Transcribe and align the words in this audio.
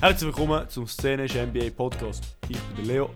Herzlich 0.00 0.28
willkommen 0.28 0.68
zum 0.68 0.86
Szenisch 0.86 1.34
NBA 1.34 1.70
Podcast. 1.76 2.22
Ich 2.48 2.56
bin 2.56 2.76
der 2.76 2.84
Leo. 2.84 3.10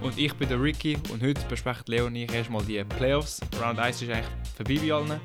Und 0.00 0.18
ich 0.18 0.34
bin 0.34 0.48
der 0.48 0.60
Ricky 0.60 0.98
und 1.12 1.22
heute 1.22 1.40
besprechen 1.46 1.84
Leo 1.86 2.06
und 2.06 2.16
ich 2.16 2.34
erstmal 2.34 2.64
die 2.64 2.82
Playoffs. 2.82 3.40
Round 3.62 3.78
1 3.78 4.02
ist 4.02 4.10
eigentlich 4.10 4.26
vorbei 4.56 4.80
bei 4.84 4.92
allen. 4.92 5.20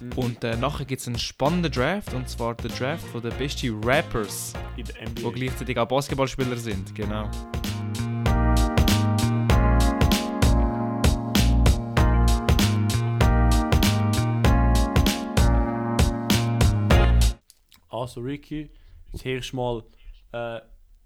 Mhm. 0.00 0.12
Und 0.16 0.42
äh, 0.42 0.56
nachher 0.56 0.86
gibt 0.86 1.02
es 1.02 1.08
einen 1.08 1.18
spannenden 1.18 1.70
Draft 1.70 2.14
und 2.14 2.26
zwar 2.26 2.54
der 2.54 2.70
Draft 2.70 3.06
von 3.08 3.20
den 3.20 3.36
besten 3.36 3.84
Rappers, 3.84 4.54
in 4.78 4.86
der 4.86 4.94
die 5.04 5.20
NBA. 5.20 5.30
gleichzeitig 5.30 5.78
auch 5.78 5.86
Basketballspieler 5.86 6.56
sind. 6.56 6.94
Genau. 6.94 7.30
Also 17.90 18.22
Ricky, 18.22 18.70
zuerst 19.12 19.52
mal 19.52 19.84
äh, 20.34 20.60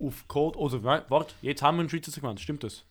auf 0.05 0.27
Code. 0.29 0.81
Nein, 0.83 1.03
warte, 1.09 1.35
jetzt 1.43 1.63
haben 1.63 1.77
wir 1.77 1.85
ein 1.85 1.89
Schweizer 1.89 2.11
Segment, 2.11 2.41
stimmt 2.41 2.65
das? 2.65 2.85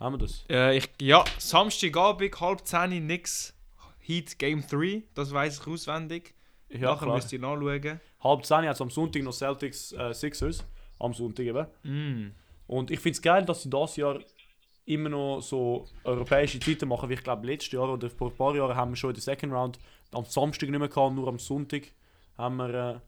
Haben 0.00 0.14
wir 0.14 0.18
das? 0.18 0.44
Äh, 0.48 0.78
ich, 0.78 0.88
ja, 1.00 1.24
Samstagabend, 1.38 2.40
halb 2.40 2.66
10 2.66 3.06
nix. 3.06 3.54
Heat 4.00 4.38
Game 4.38 4.66
3, 4.66 5.02
das 5.14 5.32
weiß 5.32 5.60
ich 5.60 5.66
auswendig. 5.66 6.34
Ja, 6.70 6.92
nachher 6.92 7.12
müsst 7.12 7.30
ihr 7.32 7.38
nachschauen. 7.38 8.00
Halb 8.20 8.44
10 8.46 8.66
hat 8.66 8.80
am 8.80 8.90
Sonntag 8.90 9.22
noch 9.22 9.34
Celtics 9.34 9.92
äh, 9.92 10.14
Sixers. 10.14 10.64
Am 10.98 11.12
Sonntag 11.12 11.44
eben. 11.44 11.66
Mm. 11.82 12.32
Und 12.66 12.90
ich 12.90 13.00
finde 13.00 13.16
es 13.16 13.22
geil, 13.22 13.44
dass 13.44 13.62
sie 13.62 13.70
das 13.70 13.96
Jahr 13.96 14.20
immer 14.86 15.10
noch 15.10 15.40
so 15.40 15.86
europäische 16.04 16.58
Zeiten 16.58 16.88
machen, 16.88 17.10
wie 17.10 17.14
ich 17.14 17.22
glaube 17.22 17.46
letztes 17.46 17.72
Jahr 17.72 17.92
oder 17.92 18.08
vor 18.08 18.30
ein 18.30 18.36
paar 18.36 18.56
Jahren 18.56 18.74
haben 18.74 18.92
wir 18.92 18.96
schon 18.96 19.10
in 19.10 19.14
der 19.14 19.22
Second 19.22 19.52
Round 19.52 19.78
am 20.12 20.24
Samstag 20.24 20.70
nicht 20.70 20.78
mehr 20.78 20.88
gehabt, 20.88 21.14
nur 21.14 21.28
am 21.28 21.38
Sonntag 21.38 21.82
haben 22.38 22.56
wir, 22.56 22.74
äh, 22.74 23.00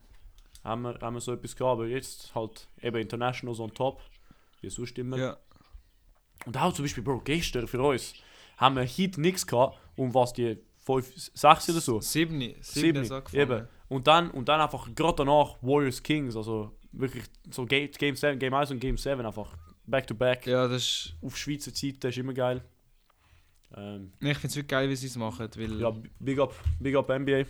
haben 0.64 0.82
wir, 0.82 0.98
haben 1.00 1.14
wir 1.14 1.20
so 1.20 1.32
etwas 1.32 1.56
gehabt, 1.56 1.72
aber 1.72 1.86
jetzt 1.86 2.34
halt 2.34 2.68
eben 2.82 2.96
Internationals 2.98 3.60
on 3.60 3.72
top, 3.72 4.00
wie 4.60 4.70
sonst 4.70 4.98
immer. 4.98 5.16
Ja. 5.18 5.36
Und 6.46 6.56
auch 6.56 6.72
zum 6.72 6.84
Beispiel, 6.84 7.02
Bro, 7.02 7.20
gestern 7.24 7.66
für 7.66 7.82
uns 7.82 8.14
haben 8.56 8.76
wir 8.76 8.82
Heat 8.84 9.18
nichts 9.18 9.46
gehabt, 9.46 9.78
um 9.96 10.12
was 10.14 10.32
die 10.32 10.58
5, 10.84 11.30
6 11.34 11.70
oder 11.70 11.80
so. 11.80 12.00
7, 12.00 12.38
7 12.40 12.62
Sieben, 12.62 13.02
ist 13.02 13.12
angefangen. 13.12 13.42
eben. 13.42 13.68
Und 13.88 14.06
dann, 14.06 14.30
und 14.30 14.48
dann 14.48 14.60
einfach 14.60 14.88
gerade 14.94 15.16
danach 15.16 15.56
Warriors 15.62 16.02
Kings, 16.02 16.36
also 16.36 16.76
wirklich 16.92 17.24
so 17.50 17.66
Game, 17.66 17.90
Game 17.92 18.16
7, 18.16 18.38
Game 18.38 18.54
1 18.54 18.70
und 18.70 18.80
Game 18.80 18.96
7 18.96 19.24
einfach 19.24 19.56
back 19.86 20.06
to 20.06 20.14
back 20.14 20.46
Ja, 20.46 20.68
das 20.68 20.82
ist. 20.82 21.16
auf 21.22 21.36
Schweizer 21.36 21.74
Zeit, 21.74 21.96
das 22.00 22.10
ist 22.10 22.18
immer 22.18 22.32
geil. 22.34 22.62
Ähm, 23.76 24.12
Ich 24.20 24.38
finde 24.38 24.46
es 24.48 24.56
wirklich 24.56 24.68
geil, 24.68 24.88
wie 24.88 24.96
sie 24.96 25.06
es 25.08 25.16
machen, 25.16 25.48
weil. 25.56 25.80
ja, 25.80 25.94
big 26.18 26.38
up, 26.38 26.54
big 26.78 26.96
up 26.96 27.08
NBA. 27.08 27.44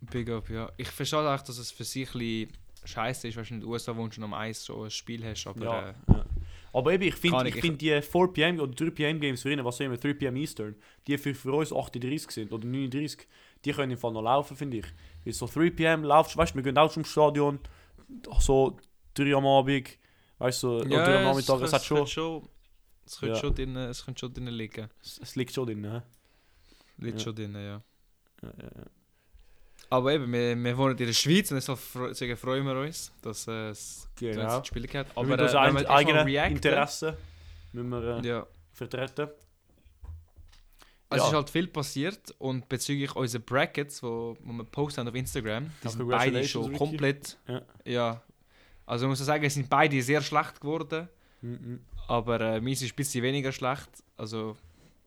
Big 0.00 0.30
up, 0.30 0.48
ja. 0.50 0.70
Ich 0.76 0.88
verstehe 0.88 1.20
auch, 1.20 1.42
dass 1.42 1.58
es 1.58 1.70
für 1.70 1.84
sich 1.84 2.14
ein 2.14 2.48
scheiße 2.84 3.28
ist, 3.28 3.36
wenn 3.36 3.44
du 3.44 3.54
in 3.54 3.60
den 3.60 3.68
USA 3.68 3.94
wohnst 3.96 4.16
und 4.18 4.24
am 4.24 4.32
Eis 4.34 4.64
so 4.64 4.84
ein 4.84 4.90
Spiel 4.90 5.24
hast, 5.24 5.46
aber 5.46 5.64
Ja, 5.64 5.88
äh, 5.90 5.94
ja. 6.08 6.24
Aber 6.72 6.92
eben, 6.92 7.02
ich 7.02 7.16
finde 7.16 7.48
ich 7.48 7.56
ich- 7.56 7.60
find 7.60 7.80
die 7.82 8.00
4 8.00 8.28
pm 8.32 8.60
oder 8.60 8.72
3 8.72 8.90
pm 8.90 9.20
Games 9.20 9.42
für 9.42 9.52
ihn, 9.52 9.62
was 9.64 9.76
sagen 9.76 9.90
wir, 9.90 9.98
3 9.98 10.14
pm 10.14 10.36
Eastern, 10.36 10.76
die 11.06 11.18
für, 11.18 11.34
für 11.34 11.52
uns 11.52 11.72
38 11.72 12.30
sind 12.30 12.52
oder 12.52 12.64
39, 12.66 13.26
die 13.64 13.72
können 13.72 13.92
im 13.92 13.98
Fall 13.98 14.12
noch 14.12 14.22
laufen, 14.22 14.56
finde 14.56 14.78
ich. 14.78 14.86
Weil 15.24 15.32
so 15.34 15.46
3 15.46 15.70
pm 15.70 16.04
laufst, 16.04 16.36
weißt 16.36 16.52
du, 16.52 16.56
wir 16.56 16.62
gehen 16.62 16.78
auch 16.78 16.90
zum 16.90 17.04
Stadion, 17.04 17.58
so 18.38 18.78
3 19.14 19.34
am 19.34 19.46
Abend, 19.46 19.98
weißt 20.38 20.62
du, 20.62 20.78
so, 20.78 20.84
oder 20.86 21.04
3 21.04 21.16
am 21.18 21.24
Nachmittag, 21.24 21.60
es 21.62 21.72
hat 21.72 21.84
schon, 21.84 22.06
es 23.04 23.18
könnte 23.18 23.34
Ja. 23.34 23.40
schon 23.40 23.54
drin, 23.54 23.76
es 23.76 24.04
könnte 24.04 24.20
schon 24.20 24.32
drin 24.32 24.46
liegen. 24.46 24.88
es, 25.02 25.18
es 25.22 25.36
liegt 25.36 25.52
schon 25.52 25.66
drin, 25.66 25.84
hä? 25.84 26.00
Liegt 26.98 27.18
Ja. 27.18 27.24
schon 27.24 27.34
drin, 27.34 27.54
ja. 27.54 27.60
Ja, 27.60 27.82
ja, 28.42 28.52
ja. 28.62 28.84
Aber 29.92 30.12
eben, 30.12 30.32
wir, 30.32 30.56
wir 30.56 30.78
wohnen 30.78 30.96
in 30.96 31.06
der 31.06 31.12
Schweiz 31.12 31.50
und 31.50 31.56
deswegen 32.08 32.36
freuen 32.36 32.64
wir 32.64 32.76
uns, 32.76 33.12
dass 33.22 33.46
äh, 33.48 33.70
es 33.70 34.08
Genau. 34.16 34.58
das 34.58 34.66
Spiel 34.68 34.82
gibt. 34.82 35.10
Aber 35.10 35.10
Aber 35.16 35.26
mit 35.26 35.40
äh, 35.40 35.52
wir 35.52 35.90
eigenen 35.90 36.26
reacten- 36.28 36.56
Interessen 36.56 37.14
müssen 37.72 37.88
wir 37.90 38.18
äh, 38.22 38.28
Ja, 38.28 38.46
vertreten. 38.72 39.28
es 41.10 41.18
Ja. 41.18 41.26
ist 41.26 41.32
halt 41.34 41.50
viel 41.50 41.66
passiert 41.66 42.34
und 42.38 42.68
bezüglich 42.68 43.14
unserer 43.16 43.42
Brackets, 43.42 44.00
wo, 44.02 44.36
wo 44.44 44.52
wir 44.52 44.64
posten 44.64 45.08
auf 45.08 45.14
Instagram, 45.14 45.70
die 45.82 45.88
sind 45.88 46.08
beide 46.08 46.44
schon 46.46 46.72
komplett. 46.76 47.36
Ja. 47.48 47.62
ja. 47.84 48.22
Also 48.86 49.06
ich 49.06 49.08
muss 49.10 49.18
sagen, 49.18 49.44
es 49.44 49.54
sind 49.54 49.68
beide 49.68 50.00
sehr 50.02 50.20
schlecht 50.22 50.60
geworden. 50.60 51.08
Mhm. 51.42 51.80
Aber 52.06 52.40
äh, 52.40 52.60
meins 52.60 52.82
ist 52.82 52.92
ein 52.92 52.96
bisschen 52.96 53.22
weniger 53.22 53.50
schlecht. 53.52 53.88
Also, 54.16 54.56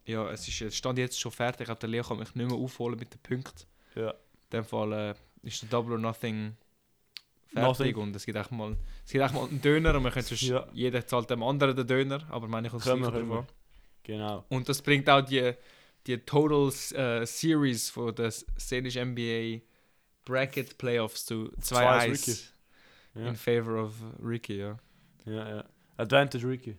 ja, 0.05 0.29
es 0.31 0.47
ist 0.47 0.61
es 0.61 0.75
stand 0.75 0.97
jetzt 0.97 1.19
schon 1.19 1.31
fertig. 1.31 1.61
Ich 1.61 1.65
glaube, 1.67 1.79
der 1.79 1.89
Leo 1.89 2.03
kann 2.03 2.17
mich 2.17 2.33
nicht 2.35 2.49
mehr 2.49 2.57
aufholen 2.57 2.97
mit 2.97 3.13
den 3.13 3.19
Punkten. 3.21 3.65
Ja. 3.95 4.13
In 4.53 4.59
dem 4.59 4.65
Fall 4.65 4.93
äh, 4.93 5.13
ist 5.47 5.61
der 5.63 5.69
Double 5.69 5.93
or 5.93 5.97
Nothing 5.99 6.55
fertig. 7.53 7.97
Und 7.97 8.15
es 8.15 8.25
gibt 8.25 8.37
echt 8.37 8.51
mal, 8.51 8.77
es 9.05 9.11
gibt 9.11 9.23
echt 9.23 9.33
mal 9.33 9.47
einen 9.47 9.61
Döner. 9.61 9.95
Und 9.95 10.03
man 10.03 10.11
könnte 10.11 10.35
Ja. 10.35 10.67
jeder 10.73 11.05
zahlt 11.05 11.29
dem 11.29 11.41
anderen 11.43 11.75
den 11.75 11.87
Döner. 11.87 12.25
Aber 12.29 12.47
meine 12.47 12.69
kommt 12.69 12.83
können 12.83 13.01
wir. 13.01 13.11
davon. 13.11 13.47
Genau. 14.03 14.45
Und 14.49 14.69
das 14.69 14.81
bringt 14.81 15.09
auch 15.09 15.21
die, 15.21 15.53
die 16.07 16.17
Total 16.19 16.67
äh, 16.95 17.25
Series 17.25 17.89
von 17.89 18.13
der 18.13 18.31
Szenisch 18.31 18.95
NBA 18.95 19.61
Bracket 20.25 20.77
Playoffs 20.77 21.25
zu 21.25 21.51
2-1 21.61 22.03
Ricky. 22.03 22.31
2-1 22.31 22.43
Ja. 23.15 23.27
in 23.27 23.35
favor 23.35 23.83
of 23.85 23.93
Ricky, 24.23 24.57
ja. 24.59 24.77
Ja, 25.25 25.49
ja. 25.57 25.63
Advantage 25.97 26.47
Ricky. 26.47 26.77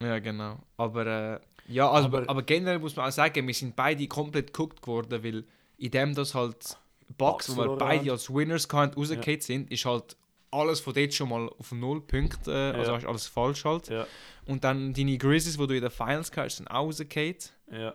Ja, 0.00 0.18
genau. 0.18 0.58
Aber 0.76 1.06
äh, 1.06 1.40
ja, 1.68 1.90
also, 1.90 2.08
Aber- 2.08 2.28
aber, 2.28 2.42
generell 2.42 2.78
muss 2.78 2.94
man 2.96 3.08
auch 3.08 3.12
sagen, 3.12 3.46
wir 3.46 3.54
sind 3.54 3.74
beide 3.74 4.06
komplett 4.06 4.48
geguckt 4.52 4.86
worden, 4.86 5.22
weil 5.24 5.44
in 5.78 5.90
dem 5.90 6.14
das 6.14 6.34
halt 6.34 6.76
Bucks 7.08 7.46
Bucks, 7.48 7.56
wo 7.56 7.62
wir 7.70 7.76
beide 7.76 8.00
haben. 8.00 8.10
als 8.10 8.32
Winners 8.32 8.68
gehabt 8.68 8.96
rausgefallen 8.96 9.40
sind, 9.40 9.70
ist 9.70 9.84
halt 9.84 10.16
alles 10.50 10.80
von 10.80 10.94
dort 10.94 11.12
schon 11.12 11.28
mal 11.28 11.48
auf 11.58 11.72
null 11.72 12.00
Punkte, 12.00 12.50
äh, 12.52 12.76
also 12.78 12.90
Ja. 12.92 12.96
hast 12.98 13.06
alles 13.06 13.26
falsch 13.26 13.64
halt. 13.64 13.88
Ja. 13.88 14.06
Und 14.46 14.62
dann 14.64 14.92
deine 14.94 15.18
Grizzlies, 15.18 15.58
wo 15.58 15.66
du 15.66 15.74
in 15.74 15.80
der 15.80 15.90
Finals 15.90 16.30
gehabt 16.30 16.50
hast, 16.50 16.56
sind 16.58 16.68
auch 16.68 16.84
rausgefallen. 16.86 17.36
Ja. 17.72 17.94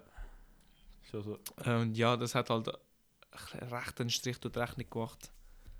So, 1.12 1.22
so. 1.22 1.40
Äh, 1.66 1.76
Und 1.82 1.96
ja, 1.98 2.18
das 2.18 2.36
hat 2.36 2.50
halt 2.50 2.70
einen 2.70 3.70
rechten 3.74 4.10
Strich 4.10 4.40
durch 4.40 4.52
die 4.54 4.60
Rechnung 4.60 4.90
gemacht. 4.90 5.32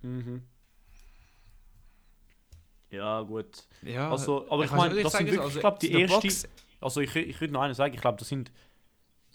Mhm. 0.02 0.44
Ja, 2.92 3.22
gut. 3.22 3.66
Ja, 3.84 4.10
Also, 4.10 4.50
aber 4.50 4.66
ich 4.66 4.72
meine, 4.72 5.02
das 5.04 5.14
sind 5.14 5.26
wirklich, 5.28 5.40
also, 5.42 5.56
ich 5.58 5.60
glaube, 5.62 5.78
die 5.80 5.92
erste. 5.92 6.20
Bucks- 6.28 6.48
Also, 6.82 7.02
ich, 7.02 7.16
ich 7.16 7.40
würde 7.42 7.54
noch 7.54 7.62
einen 7.62 7.74
sagen, 7.76 7.94
ich 7.94 8.02
glaube, 8.02 8.18
das 8.18 8.28
sind 8.30 8.52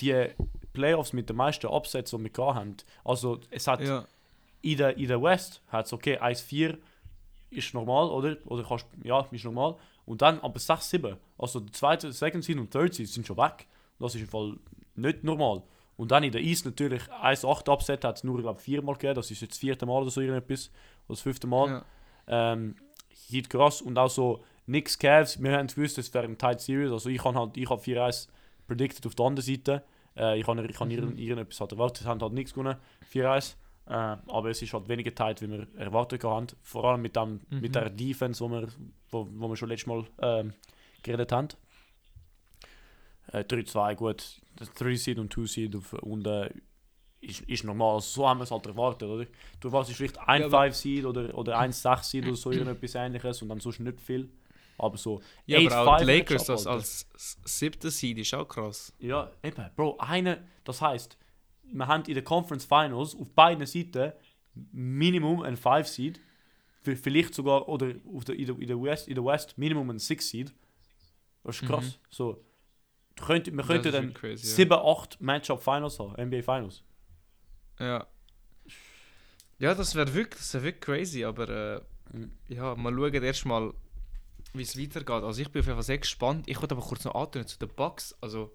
die 0.01 0.29
Playoffs 0.75 1.15
mit 1.15 1.31
den 1.31 1.37
meisten 1.37 1.67
Absätzen, 1.69 2.19
die 2.19 2.25
wir 2.25 2.31
gehabt 2.31 2.57
haben. 2.57 2.77
Also, 3.05 3.41
es 3.51 3.67
hat 3.67 3.81
ja, 3.81 4.05
in 4.61 4.77
der, 4.77 4.97
in 4.97 5.09
der 5.09 5.23
West 5.23 5.63
hat 5.69 5.87
es 5.87 5.93
okay, 5.93 6.19
1-4 6.19 6.77
ist 7.51 7.75
normal, 7.75 8.09
oder? 8.09 8.37
Oder 8.47 8.65
kannst, 8.65 8.87
ja, 9.03 9.27
ist 9.31 9.45
normal. 9.45 9.77
Und 10.07 10.23
dann 10.23 10.41
aber 10.41 10.59
6-7. 10.59 11.17
Also 11.39 11.61
der 11.61 11.73
zweite, 11.73 12.13
Second 12.13 12.45
Seed 12.45 12.59
und 12.59 12.71
Third 12.71 12.95
Seed 12.95 13.09
sind 13.09 13.27
schon 13.27 13.37
weg. 13.37 13.67
Das 13.99 14.15
ist 14.15 14.23
im 14.23 14.29
Fall 14.29 14.57
nicht 14.97 15.25
normal. 15.25 15.63
Und 15.97 16.11
dann 16.11 16.25
in 16.25 16.33
der 16.33 16.41
East 16.41 16.65
natürlich 16.65 17.03
1-8 17.03 17.71
Upset 17.71 18.05
hat 18.05 18.17
es 18.17 18.25
nur, 18.25 18.41
glaube 18.41 18.61
viermal 18.61 18.95
gegeben. 18.95 19.15
Das 19.15 19.31
ist 19.31 19.41
jetzt 19.41 19.53
das 19.53 19.59
vierte 19.59 19.87
Mal 19.87 20.03
oder 20.03 20.11
so 20.11 20.21
irgendetwas. 20.21 20.71
Oder 21.07 21.15
das 21.15 21.21
fünfte 21.21 21.47
Mal. 21.47 21.69
ja. 21.69 22.53
Ähm, 22.53 22.77
Heat 23.29 23.49
krass. 23.49 23.81
Und 23.81 23.99
auch 23.99 24.11
so 24.11 24.43
Knicks 24.67 24.99
Cavs. 24.99 25.43
Wir 25.43 25.57
haben 25.57 25.69
gewusst, 25.69 25.99
es 25.99 26.13
wäre 26.13 26.25
ein 26.25 26.39
Tight 26.39 26.61
Series. 26.61 26.91
Also 26.91 27.09
ich 27.11 27.23
habe 27.23 27.39
halt 27.39 27.57
ich 27.57 27.69
hab 27.69 27.83
4-1 27.83 28.29
predicted 28.67 29.07
auf 29.07 29.15
der 29.15 29.27
anderen 29.27 29.47
Seite. 29.47 29.85
Äh, 30.17 30.39
ich 30.41 30.47
habe 30.47 30.65
ich 30.67 30.79
hab 30.81 30.87
Mhm. 30.87 30.93
irgend- 30.95 31.19
irgendetwas 31.19 31.61
halt 31.61 31.73
erwartet. 31.73 32.03
Sie 32.05 32.09
haben 32.09 32.21
halt 32.21 32.33
nichts 32.33 32.55
gewonnen. 32.55 32.77
4-1. 33.13 33.57
Äh, 33.87 33.93
aber 33.93 34.51
es 34.51 34.63
ist 34.63 34.73
halt 34.73 34.89
weniger 34.89 35.15
tight, 35.15 35.43
wie 35.43 35.51
wir 35.51 35.67
erwartet 35.77 36.25
haben. 36.25 36.47
Vor 36.63 36.85
allem 36.85 37.03
mit, 37.03 37.17
dem, 37.17 37.41
Mhm. 37.51 37.61
mit 37.61 37.75
der 37.75 37.91
Defense, 37.91 38.43
wo 38.43 38.49
wir, 38.49 38.69
wo, 39.11 39.29
wo 39.31 39.49
wir 39.49 39.57
schon 39.57 39.69
letztes 39.69 39.87
Mal 39.87 40.05
ähm, 40.23 40.53
geredet 41.03 41.33
haben. 41.33 41.49
Äh, 43.33 43.45
3-2, 43.45 43.95
gut. 43.95 44.41
Das 44.57 44.71
3-Seed 44.75 45.19
und 45.19 45.33
2-Seed 45.35 45.77
auf- 45.77 45.93
und 45.95 46.27
äh, 46.27 46.51
ist, 47.21 47.41
ist 47.43 47.65
normal. 47.65 47.95
Also, 47.97 48.09
so 48.23 48.29
haben 48.29 48.39
wir 48.39 48.45
es 48.45 48.51
halt 48.51 48.67
erwartet, 48.67 49.09
oder? 49.09 49.27
Du 49.61 49.73
warst 49.73 49.91
vielleicht 49.93 50.19
ein 50.21 50.43
Ja, 50.43 50.47
aber- 50.47 50.59
5-Seed 50.67 51.05
oder, 51.07 51.37
oder 51.37 51.59
ein 51.59 51.73
6-Seed 51.73 52.27
oder 52.27 52.37
so 52.37 52.51
irgendetwas 52.53 52.95
ähnliches 52.95 53.43
und 53.43 53.49
dann 53.49 53.61
sonst 53.61 53.81
nicht 53.81 54.01
viel. 54.01 54.31
Aber 54.79 54.97
so. 54.97 55.21
ja 55.47 55.59
aber 55.59 55.69
8-5 55.69 55.87
auch 55.87 55.99
die 55.99 56.05
Lakers 56.05 56.45
das 56.47 56.67
als 56.67 57.09
siebter 57.45 57.91
Seed 57.91 58.19
ist 58.19 58.35
auch 58.35 58.47
krass. 58.47 58.93
Ja, 58.99 59.31
eben, 59.43 59.71
Bro, 59.77 59.97
eine, 59.99 60.47
das 60.65 60.81
heißt, 60.81 61.17
wir 61.65 61.87
haben 61.87 62.05
in 62.05 62.15
den 62.15 62.25
Conference 62.25 62.65
Finals 62.65 63.15
auf 63.15 63.31
beiden 63.31 63.67
Seiten 63.67 64.13
Minimum 64.73 65.43
ein 65.43 65.57
5 65.57 65.87
Seed, 65.87 66.21
vielleicht 66.83 67.35
sogar, 67.35 67.69
oder 67.69 67.95
auf 68.13 68.25
der, 68.25 68.37
in, 68.37 68.47
der, 68.47 68.59
in, 68.59 68.67
der 68.67 68.83
West, 68.83 69.09
in 69.09 69.15
der 69.15 69.25
West 69.25 69.57
Minimum 69.57 69.91
ein 69.91 69.99
6 69.99 70.29
Seed. 70.29 70.55
Das 71.43 71.61
ist 71.61 71.69
krass. 71.69 71.85
Mhm. 71.85 72.07
So, 72.11 72.45
könnt, 73.17 73.47
wir 73.47 73.65
könnten 73.65 73.93
dann 73.93 74.15
crazy, 74.15 74.47
ja. 74.47 74.55
7, 74.55 74.73
8 74.73 75.21
Matchup 75.21 75.63
Finals 75.63 75.99
haben, 75.99 76.13
NBA 76.13 76.43
Finals. 76.43 76.83
Ja. 77.79 78.07
Ja, 79.59 79.75
das 79.75 79.95
wäre 79.95 80.13
wirklich, 80.13 80.41
das 80.41 80.55
wär 80.55 80.63
wirklich 80.65 80.81
crazy, 80.81 81.25
aber 81.25 81.49
äh, 81.49 81.81
Mhm. 82.13 82.31
ja, 82.49 82.75
mal 82.75 82.93
schauen 82.95 83.23
erstmal, 83.23 83.73
wie 84.55 84.63
es 84.63 84.79
weitergeht. 84.79 85.25
Also 85.25 85.43
ich 85.43 85.51
bin 85.51 85.61
auf 85.61 85.67
jeden 85.67 85.77
Fall 85.77 85.85
sehr 85.85 85.99
gespannt. 85.99 86.49
Ich 86.49 86.61
wollte 86.61 86.75
aber 86.75 86.85
kurz 86.85 87.05
noch 87.05 87.15
antun 87.15 87.47
zu 87.47 87.59
den 87.59 87.69
Bucks. 87.69 88.15
Also 88.21 88.53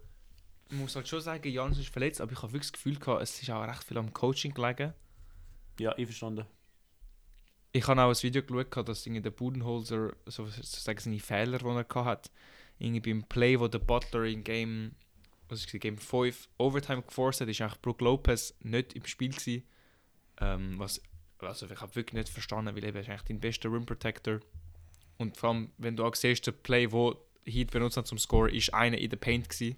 ich 0.69 0.77
muss 0.77 0.95
halt 0.95 1.07
schon 1.07 1.21
sagen, 1.21 1.49
Janis 1.49 1.79
ist 1.79 1.89
verletzt, 1.89 2.21
aber 2.21 2.31
ich 2.31 2.37
habe 2.41 2.53
wirklich 2.53 2.71
das 2.71 2.73
Gefühl 2.73 2.97
gehabt, 2.97 3.21
es 3.21 3.41
ist 3.41 3.49
auch 3.49 3.67
recht 3.67 3.83
viel 3.83 3.97
am 3.97 4.13
Coaching 4.13 4.53
gelegen. 4.53 4.93
Ja, 5.79 5.93
einverstanden. 5.93 6.45
ich 7.71 7.87
habe 7.87 8.01
auch 8.01 8.09
ein 8.09 8.23
Video 8.23 8.43
geschaut, 8.43 8.89
dass 8.89 9.03
der 9.03 9.31
Budenholzer 9.31 10.13
so 10.25 10.45
sozusagen 10.45 10.99
seine 10.99 11.19
Fehler, 11.19 11.57
die 11.57 11.65
er 11.65 12.05
hat, 12.05 12.31
irgendwie 12.77 13.13
beim 13.13 13.23
Play, 13.23 13.59
wo 13.59 13.67
der 13.67 13.79
Butler 13.79 14.23
in 14.23 14.43
Game, 14.43 14.95
was 15.47 15.65
ist 15.65 15.71
Game 15.79 15.97
5 15.97 16.49
Overtime 16.57 17.01
geforst 17.01 17.41
hat, 17.41 17.47
ist 17.47 17.61
eigentlich 17.61 17.81
Brook 17.81 18.01
Lopez 18.01 18.53
nicht 18.61 18.93
im 18.93 19.05
Spiel 19.05 19.31
gewesen. 19.31 19.63
Ähm, 20.39 20.77
was, 20.77 21.01
also 21.39 21.65
ich 21.65 21.81
habe 21.81 21.95
wirklich 21.95 22.13
nicht 22.13 22.29
verstanden, 22.29 22.75
weil 22.75 22.83
er 22.83 22.95
ist 22.95 23.09
eigentlich 23.09 23.23
dein 23.23 23.39
bester 23.39 23.71
Rim 23.71 23.85
Protector. 23.85 24.39
Und 25.19 25.38
vor 25.38 25.50
allem, 25.50 25.69
wenn 25.77 25.95
du 25.95 26.04
auch 26.04 26.16
siehst, 26.16 26.48
der 26.48 26.54
Play, 26.54 26.92
wo 26.92 27.16
Heat 27.45 27.71
benutzt 27.71 27.98
hat 27.98 28.07
zum 28.07 28.18
Score, 28.18 28.50
ist 28.50 28.74
einer 28.74 28.98
in 28.98 29.10
der 29.10 29.18
Paint 29.18 29.50
gewesen. 29.50 29.75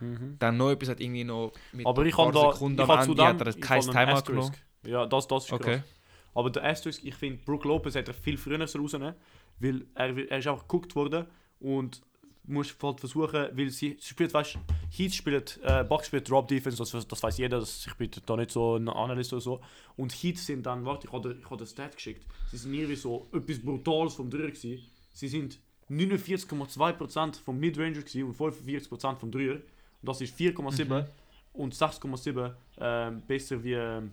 Mhm. 0.00 0.36
Dann 0.38 0.56
noch 0.56 0.70
etwas 0.70 0.88
hat 0.88 1.00
irgendwie 1.00 1.24
noch 1.24 1.52
mit 1.72 1.86
Aber 1.86 2.04
ich 2.04 2.16
habe 2.16 2.32
da, 2.32 2.52
Sekunden 2.52 2.80
ich 2.80 2.88
am 2.88 3.10
Ende 3.10 3.24
hat 3.24 3.40
er 3.42 3.52
kein 3.54 3.82
Timeout 3.82 4.22
genommen. 4.22 4.56
Ja, 4.84 5.06
das, 5.06 5.28
das 5.28 5.44
ist 5.44 5.52
Okay. 5.52 5.78
krass. 5.78 5.94
Aber 6.34 6.50
der 6.50 6.64
Asterisk, 6.64 7.04
ich 7.04 7.14
finde, 7.14 7.42
Brook 7.44 7.64
Lopez 7.64 7.94
hätte 7.94 8.12
er 8.12 8.14
viel 8.14 8.38
früher 8.38 8.58
rausnehmen 8.58 9.14
weil 9.58 9.84
er, 9.94 10.16
er 10.30 10.38
ist 10.38 10.48
auch 10.48 10.62
geguckt 10.62 10.96
worden 10.96 11.26
und 11.60 12.00
muss 12.44 12.74
halt 12.82 13.00
versuchen, 13.00 13.48
weil 13.52 13.70
sie, 13.70 13.96
sie 14.00 14.08
spielt, 14.08 14.34
weißt 14.34 14.56
du, 14.56 14.58
Heat 14.90 15.14
spielt, 15.14 15.60
äh, 15.62 15.84
Bucks 15.84 16.06
spielt 16.06 16.28
Drop 16.28 16.48
Defense, 16.48 16.78
das, 16.78 17.06
das 17.06 17.22
weiß 17.22 17.38
jeder, 17.38 17.60
das, 17.60 17.86
ich 17.86 17.94
bin 17.94 18.10
da 18.26 18.36
nicht 18.36 18.50
so 18.50 18.76
ein 18.76 18.88
Analyst 18.88 19.32
oder 19.32 19.40
so. 19.42 19.60
Und 19.96 20.12
Heat 20.12 20.38
sind 20.38 20.64
dann, 20.66 20.84
warte, 20.84 21.06
ich 21.06 21.12
habe 21.12 21.36
ich 21.38 21.44
habe 21.44 21.56
das 21.58 21.70
Stat 21.70 21.94
geschickt, 21.94 22.26
sie 22.50 22.56
sind 22.56 22.74
irgendwie 22.74 22.96
so 22.96 23.28
etwas 23.32 23.58
Brutales 23.60 24.14
vom 24.14 24.30
Dreier 24.30 24.48
gewesen. 24.48 24.80
Sie 25.12 25.28
sind 25.28 25.58
49,2% 25.90 27.40
vom 27.42 27.58
Midranger 27.58 28.02
gewesen 28.02 28.24
und 28.24 28.36
45% 28.36 29.16
vom 29.16 29.30
Dreier. 29.30 29.54
Und 29.54 30.08
das 30.08 30.20
ist 30.20 30.34
4,7 30.38 30.84
Mhm. 31.02 31.06
und 31.52 31.74
6,7 31.74 32.54
ähm, 32.78 33.22
besser 33.26 33.62
wie, 33.62 33.74
ähm, 33.74 34.12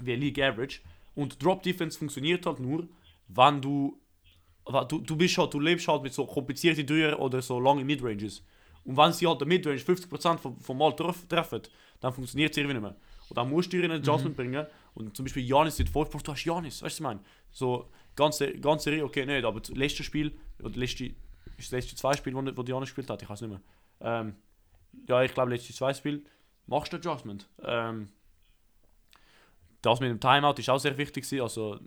wie 0.00 0.14
League 0.14 0.38
Average. 0.40 0.80
Und 1.14 1.42
Drop 1.42 1.62
Defense 1.62 1.98
funktioniert 1.98 2.46
halt 2.46 2.60
nur, 2.60 2.86
wenn 3.28 3.60
du, 3.60 3.98
du, 4.88 5.00
du 5.00 5.16
bist 5.16 5.36
halt, 5.38 5.54
du 5.54 5.60
lebst 5.60 5.88
halt 5.88 6.02
mit 6.02 6.12
so 6.12 6.26
komplizierten 6.26 6.86
Dreier 6.86 7.18
oder 7.18 7.40
so 7.42 7.58
lange 7.58 7.84
Midranges. 7.84 8.44
Und 8.84 8.96
wenn 8.96 9.12
sie 9.12 9.26
halt 9.26 9.40
der 9.40 9.48
Midrange 9.48 9.78
50% 9.78 10.38
vom, 10.38 10.58
vom 10.58 10.78
Mal 10.78 10.94
treff, 10.94 11.26
treffen, 11.26 11.62
dann 12.00 12.12
funktioniert 12.12 12.52
es 12.52 12.56
irgendwie 12.56 12.74
nicht 12.74 12.82
mehr. 12.82 12.96
Und 13.28 13.36
dann 13.36 13.50
musst 13.50 13.72
du 13.72 13.76
dir 13.76 13.84
einen 13.84 14.00
Adjustment 14.00 14.36
bringen. 14.36 14.66
Und 14.94 15.14
zum 15.16 15.24
Beispiel 15.24 15.44
Janis 15.44 15.78
mit 15.78 15.88
5 15.88 16.22
du 16.22 16.32
hast 16.32 16.44
Janis, 16.44 16.82
weißt 16.82 16.82
du, 16.82 16.84
was 16.84 16.94
ich 16.94 17.00
meine? 17.00 17.20
So, 17.50 17.88
ganze, 18.16 18.52
ganze 18.58 18.84
Serie, 18.84 19.04
okay, 19.04 19.26
nicht, 19.26 19.44
aber 19.44 19.60
das 19.60 19.70
letzte 19.70 20.02
Spiel, 20.02 20.32
oder 20.62 20.76
letzte, 20.76 21.10
das 21.56 21.70
letzte 21.70 21.96
zwei 21.96 22.14
Spiel, 22.14 22.34
wo, 22.34 22.42
wo 22.42 22.62
Janis 22.62 22.88
gespielt 22.88 23.10
hat, 23.10 23.22
ich 23.22 23.28
weiß 23.28 23.42
nicht 23.42 23.50
mehr. 23.50 23.60
Ähm, 24.00 24.34
ja, 25.08 25.22
ich 25.22 25.34
glaube, 25.34 25.50
letzte 25.50 25.72
zwei 25.74 25.92
Spiel 25.94 26.24
machst 26.66 26.92
du 26.92 26.96
Adjustment. 26.96 27.48
Ähm, 27.62 28.08
das 29.82 30.00
mit 30.00 30.10
dem 30.10 30.20
Timeout 30.20 30.54
ist 30.58 30.68
auch 30.70 30.78
sehr 30.78 30.96
wichtig 30.98 31.24
also 31.40 31.78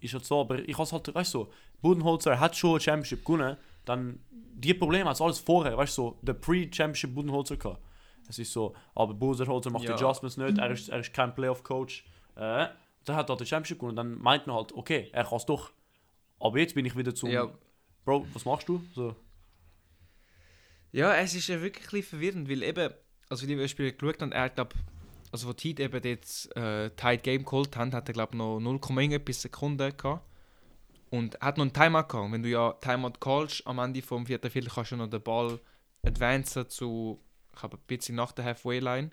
ist 0.00 0.14
halt 0.14 0.24
so, 0.24 0.40
aber 0.40 0.58
ich 0.68 0.76
habe 0.78 0.90
halt, 0.90 1.14
weißt 1.14 1.34
du, 1.34 1.38
so, 1.44 1.52
Budenholzer 1.80 2.38
hat 2.38 2.56
schon 2.56 2.70
eine 2.72 2.80
Championship 2.80 3.24
gewonnen, 3.24 3.56
dann 3.84 4.20
die 4.30 4.74
Probleme 4.74 5.08
hat 5.10 5.20
alles 5.20 5.38
vorher, 5.38 5.76
weißt 5.76 5.96
du, 5.98 6.02
so, 6.02 6.18
der 6.22 6.34
Pre-Championship 6.34 7.14
Budenholzer 7.14 7.56
gehabt. 7.56 7.80
Es 8.28 8.38
ist 8.38 8.52
so, 8.52 8.74
aber 8.94 9.14
Budenholzer 9.14 9.70
macht 9.70 9.84
Ja. 9.84 9.94
Adjustments 9.94 10.36
nicht, 10.36 10.58
er 10.58 10.70
ist, 10.70 10.88
er 10.88 11.00
ist 11.00 11.12
kein 11.12 11.34
Playoff-Coach. 11.34 12.04
Äh, 12.36 12.66
dann 13.04 13.16
hat 13.16 13.30
er 13.30 13.36
die 13.36 13.46
Championship 13.46 13.78
gewonnen, 13.78 13.96
dann 13.96 14.18
meint 14.18 14.46
man 14.46 14.56
halt, 14.56 14.72
okay, 14.72 15.10
er 15.12 15.24
kann 15.24 15.36
es 15.36 15.46
doch. 15.46 15.70
Aber 16.40 16.58
jetzt 16.58 16.74
bin 16.74 16.84
ich 16.84 16.96
wieder 16.96 17.14
zum, 17.14 17.30
Ja, 17.30 17.48
Bro, 18.04 18.26
was 18.32 18.44
machst 18.44 18.68
du? 18.68 18.82
So, 18.94 19.14
Ja, 20.92 21.14
es 21.14 21.34
ist 21.34 21.48
ja 21.48 21.60
wirklich 21.60 22.04
verwirrend, 22.06 22.48
weil 22.48 22.62
eben, 22.62 22.92
also 23.28 23.46
wie 23.46 23.54
die 23.54 23.68
Spiele 23.68 23.92
geschaut 23.92 24.22
haben, 24.22 24.32
er 24.32 24.50
glaub, 24.50 24.74
also 25.36 25.48
wo 25.48 25.52
die 25.52 25.68
Heat 25.68 25.80
eben 25.80 26.02
jetzt 26.02 26.56
äh, 26.56 26.90
Tight 26.90 27.22
Game 27.22 27.44
geholt 27.44 27.76
haben, 27.76 27.92
hat 27.92 28.08
er 28.08 28.14
glaube 28.14 28.36
noch 28.36 28.58
0, 28.58 28.80
irgendetwas 28.88 29.42
Sekunden 29.42 29.94
gehabt. 29.94 30.24
Und 31.10 31.34
er 31.36 31.48
hat 31.48 31.58
noch 31.58 31.64
einen 31.64 31.72
Timeout 31.72 32.08
gehabt. 32.08 32.32
Wenn 32.32 32.42
du 32.42 32.48
ja 32.48 32.72
Timeout 32.80 33.18
callst, 33.20 33.66
am 33.66 33.78
Ende 33.78 34.02
vom 34.02 34.26
vierten 34.26 34.50
Viertel 34.50 34.70
kannst 34.74 34.92
du 34.92 34.96
noch 34.96 35.08
den 35.08 35.22
Ball 35.22 35.60
advancen 36.02 36.68
zu, 36.68 37.20
ich 37.52 37.60
glaube, 37.60 37.76
ein 37.76 37.82
bisschen 37.86 38.16
nach 38.16 38.32
der 38.32 38.46
Halfway-Line. 38.46 39.10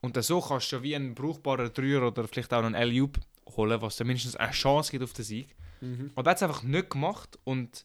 Und 0.00 0.22
so 0.22 0.40
kannst 0.40 0.72
du 0.72 0.76
ja 0.76 0.82
wie 0.82 0.96
einen 0.96 1.14
brauchbaren 1.14 1.72
Dreier 1.72 2.02
oder 2.02 2.26
vielleicht 2.26 2.52
auch 2.52 2.64
einen 2.64 2.74
Alley-Oop 2.74 3.18
holen, 3.56 3.80
was 3.80 3.96
dir 3.96 4.04
mindestens 4.04 4.36
eine 4.36 4.52
Chance 4.52 4.90
gibt 4.90 5.04
auf 5.04 5.12
den 5.12 5.24
Sieg. 5.24 5.54
mhm. 5.80 6.10
Aber 6.16 6.28
er 6.28 6.30
hat 6.32 6.36
es 6.38 6.42
einfach 6.42 6.62
nicht 6.62 6.90
gemacht 6.90 7.38
und, 7.44 7.84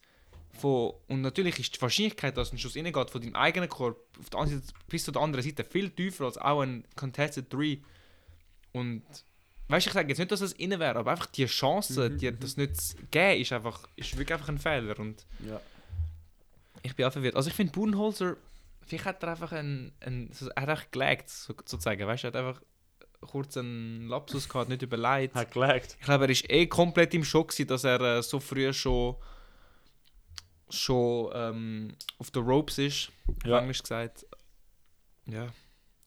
von, 0.58 0.94
und 1.08 1.22
natürlich 1.22 1.60
ist 1.60 1.76
die 1.76 1.82
Wahrscheinlichkeit, 1.82 2.36
dass 2.38 2.52
ein 2.52 2.58
Schuss 2.58 2.76
reingeht 2.76 3.10
von 3.10 3.22
deinem 3.22 3.36
eigenen 3.36 3.70
Korb 3.70 3.98
auf 4.20 4.30
der 4.30 4.48
Seite, 4.48 4.74
bis 4.88 5.04
zu 5.04 5.12
der 5.12 5.22
anderen 5.22 5.44
Seite 5.44 5.64
viel 5.64 5.90
tiefer 5.90 6.26
als 6.26 6.38
auch 6.38 6.62
ein 6.62 6.86
Contested 6.96 7.52
3. 7.54 7.80
Und 8.74 9.04
weißt 9.68 9.86
du, 9.86 9.90
ich 9.90 9.94
sage 9.94 10.10
jetzt 10.10 10.18
nicht, 10.20 10.32
dass 10.32 10.42
es 10.42 10.58
rein 10.60 10.72
wäre, 10.80 10.96
aber 11.00 11.12
einfach 11.12 11.26
die 11.28 11.46
Chance, 11.46 12.10
Mhm, 12.10 12.18
die, 12.18 12.32
mhm. 12.32 12.40
das 12.40 12.58
nicht 12.58 12.80
zu 12.80 12.96
geben, 13.12 13.42
ist, 13.42 13.52
einfach, 13.54 13.88
ist 13.96 14.18
wirklich 14.18 14.34
einfach 14.34 14.50
ein 14.50 14.58
Fehler. 14.60 14.98
Und 15.00 15.26
ja. 15.46 15.60
ich 16.84 16.96
bin 16.96 17.06
auch 17.06 17.12
verwirrt. 17.14 17.36
Also 17.36 17.50
ich 17.50 17.56
finde 17.56 17.72
Budenholzer, 17.74 18.38
vielleicht 18.86 19.06
hat 19.06 19.24
er 19.24 19.30
einfach 19.30 19.52
einen, 19.52 19.92
einen 20.02 20.32
so- 20.34 20.50
er 20.50 20.62
hat 20.64 20.70
einfach 20.70 20.92
gelegt, 20.92 21.30
so, 21.30 21.54
sozusagen, 21.66 22.06
weißt 22.06 22.24
du, 22.24 22.28
er 22.28 22.34
hat 22.34 22.36
einfach 22.48 22.62
kurz 23.22 23.58
einen 23.58 24.08
Lapsus 24.08 24.48
gehabt, 24.48 24.70
nicht 24.70 24.84
überlegt. 24.84 25.34
Hat 25.36 25.52
gelegt. 25.52 25.98
Ich 26.00 26.06
glaube, 26.06 26.26
er 26.26 26.30
ist 26.30 26.50
eh 26.50 26.68
komplett 26.68 27.14
im 27.16 27.24
Schock, 27.24 27.50
gewesen, 27.50 27.68
dass 27.68 27.84
er 27.84 28.00
äh, 28.02 28.22
so 28.24 28.40
früh 28.40 28.72
schon, 28.72 29.16
schon 30.78 31.32
ähm, 31.34 31.96
auf 32.20 32.32
den 32.32 32.44
Ropes 32.44 32.78
ist, 32.78 33.12
auf 33.28 33.36
Ja. 33.46 33.60
Englisch 33.60 33.82
gesagt. 33.82 34.26
Ja. 35.28 35.48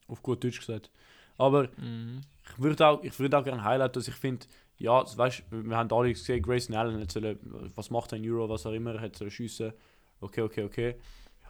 Auf 0.07 0.23
gut 0.23 0.43
Deutsch 0.45 0.59
gesagt. 0.61 0.91
Aber 1.37 1.69
Mhm. 1.77 2.23
ich 2.51 2.59
würde 2.63 2.87
auch, 2.87 3.03
ich 3.03 3.19
würde 3.19 3.39
auch 3.39 3.45
gerne 3.45 3.63
highlighten, 3.63 3.95
dass 3.95 4.09
ich 4.09 4.15
finde, 4.15 4.47
ja, 4.79 5.05
weißt, 5.17 5.45
wir 5.51 5.77
haben 5.77 5.93
alle 5.93 6.11
gesehen, 6.13 6.43
Grayson 6.43 6.75
Allen 6.77 7.01
hat 7.01 7.11
sollen, 7.13 7.39
was 7.75 7.91
macht 7.91 8.13
er 8.13 8.19
in 8.19 8.31
Euro, 8.31 8.49
was 8.49 8.65
auch 8.67 8.73
immer, 8.73 8.95
er 8.95 9.01
hat 9.01 9.17
sollen 9.17 9.31
schiessen. 9.31 9.73
Okay, 10.21 10.43
okay, 10.43 10.65
okay. 10.65 10.95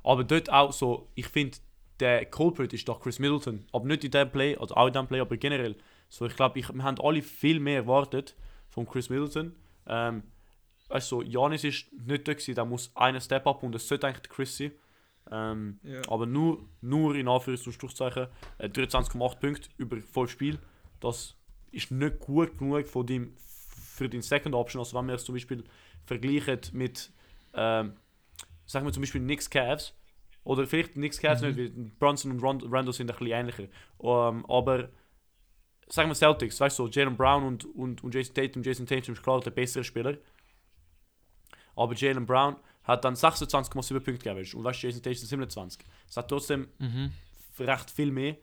Aber 0.03 0.25
dort 0.25 0.51
auch 0.51 0.73
so, 0.73 1.09
ich 1.15 1.27
finde, 1.27 1.59
der 2.01 2.27
Culprit 2.27 2.73
ist 2.73 2.89
doch 2.89 3.01
Chris 3.01 3.19
Middleton. 3.19 3.67
Aber 3.73 3.87
nicht 3.87 4.05
in 4.05 4.11
dem 4.13 4.31
Play, 4.31 4.57
also 4.57 4.75
auch 4.77 4.87
in 4.87 4.93
dem 4.93 5.07
Play, 5.07 5.21
aber 5.21 5.37
generell. 5.37 5.77
So, 6.09 6.27
ich 6.27 6.37
glaube, 6.37 6.55
wir 6.55 6.67
haben 6.69 7.01
alle 7.01 7.23
viel 7.23 7.61
mehr 7.61 7.77
erwartet 7.79 8.35
von 8.71 8.87
Chris 8.87 9.11
Middleton. 9.11 9.55
Ähm, 9.87 10.23
also, 10.89 11.23
Janis 11.23 11.65
ist 11.65 11.93
nicht 11.93 12.27
da 12.27 12.33
gewesen, 12.33 12.55
da 12.55 12.65
muss 12.65 12.91
einer 12.95 13.21
Step 13.21 13.47
up 13.47 13.63
und 13.63 13.75
es 13.75 13.87
sollte 13.87 14.07
eigentlich 14.07 14.23
der 14.23 14.31
Chris 14.33 14.57
sein. 14.57 14.73
Ähm, 15.31 15.79
Ja. 15.83 16.01
aber 16.09 16.25
nur, 16.27 16.65
nur 16.81 17.15
in 17.15 17.27
Anführungs- 17.29 17.67
und 17.67 17.73
Schlusszeichen 17.75 18.29
äh, 18.59 18.69
23,8 18.69 19.39
Punkte 19.41 19.69
über 19.77 19.99
5 20.01 20.31
Spiele. 20.31 20.59
Das 21.01 21.37
ist 21.71 21.91
nicht 21.91 22.19
gut 22.21 22.57
genug 22.57 22.87
für, 22.87 23.05
dein, 23.05 23.35
für 23.37 24.09
den 24.09 24.23
Second 24.23 24.55
Option. 24.55 24.81
Also 24.81 24.97
wenn 24.99 25.07
wir 25.07 25.15
es 25.17 25.25
zum 25.25 25.35
Beispiel 25.35 25.65
vergleichen 26.07 26.61
mit, 26.73 27.11
ähm, 27.53 27.93
sagen 28.65 28.87
wir 28.87 28.93
zum 28.93 29.03
Beispiel 29.03 29.21
Knicks 29.21 29.51
Cavs, 29.51 29.95
oder 30.45 30.67
vielleicht 30.67 30.93
Knicks 30.95 31.19
Cavs 31.19 31.43
Mhm. 31.43 31.49
nicht, 31.49 31.59
weil 31.77 31.91
Brunson 31.99 32.31
und 32.33 32.41
Rond- 32.43 32.65
Randall 32.65 32.95
sind 32.95 33.11
ein 33.11 33.19
bisschen 33.19 33.33
ähnlicher. 33.39 33.65
Ähm, 34.03 34.47
aber 34.49 34.89
sagen 35.89 36.09
wir 36.09 36.15
Celtics, 36.15 36.59
weißt 36.59 36.79
du, 36.79 36.87
so 36.87 36.91
Jalen 36.91 37.17
Brown 37.19 37.45
und, 37.45 37.67
und, 37.75 38.03
und 38.03 38.15
Jason 38.15 38.35
Tatum. 38.35 38.63
Jason 38.63 38.87
Tatum 38.87 39.13
ist 39.15 39.23
klar 39.23 39.41
der 39.41 39.51
bessere 39.51 39.85
Spieler. 39.85 40.17
Aber 41.79 41.95
Jalen 41.95 42.27
Brown 42.27 42.57
hat 42.85 43.05
dann 43.05 43.15
26,7 43.15 44.01
Punkte 44.01 44.19
geaveraged. 44.25 44.55
Und 44.55 44.65
weißt 44.65 44.83
Jason 44.83 45.03
Tatum 45.03 45.27
27. 45.27 45.81
Das 46.07 46.17
hat 46.17 46.29
trotzdem 46.29 46.69
Mhm. 46.79 47.13
recht 47.61 47.91
viel 47.91 48.11
mehr. 48.11 48.37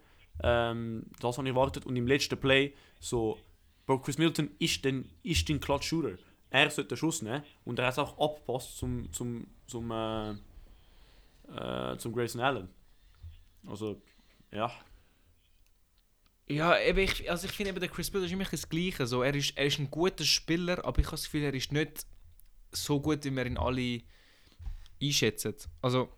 Ähm, 0.44 1.06
das 1.20 1.38
habe 1.38 1.48
ich 1.48 1.54
erwartet. 1.56 1.86
Und 1.86 1.96
im 1.96 2.08
letzten 2.08 2.39
Play, 2.39 2.74
so, 3.00 3.38
Bro, 3.86 4.00
Chris 4.00 4.18
Middleton 4.18 4.51
ist 4.60 4.84
den, 4.86 5.10
ist 5.24 5.48
den 5.50 5.60
Clutch 5.60 5.88
Shooter. 5.88 6.18
Er 6.50 6.70
sollte 6.70 6.89
den 6.89 6.98
Schuss 6.98 7.22
nehmen 7.22 7.44
und 7.65 7.80
er 7.80 7.86
hat 7.88 7.94
es 7.94 8.00
auch 8.00 8.18
abgepasst 8.18 8.77
zum, 8.77 9.12
zum, 9.12 9.48
zum, 9.68 9.92
äh, 9.92 10.32
äh, 11.51 11.98
zum 11.98 12.13
Grayson 12.13 12.42
Allen. 12.42 12.70
Also, 13.68 14.01
ja. 14.51 14.72
Ja, 16.48 16.80
eben, 16.80 17.00
ich, 17.00 17.30
also 17.30 17.48
ich 17.48 17.54
finde 17.54 17.72
eben, 17.72 17.80
der 17.80 17.89
Chris 17.89 18.08
Middleton 18.10 18.25
ist 18.27 18.34
immer 18.34 18.50
das 18.50 18.70
Gleiche. 18.70 19.08
So, 19.08 19.24
er, 19.24 19.34
ist, 19.34 19.58
er 19.58 19.65
ist 19.65 19.80
ein 19.80 19.89
guter 19.89 20.24
Spieler, 20.24 20.86
aber 20.86 21.00
ich 21.00 21.06
habe 21.08 21.15
das 21.15 21.24
Gefühl, 21.24 21.44
er 21.44 21.54
ist 21.54 21.72
nicht 21.72 22.06
so 22.75 23.00
gut, 23.00 23.24
wie 23.24 23.32
wir 23.32 23.46
ihn 23.46 23.58
alle 23.58 24.01
einschätzen. 25.01 25.55
Also, 25.82 26.10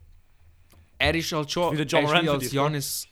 er 0.97 1.15
ist 1.15 1.31
halt 1.31 1.51
schon 1.51 1.77
Wie 1.77 1.85
der 1.85 1.87
Ja 1.87 1.99
er 1.99 2.23
ist 2.23 2.29
als 2.29 2.43
dich? 2.43 2.53
Janis. 2.53 3.07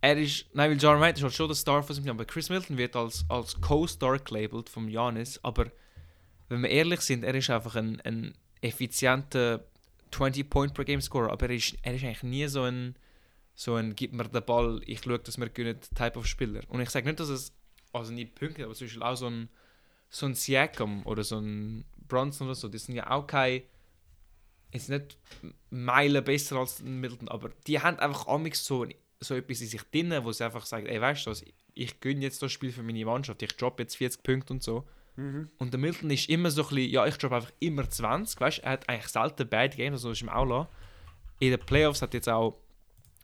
Er 0.00 0.16
ist, 0.18 0.46
nein, 0.52 0.70
weil 0.70 0.78
Ja 0.78 0.94
Morant 0.94 1.16
ist 1.16 1.22
halt 1.24 1.34
schon 1.34 1.48
der 1.48 1.56
Star 1.56 1.82
von 1.82 1.94
seinem 1.94 2.04
Team, 2.04 2.14
aber 2.14 2.24
Chris 2.24 2.48
Middleton 2.48 2.78
wird 2.78 2.94
als, 2.94 3.24
als 3.28 3.60
Co-Star 3.60 4.18
gelabelt 4.18 4.68
vom 4.68 4.88
Janis, 4.88 5.40
aber 5.42 5.70
wenn 6.48 6.62
wir 6.62 6.70
ehrlich 6.70 7.00
sind, 7.00 7.24
er 7.24 7.34
ist 7.34 7.50
einfach 7.50 7.74
ein, 7.74 8.00
ein 8.02 8.34
effizienter 8.60 9.64
20-Point-per-Game-Scorer, 10.12 11.32
aber 11.32 11.48
er 11.48 11.56
ist, 11.56 11.76
er 11.82 11.94
ist 11.94 12.04
eigentlich 12.04 12.22
nie 12.22 12.46
so 12.46 12.62
ein 12.62 12.94
so 13.58 13.74
ein 13.74 13.94
«Gib 13.96 14.12
mir 14.12 14.24
den 14.24 14.44
Ball, 14.44 14.82
ich 14.84 15.00
schaue, 15.02 15.18
dass 15.18 15.38
wir 15.38 15.48
gewinnen» 15.48 15.80
Type 15.80 16.18
of 16.18 16.26
Spieler. 16.26 16.60
Und 16.68 16.80
ich 16.82 16.90
sage 16.90 17.06
nicht, 17.06 17.18
dass 17.18 17.30
es 17.30 17.52
also 17.90 18.12
nicht 18.12 18.34
Punkte, 18.34 18.64
aber 18.64 18.74
zum 18.74 18.86
Beispiel 18.86 19.02
auch 19.02 19.16
so 19.16 19.28
ein 19.28 19.48
so 20.08 20.26
ein 20.26 20.34
Siakam 20.34 21.04
oder 21.04 21.24
so 21.24 21.38
ein 21.38 21.84
Bronson 22.08 22.46
oder 22.48 22.54
so, 22.54 22.68
die 22.68 22.78
sind 22.78 22.94
ja 22.94 23.10
auch 23.10 23.26
kein 23.26 23.62
jetzt 24.72 24.88
nicht 24.90 25.16
Meilen 25.70 26.22
besser 26.24 26.56
als 26.56 26.82
Middleton, 26.82 27.28
aber 27.28 27.50
die 27.66 27.80
haben 27.80 27.98
einfach 27.98 28.26
amix 28.26 28.64
so, 28.64 28.86
so 29.20 29.34
etwas 29.34 29.60
in 29.60 29.68
sich 29.68 29.82
drin, 29.84 30.12
wo 30.22 30.32
sie 30.32 30.44
einfach 30.44 30.66
sagen, 30.66 30.86
ey, 30.86 31.00
weißt 31.00 31.26
du 31.26 31.30
was, 31.30 31.44
ich 31.74 32.00
gönne 32.00 32.20
jetzt 32.22 32.42
das 32.42 32.52
Spiel 32.52 32.72
für 32.72 32.82
meine 32.82 33.04
Mannschaft, 33.04 33.42
ich 33.42 33.56
droppe 33.56 33.84
jetzt 33.84 33.96
40 33.96 34.22
Punkte 34.22 34.52
und 34.52 34.62
so. 34.62 34.86
Mhm. 35.16 35.48
Und 35.58 35.72
der 35.72 35.80
Milton 35.80 36.10
ist 36.10 36.28
immer 36.28 36.50
so 36.50 36.62
ein 36.62 36.68
bisschen, 36.68 36.90
ja, 36.90 37.06
ich 37.06 37.16
droppe 37.16 37.36
einfach 37.36 37.52
immer 37.60 37.88
20, 37.88 38.38
weißt 38.40 38.58
du, 38.58 38.62
er 38.64 38.70
hat 38.72 38.88
eigentlich 38.88 39.08
selten 39.08 39.48
beide 39.48 39.76
Games, 39.76 39.98
also 40.00 40.10
ist 40.10 40.22
ihm 40.22 40.28
auch 40.28 40.44
lassen. 40.44 40.68
In 41.38 41.50
den 41.50 41.60
Playoffs 41.60 42.02
hat 42.02 42.12
jetzt 42.14 42.28
auch, 42.28 42.58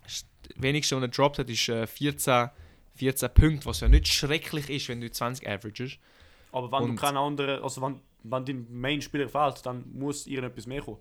das 0.04 0.24
wenigste, 0.56 0.96
was 0.96 1.02
er 1.02 1.08
gedroppt 1.08 1.38
hat, 1.38 1.50
ist 1.50 1.68
äh, 1.68 1.86
14, 1.86 2.50
14 2.94 3.34
Punkte, 3.34 3.66
was 3.66 3.80
ja 3.80 3.88
nicht 3.88 4.08
schrecklich 4.08 4.70
ist, 4.70 4.88
wenn 4.88 5.00
du 5.00 5.10
20 5.10 5.46
averagest. 5.48 5.98
Aber 6.52 6.70
wenn 6.72 6.90
Und- 6.90 6.96
du 6.96 7.02
keinen 7.02 7.16
anderen, 7.18 7.62
also 7.62 7.82
wenn, 7.82 8.00
wenn 8.24 8.44
dein 8.44 8.66
Main-Spieler 8.70 9.28
fehlt, 9.28 9.64
dann 9.66 9.84
muss 9.92 10.26
irgendetwas 10.26 10.66
mehr 10.66 10.82
kommen. 10.82 10.98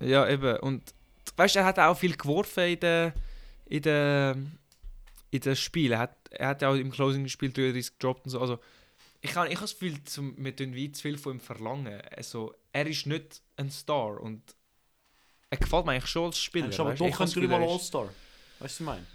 Ja, 0.00 0.28
eben. 0.28 0.58
Und 0.58 0.94
weißt 1.36 1.54
du, 1.54 1.58
er 1.60 1.64
hat 1.64 1.78
auch 1.78 1.96
viel 1.96 2.16
geworfen 2.16 2.64
in 2.64 2.80
den 2.80 3.12
in 3.66 3.82
den 3.82 4.58
in 5.30 5.40
den 5.40 5.56
Spielen. 5.56 5.92
Er 5.92 5.98
hat, 5.98 6.16
er 6.30 6.48
hat 6.48 6.62
ja 6.62 6.70
auch 6.70 6.74
im 6.74 6.90
Closing-Spiel 6.92 7.52
33 7.52 7.98
gedroppt 7.98 8.26
und 8.26 8.30
so. 8.30 8.40
Also, 8.40 8.60
ich 9.20 9.34
habe 9.34 9.48
ich 9.48 9.54
hab 9.54 9.62
das 9.62 9.72
Gefühl, 9.78 10.04
zum, 10.04 10.34
wir 10.36 10.54
tun 10.54 10.74
wie 10.74 10.92
zu 10.92 11.02
viel 11.02 11.18
von 11.18 11.34
ihm 11.34 11.40
verlangen. 11.40 12.00
Also, 12.16 12.54
er 12.72 12.86
ist 12.86 13.06
nicht 13.06 13.42
ein 13.56 13.70
Star 13.70 14.20
und 14.20 14.42
er 15.50 15.58
gefällt 15.58 15.86
mir 15.86 15.92
eigentlich 15.92 16.10
schon 16.10 16.26
als 16.26 16.38
Spieler. 16.38 16.66
Er 16.66 16.70
ist 16.70 16.80
aber 16.80 16.90
weißt 16.90 17.00
doch 17.00 17.20
ein 17.20 17.30
dreimal 17.30 17.62
All-Star. 17.68 18.04
Weißt 18.04 18.10
du, 18.60 18.60
was 18.60 18.74
ich 18.74 18.80
meine? 18.80 19.06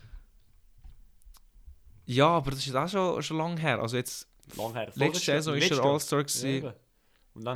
Ja, 2.05 2.27
aber 2.27 2.51
das 2.51 2.65
ist 2.65 2.75
auch 2.75 2.87
schon, 2.87 3.21
schon 3.21 3.37
lange 3.37 3.59
her. 3.61 3.79
Also 3.79 3.95
jetzt, 3.95 4.27
Lang 4.57 4.73
her. 4.73 4.91
letzte 4.95 5.25
Saison 5.25 5.55
ist 5.55 5.71
er 5.71 5.83
All-Star 5.83 6.25
Ja, 6.43 6.73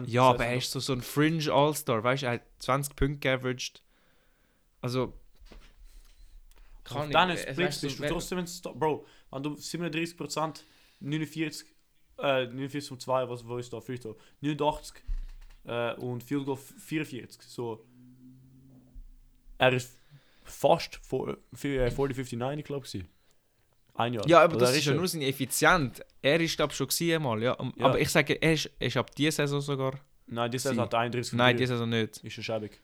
Ja, 0.07 0.23
aber 0.29 0.45
er 0.45 0.57
ist 0.57 0.71
so, 0.71 0.79
so 0.79 0.93
ein 0.93 1.01
Fringe 1.01 1.51
All-Star, 1.51 2.03
weißt 2.03 2.23
du, 2.23 2.27
er 2.27 2.33
hat 2.33 2.41
20 2.59 2.95
Punkte 2.95 3.19
geaveraged. 3.19 3.81
Also. 4.81 5.13
Auf 6.89 7.05
ich- 7.09 7.15
diesen 7.15 7.29
es 7.29 7.41
Splits 7.41 7.57
weißt 7.59 7.81
bist 7.81 7.99
du 7.99 8.07
trotzdem 8.07 8.37
ein 8.39 8.47
Star. 8.47 8.73
Bro, 8.73 9.05
wenn 9.31 9.43
du 9.43 9.55
37%, 9.55 10.63
49, 10.99 11.67
äh, 12.19 12.45
49 12.47 12.91
und 12.91 13.01
2, 13.01 13.29
was 13.29 13.45
wo 13.47 13.57
ist 13.57 13.71
da? 13.71 13.79
Free 13.81 13.97
Throw, 13.97 14.15
89 14.41 15.01
äh, 15.65 15.93
und 15.95 16.23
Field 16.23 16.45
Goal 16.45 16.57
44. 16.57 17.41
So. 17.41 17.85
Er 19.57 19.73
ist 19.73 19.97
fast 20.43 20.97
vor, 20.97 21.37
für, 21.53 21.85
äh, 21.85 21.89
40-59, 21.91 22.63
glaube 22.63 22.85
ich. 22.91 23.05
Ein 23.95 24.13
Jahr. 24.13 24.27
Ja, 24.27 24.43
aber 24.43 24.55
Oder 24.55 24.65
das 24.65 24.71
er 24.71 24.79
ist 24.79 24.85
ja 24.85 24.93
nur 24.93 25.07
seine 25.07 25.27
Effizient. 25.27 26.03
Er 26.21 26.39
ist, 26.39 26.55
glaube 26.55 26.71
ich, 26.71 26.77
schon 26.77 26.87
gewesen 26.87 27.15
einmal, 27.15 27.43
ja. 27.43 27.55
Ja. 27.77 27.85
Aber 27.85 27.99
ich 27.99 28.09
sage, 28.09 28.41
er 28.41 28.53
ist, 28.53 28.69
ist 28.79 28.97
ab 28.97 29.13
dieser 29.15 29.47
Saison 29.47 29.61
sogar. 29.61 29.99
Nein, 30.25 30.49
die 30.49 30.57
Saison 30.57 30.79
hat 30.79 30.95
31 30.95 31.33
und 31.33 31.37
Nein, 31.37 31.57
diese 31.57 31.73
Saison 31.73 31.89
nicht. 31.89 32.17
Ist 32.17 32.37
ein 32.37 32.43
schäbig. 32.43 32.81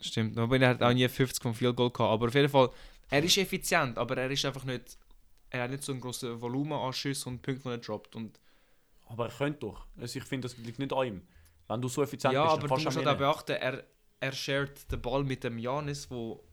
Stimmt. 0.00 0.36
Aber 0.36 0.60
er 0.60 0.68
hat 0.68 0.82
auch 0.82 0.92
nie 0.92 1.08
50 1.08 1.42
vom 1.42 1.54
Field 1.54 1.76
Goal 1.76 1.90
gehabt. 1.90 2.12
Aber 2.12 2.26
auf 2.26 2.34
jeden 2.34 2.48
Fall, 2.48 2.68
er 3.10 3.24
ist 3.24 3.38
effizient, 3.38 3.96
aber 3.96 4.16
er 4.16 4.30
ist 4.30 4.44
einfach 4.44 4.64
nicht. 4.64 4.98
Er 5.50 5.62
hat 5.62 5.70
nicht 5.70 5.82
so 5.82 5.92
ein 5.92 6.00
grosses 6.00 6.40
Volumen 6.40 6.72
an 6.72 6.92
Schüssen 6.92 7.34
und 7.34 7.42
Punkten, 7.42 7.68
die 7.68 7.74
er 7.74 7.78
droppt. 7.78 8.16
Und 8.16 8.38
Aber 9.06 9.26
er 9.26 9.32
könnte 9.32 9.60
doch. 9.60 9.86
Also 9.98 10.18
ich 10.18 10.24
finde, 10.24 10.48
das 10.48 10.58
liegt 10.58 10.78
nicht 10.78 10.92
an 10.92 11.06
ihm. 11.06 11.22
Wenn 11.68 11.80
du 11.80 11.88
so 11.88 12.02
effizient 12.02 12.34
ja, 12.34 12.42
bist, 12.42 12.52
aber 12.52 12.60
dann 12.60 12.68
du 12.68 12.74
kannst 12.74 12.84
musst 12.84 12.96
du 12.96 13.04
halt 13.04 13.16
auch 13.16 13.18
beachten, 13.18 13.52
er, 13.52 13.84
er 14.20 14.32
shared 14.32 14.92
den 14.92 15.00
Ball 15.00 15.24
mit 15.24 15.44
dem 15.44 15.58
Janis, 15.58 16.10
wo, 16.10 16.44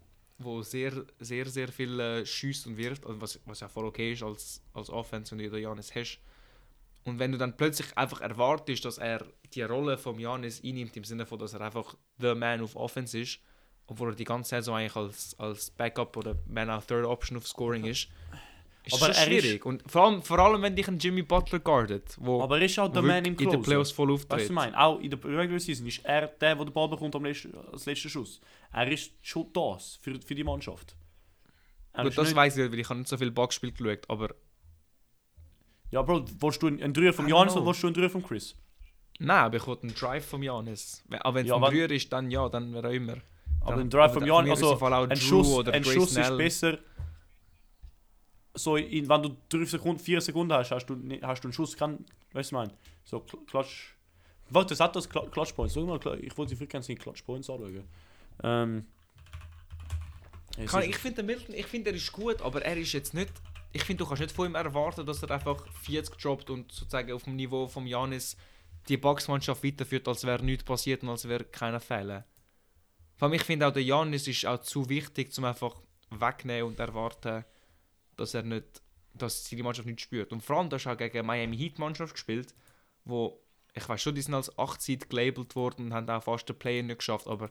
wo 0.43 0.61
sehr, 0.61 1.05
sehr, 1.19 1.47
sehr 1.47 1.67
viel 1.67 1.99
äh, 1.99 2.25
schießt 2.25 2.67
und 2.67 2.77
wirft, 2.77 3.05
also 3.05 3.21
was, 3.21 3.39
was 3.45 3.59
ja 3.59 3.67
voll 3.67 3.85
okay 3.85 4.13
ist 4.13 4.23
als, 4.23 4.61
als 4.73 4.89
Offense, 4.89 5.37
wenn 5.37 5.49
du 5.49 5.57
Janis 5.57 5.93
hast. 5.95 6.19
Und 7.03 7.17
wenn 7.19 7.31
du 7.31 7.37
dann 7.37 7.57
plötzlich 7.57 7.97
einfach 7.97 8.21
erwartest, 8.21 8.85
dass 8.85 8.97
er 8.97 9.25
die 9.53 9.63
Rolle 9.63 9.97
vom 9.97 10.19
Janis 10.19 10.63
einnimmt, 10.63 10.95
im 10.97 11.03
Sinne 11.03 11.25
von, 11.25 11.39
dass 11.39 11.53
er 11.53 11.61
einfach 11.61 11.95
the 12.19 12.35
man 12.35 12.61
of 12.61 12.75
Offense 12.75 13.19
ist, 13.19 13.39
obwohl 13.87 14.09
er 14.09 14.15
die 14.15 14.23
ganze 14.23 14.51
Saison 14.51 14.75
eigentlich 14.75 14.95
als, 14.95 15.39
als 15.39 15.71
Backup 15.71 16.15
oder 16.15 16.37
Man 16.47 16.69
of 16.69 16.85
Third 16.85 17.05
Option 17.05 17.37
of 17.37 17.47
Scoring 17.47 17.85
ist, 17.85 18.07
ist 18.83 18.93
Aber 18.95 19.13
schon 19.13 19.23
er 19.23 19.31
ist- 19.31 19.43
schwierig. 19.43 19.65
Und 19.65 19.83
vor 19.89 20.05
allem, 20.05 20.21
vor 20.23 20.39
allem, 20.39 20.61
wenn 20.61 20.75
dich 20.75 20.87
ein 20.87 20.97
Jimmy 20.97 21.21
Butler 21.23 21.59
guardet, 21.59 22.15
wo 22.19 22.41
Aber 22.41 22.57
er 22.59 22.65
ist 22.65 22.77
auch 22.79 22.91
der 22.91 23.03
wo 23.03 23.07
Man 23.07 23.23
im 23.25 23.35
in 23.37 23.49
den. 23.49 23.61
Playoffs 23.61 23.91
voll 23.91 24.11
Weißt 24.11 24.29
du, 24.29 24.33
auftritt. 24.33 24.51
meine? 24.51 24.79
Auch 24.79 24.99
in 24.99 25.09
der 25.09 25.23
Regular 25.23 25.59
Season 25.59 25.85
ist 25.87 26.03
er 26.05 26.27
der, 26.27 26.55
der 26.55 26.65
den 26.65 26.73
Ball 26.73 26.87
bekommt 26.89 27.15
am 27.15 27.23
letzten, 27.25 27.55
als 27.71 27.85
letzten 27.85 28.09
Schuss. 28.09 28.39
Er 28.73 28.91
ist 28.91 29.11
schon 29.21 29.47
das 29.53 29.99
für, 30.01 30.19
für 30.21 30.35
die 30.35 30.43
Mannschaft. 30.43 30.95
Er 31.93 32.03
Gut, 32.05 32.17
das 32.17 32.27
nicht- 32.27 32.35
weiß 32.35 32.55
ich 32.57 32.63
nicht, 32.63 32.71
weil 32.71 32.79
ich 32.79 32.89
habe 32.89 32.99
nicht 32.99 33.09
so 33.09 33.17
viel 33.17 33.31
Backspiel 33.31 33.71
geschaut, 33.71 34.09
aber 34.09 34.29
Ja, 35.91 36.01
Bro, 36.01 36.25
willst 36.39 36.61
du 36.63 36.67
einen 36.67 36.93
Dreier 36.93 37.11
don't 37.11 37.27
Janis 37.27 37.55
oder 37.55 37.65
willst 37.65 37.83
du 37.83 37.87
einen 37.87 37.93
Dreier 37.95 38.09
vom 38.09 38.23
Chris? 38.23 38.55
nein, 39.19 39.37
aber 39.43 39.57
ich 39.57 39.67
wollte 39.67 39.83
einen 39.83 39.93
Drive 39.95 40.25
vom 40.25 40.41
Janis. 40.41 41.03
Aber 41.19 41.35
wenn 41.35 41.45
es 41.45 41.49
Ja, 41.49 41.55
ein 41.57 41.61
Dreier 41.61 41.91
ist, 41.91 42.11
dann 42.11 42.31
ja, 42.31 42.47
dann 42.49 42.73
wäre 42.73 42.87
auch 42.87 42.91
immer. 42.93 43.17
Aber 43.59 43.71
Dann- 43.71 43.81
ein 43.81 43.89
Drive 43.89 44.13
für 44.13 44.25
Janis, 44.25 44.63
also 44.63 44.83
ein 44.85 45.15
Schuss, 45.17 45.67
ein 45.67 45.83
Schuss 45.83 46.15
ist 46.17 46.37
besser. 46.37 46.79
So, 48.53 48.75
in, 48.75 49.07
wenn 49.07 49.23
du 49.23 49.37
3 49.49 49.65
Sekunden, 49.65 49.99
4 49.99 50.19
Sekunden 50.21 50.51
hast, 50.53 50.71
hast 50.71 50.85
du, 50.87 50.95
hast 51.21 51.43
du 51.43 51.47
einen 51.47 51.53
Schuss, 51.53 51.77
kann, 51.77 52.03
weißt 52.33 52.51
du, 52.51 52.55
meine? 52.55 52.73
So, 53.03 53.17
Kl- 53.19 53.45
Klatsch. 53.47 53.93
Warte, 54.49 54.69
das 54.69 54.79
hat 54.81 54.95
das 54.95 55.09
Kla- 55.09 55.29
Clutch 55.29 55.53
Points. 55.53 55.73
Schau 55.73 55.85
mal, 55.85 55.99
ich 56.21 56.37
wollte 56.37 56.55
sie 56.55 56.67
gerne 56.67 56.95
Clutch 56.95 57.23
Points 57.23 57.49
anschauen. 57.49 57.83
Ähm. 58.43 58.85
Kann, 60.67 60.83
ich 60.83 60.97
finde 60.97 61.23
Milton, 61.23 61.55
ich 61.55 61.65
finde 61.65 61.91
er 61.91 61.95
ist 61.95 62.11
gut, 62.11 62.41
aber 62.41 62.61
er 62.61 62.75
ist 62.75 62.91
jetzt 62.91 63.13
nicht. 63.13 63.31
Ich 63.71 63.83
finde, 63.85 64.03
du 64.03 64.07
kannst 64.09 64.21
nicht 64.21 64.35
von 64.35 64.47
ihm 64.47 64.55
erwarten, 64.55 65.05
dass 65.05 65.23
er 65.23 65.31
einfach 65.31 65.65
40 65.83 66.17
droppt 66.17 66.49
und 66.49 66.69
sozusagen 66.73 67.13
auf 67.13 67.23
dem 67.23 67.37
Niveau 67.37 67.67
vom 67.67 67.87
Janis 67.87 68.35
die 68.89 68.97
Boxmannschaft 68.97 69.63
weiterführt, 69.63 70.07
als 70.09 70.25
wäre 70.25 70.43
nichts 70.43 70.65
passiert 70.65 71.03
und 71.03 71.09
als 71.09 71.25
wäre 71.27 71.45
keiner 71.45 71.79
Fehler. 71.79 72.25
Vor 73.15 73.27
allem, 73.27 73.35
ich 73.35 73.43
finde 73.43 73.67
auch 73.67 73.71
der 73.71 73.83
Janis 73.83 74.27
ist 74.27 74.45
auch 74.45 74.59
zu 74.59 74.89
wichtig, 74.89 75.31
zum 75.31 75.45
einfach 75.45 75.75
wegnehmen 76.09 76.67
und 76.67 76.79
erwarten, 76.79 77.45
dass 78.21 78.33
er 78.33 78.43
nicht, 78.43 78.81
dass 79.13 79.49
seine 79.49 79.63
Mannschaft 79.63 79.87
nicht 79.87 80.01
spürt. 80.01 80.31
Und 80.31 80.41
vor 80.41 80.57
allem, 80.57 80.69
hast 80.71 80.87
auch 80.87 80.97
gegen 80.97 81.25
Miami 81.25 81.57
Heat 81.57 81.79
Mannschaft 81.79 82.13
gespielt, 82.13 82.53
wo 83.03 83.41
ich 83.73 83.87
weiß 83.87 84.01
schon, 84.01 84.15
die 84.15 84.21
sind 84.21 84.33
als 84.33 84.57
8 84.57 84.81
Seed 84.81 85.09
gelabelt 85.09 85.55
worden 85.55 85.85
und 85.85 85.93
haben 85.93 86.09
auch 86.09 86.23
fast 86.23 86.47
den 86.47 86.57
Play 86.57 86.81
nicht 86.83 86.99
geschafft, 86.99 87.27
aber 87.27 87.49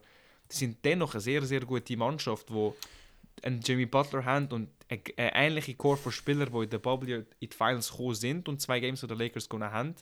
die 0.51 0.57
sind 0.57 0.85
dennoch 0.85 1.15
eine 1.15 1.21
sehr, 1.21 1.43
sehr 1.43 1.61
gute 1.61 1.97
Mannschaft, 1.97 2.51
wo 2.51 2.77
einen 3.43 3.61
Jimmy 3.61 3.87
Butler 3.87 4.25
haben 4.25 4.49
und 4.49 4.69
eine, 4.89 5.01
eine 5.17 5.35
ähnliche 5.35 5.75
Core 5.75 5.97
von 5.97 6.13
Spielern, 6.13 6.53
die 6.53 6.65
in 6.65 6.71
der 6.71 6.79
Bubble 6.79 7.27
in 7.39 7.49
die 7.49 7.57
Finals 7.57 7.91
gekommen 7.91 8.15
sind 8.15 8.49
und 8.49 8.61
zwei 8.61 8.81
Games, 8.81 9.01
die 9.01 9.07
Lakers 9.07 9.49
gewonnen 9.49 9.73
haben. 9.73 9.95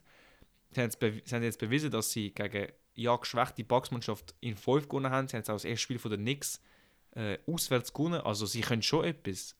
Sie 0.71 0.81
haben, 0.81 0.91
jetzt 0.91 1.29
sie 1.29 1.35
haben 1.35 1.43
jetzt 1.43 1.59
bewiesen, 1.59 1.91
dass 1.91 2.11
sie 2.11 2.31
gegen 2.33 2.69
ja 2.95 3.15
geschwächte 3.17 3.65
Bucks-Mannschaft 3.65 4.35
in 4.41 4.57
5 4.57 4.89
gewonnen 4.89 5.11
haben. 5.11 5.29
Sie 5.29 5.37
haben 5.37 5.41
jetzt 5.41 5.51
auch 5.51 5.55
das 5.55 5.65
erste 5.65 5.83
Spiel 5.83 5.99
von 5.99 6.11
den 6.11 6.21
Knicks 6.21 6.61
äh, 7.15 7.39
auswärts 7.47 7.93
gewonnen. 7.93 8.21
Also 8.21 8.45
sie 8.45 8.61
können 8.61 8.83
schon 8.83 9.05
etwas. 9.05 9.55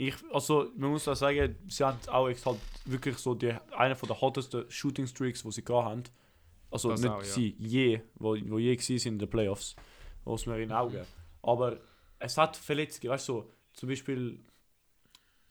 Ich, 0.00 0.14
also, 0.32 0.70
man 0.76 0.90
muss 0.90 1.08
auch 1.08 1.16
sagen, 1.16 1.56
sie 1.66 1.84
hat 1.84 2.08
auch 2.08 2.28
halt 2.28 2.58
wirklich 2.84 3.18
so 3.18 3.34
die, 3.34 3.52
eine 3.76 3.96
von 3.96 4.06
der 4.06 4.20
hottesten 4.20 4.70
Shooting 4.70 5.08
Streaks, 5.08 5.42
die 5.42 5.50
sie 5.50 5.64
gehabt 5.64 5.88
haben. 5.88 6.02
Also 6.70 6.90
Das 6.90 7.00
nicht 7.00 7.10
auch, 7.10 7.18
ja. 7.18 7.24
sie, 7.24 7.56
je, 7.58 8.00
wo, 8.14 8.36
wo 8.46 8.58
je 8.58 8.76
sind 8.76 9.04
in 9.06 9.18
den 9.18 9.28
Playoffs. 9.28 9.74
Muss 10.24 10.46
man 10.46 10.60
in 10.60 10.70
Augen. 10.70 11.04
Aber 11.42 11.80
es 12.20 12.38
hat 12.38 12.56
Verletzungen, 12.56 13.12
weißt 13.12 13.28
du, 13.28 13.32
so, 13.32 13.52
zum 13.72 13.88
Beispiel 13.88 14.40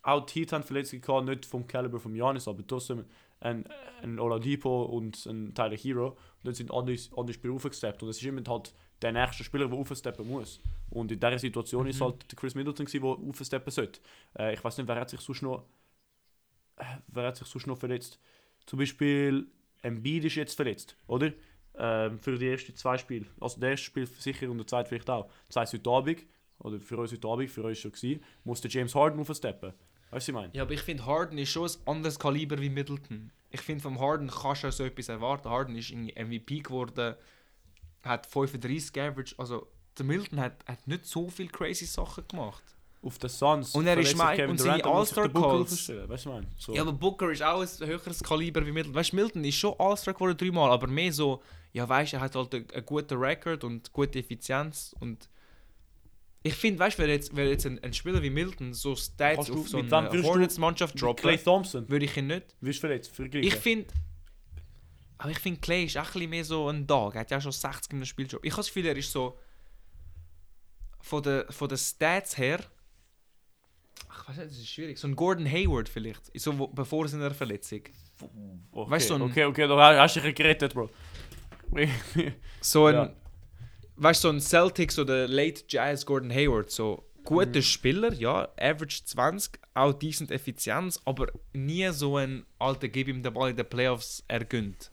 auch 0.01 0.25
die 0.25 0.39
Heat 0.39 0.53
haben 0.53 0.63
Verletzungen 0.63 1.01
gehabt, 1.01 1.25
nicht 1.25 1.45
vom 1.45 1.67
Caliber 1.67 1.99
von 1.99 2.15
Janis, 2.15 2.47
aber 2.47 2.65
trotzdem 2.65 3.03
ein, 3.41 3.65
ein 4.01 4.17
Oladipo 4.17 4.83
und 4.83 5.25
ein 5.25 5.53
Tyler 5.53 5.75
Hero. 5.75 6.07
Und 6.09 6.17
dann 6.43 6.53
sind 6.53 6.71
andere, 6.71 6.97
andere 7.17 7.33
Spieler 7.33 7.53
aufgesteppt. 7.53 8.01
Und 8.01 8.09
es 8.09 8.17
ist 8.17 8.23
immer 8.23 8.43
halt 8.47 8.73
der 9.01 9.11
nächste 9.11 9.43
Spieler, 9.43 9.67
der 9.67 9.77
aufsteppen 9.77 10.27
muss. 10.27 10.59
Und 10.89 11.11
in 11.11 11.19
dieser 11.19 11.37
Situation 11.39 11.87
ist 11.87 11.99
Mhm. 11.99 12.05
halt 12.05 12.31
der 12.31 12.37
Chris 12.37 12.55
Middleton, 12.55 12.85
gewesen, 12.85 13.01
der 13.03 13.29
aufsteppen 13.29 13.71
sollte. 13.71 13.99
Äh, 14.37 14.53
ich 14.53 14.63
weiß 14.63 14.77
nicht, 14.77 14.87
wer 14.87 14.95
hat 14.95 15.09
sich 15.09 15.19
sonst 15.19 15.41
noch, 15.41 15.65
äh, 16.77 16.83
wer 17.07 17.27
hat 17.27 17.37
sich 17.37 17.47
sonst 17.47 17.67
noch 17.67 17.77
verletzt. 17.77 18.19
Zum 18.65 18.79
Beispiel 18.79 19.47
Embiid 19.81 20.25
ist 20.25 20.35
jetzt 20.35 20.55
verletzt, 20.55 20.95
oder? 21.07 21.31
Ähm, 21.79 22.17
für 22.19 22.37
die 22.37 22.47
ersten 22.49 22.75
zwei 22.75 22.97
Spiele. 22.97 23.25
Also 23.39 23.59
der 23.59 23.71
erste 23.71 23.85
Spiel 23.85 24.07
sicher 24.07 24.49
und 24.49 24.57
der 24.57 24.65
zweite 24.67 24.89
vielleicht 24.89 25.09
auch. 25.09 25.29
Das 25.47 25.57
heisst, 25.57 25.73
heute 25.73 25.89
Abend, 25.89 26.23
oder 26.59 26.79
für 26.79 26.97
uns 26.97 27.11
heute 27.11 27.27
Abend, 27.27 27.51
für 27.51 27.63
uns 27.63 27.77
schon 27.77 27.91
gewesen, 27.91 28.23
muss 28.43 28.61
der 28.61 28.71
James 28.71 28.95
Harden 28.95 29.19
aufsteppen. 29.19 29.73
Weißt 30.09 30.11
du, 30.11 30.15
was 30.15 30.27
ich 30.29 30.33
meine? 30.33 30.53
Ja, 30.55 30.63
aber 30.63 30.71
ich 30.73 30.81
finde, 30.81 31.05
Harden 31.05 31.37
ist 31.37 31.49
schon 31.49 31.69
ein 31.69 31.75
anderes 31.87 32.17
Kaliber 32.17 32.59
wie 32.59 32.69
Middleton. 32.69 33.31
Ich 33.51 33.61
finde, 33.61 33.83
vom 33.83 33.99
Harden 33.99 34.29
kannst 34.29 34.63
du 34.63 34.71
so 34.71 34.83
etwas 34.85 35.09
erwarten. 35.09 35.49
Harden 35.49 35.75
ist 35.75 35.91
irgendwie 35.91 36.13
MVP 36.15 36.59
geworden, 36.61 37.15
hat 38.07 38.25
35 38.25 38.99
Average. 39.01 39.35
Also, 39.37 39.67
der 39.97 40.05
Middleton 40.05 40.39
hat, 40.39 40.63
hat 40.67 40.85
nicht 40.87 41.05
so 41.05 41.29
viele 41.29 41.49
crazy 41.49 41.85
Sachen 41.85 42.27
gemacht. 42.27 42.63
Auf 43.01 43.19
den 43.19 43.29
Suns. 43.29 43.73
Und 43.75 43.85
er 43.87 43.97
ist 43.97 44.15
verletzt 44.15 44.37
mein- 44.39 44.49
und 44.49 44.57
seine 44.59 44.81
der 44.81 44.91
All-Star-Calls. 44.91 45.89
Weißt 46.09 46.25
du? 46.25 46.41
So. 46.57 46.73
Ja, 46.73 46.81
aber 46.81 46.93
Booker 46.93 47.29
ist 47.31 47.43
auch 47.43 47.61
ein 47.61 47.87
höheres 47.87 48.23
Kaliber 48.23 48.61
wie 48.65 48.71
Middleton. 48.71 48.95
Weißt 48.95 49.11
du, 49.11 49.15
Middleton 49.17 49.43
ist 49.45 49.55
schon 49.55 49.75
All-Star 49.77 50.13
geworden 50.13 50.35
dreimal, 50.35 50.71
aber 50.71 50.87
mehr 50.87 51.13
so, 51.13 51.41
ja, 51.73 51.87
weißt 51.87 52.13
du, 52.13 52.17
er 52.17 52.21
hat 52.21 52.35
halt 52.35 52.53
einen, 52.55 52.69
einen 52.71 52.85
guten 52.85 53.13
Rekord 53.17 53.63
und 53.63 53.93
gute 53.93 54.17
Effizienz. 54.19 54.95
Und 54.99 55.29
ich 56.43 56.55
finde, 56.55 56.79
weißt 56.79 56.97
du, 56.97 57.03
wenn 57.03 57.09
jetzt, 57.09 57.35
wenn 57.35 57.47
jetzt 57.49 57.65
ein, 57.65 57.81
ein 57.83 57.93
Spieler 57.93 58.21
wie 58.21 58.29
Middleton 58.31 58.73
so 58.73 58.95
Stats 58.95 59.47
du- 59.47 59.59
auf 59.61 59.69
so 59.69 59.77
eine 59.77 60.09
du- 60.09 60.23
Hornets-Mannschaft 60.23 60.99
droppen, 61.01 61.23
würde 61.89 62.05
ich 62.05 62.17
ihn 62.17 62.27
nicht. 62.27 62.55
Wirst 62.61 62.79
verletzt, 62.79 63.11
vergleichen. 63.15 63.47
Ich 63.47 63.55
finde. 63.55 63.87
Aber 65.19 65.31
ich 65.31 65.39
finde, 65.39 65.59
Clay 65.59 65.85
ist 65.85 65.97
auch 65.97 66.05
ein 66.05 66.13
bisschen 66.13 66.29
mehr 66.29 66.45
so 66.45 66.69
ein 66.69 66.85
Dog. 66.85 67.15
Er 67.15 67.21
hat 67.21 67.31
ja 67.31 67.41
schon 67.41 67.51
60 67.51 67.91
in 67.91 67.97
einem 67.97 68.05
Spieljob. 68.05 68.43
Ich 68.45 68.51
habe 68.51 68.59
das 68.61 68.67
Gefühl, 68.67 68.85
er 68.85 68.95
ist 68.97 69.11
so. 69.11 69.37
Von 71.01 71.23
den, 71.23 71.43
von 71.49 71.69
den 71.69 71.77
Stats 71.77 72.37
her. 72.37 72.59
Ich 74.11 74.29
weiß 74.29 74.37
nicht, 74.37 74.49
das 74.51 74.57
ist 74.57 74.67
schwierig. 74.69 74.97
So 74.99 75.07
ein 75.07 75.15
Gordon 75.15 75.45
Hayward 75.49 75.87
vielleicht, 75.89 76.21
so, 76.39 76.57
wo, 76.59 76.67
bevor 76.67 77.07
seiner 77.07 77.31
Verletzung. 77.31 77.81
Okay, 78.71 78.91
Weißt 78.91 79.09
du, 79.09 79.15
so 79.17 79.23
ein- 79.23 79.29
okay, 79.31 79.45
okay, 79.45 79.67
da 79.67 79.99
hast 80.01 80.15
du 80.17 80.21
dich 80.21 80.35
gerettet, 80.35 80.73
Bro. 80.73 80.89
So 82.61 82.87
ein, 82.87 82.95
Ja. 82.95 83.13
weißt 83.95 84.23
du, 84.23 84.27
so 84.29 84.33
ein 84.33 84.41
Celtics 84.41 84.97
oder 84.99 85.27
Late 85.27 85.63
Jazz 85.67 86.05
Gordon 86.05 86.31
Hayward, 86.31 86.69
so 86.71 87.07
guter 87.23 87.59
Mhm. 87.59 87.61
Spieler, 87.61 88.13
ja, 88.13 88.47
Average 88.57 89.03
20, 89.05 89.59
auch 89.73 89.93
decent 89.93 90.31
Effizienz, 90.31 90.99
aber 91.05 91.27
nie 91.53 91.89
so 91.91 92.17
ein 92.17 92.45
alter, 92.59 92.87
gib 92.87 93.07
ihm 93.07 93.21
den 93.23 93.33
Ball 93.33 93.51
in 93.51 93.57
den 93.57 93.67
Playoffs, 93.69 94.23
er 94.27 94.43
gönnt. 94.45 94.91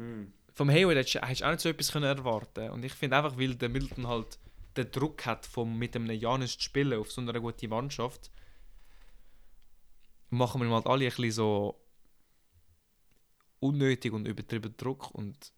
Mhm. 0.00 0.32
Vom 0.54 0.70
Hayward 0.70 0.96
hättest 0.96 1.14
du 1.16 1.22
auch 1.22 1.50
nicht 1.50 1.60
so 1.60 1.68
etwas 1.68 1.92
können 1.92 2.04
erwarten 2.04 2.70
Und 2.70 2.84
ich 2.84 2.92
finde 2.92 3.18
einfach, 3.18 3.38
weil 3.38 3.54
der 3.54 3.68
Milton 3.68 4.06
halt 4.06 4.38
den 4.76 4.90
Druck 4.90 5.26
hat, 5.26 5.46
vom, 5.46 5.78
mit 5.78 5.94
einem 5.94 6.10
Janis 6.10 6.56
zu 6.56 6.62
spielen 6.64 6.98
auf 6.98 7.12
so 7.12 7.20
einer 7.20 7.38
guten 7.38 7.68
Mannschaft, 7.68 8.30
machen 10.30 10.60
wir 10.60 10.68
ihm 10.68 10.72
halt 10.72 10.86
alle 10.86 11.04
ein 11.04 11.10
bisschen 11.10 11.32
so 11.32 11.80
unnötig 13.58 14.12
und 14.12 14.26
übertrieben 14.26 14.74
Druck 14.76 15.10
und 15.10 15.52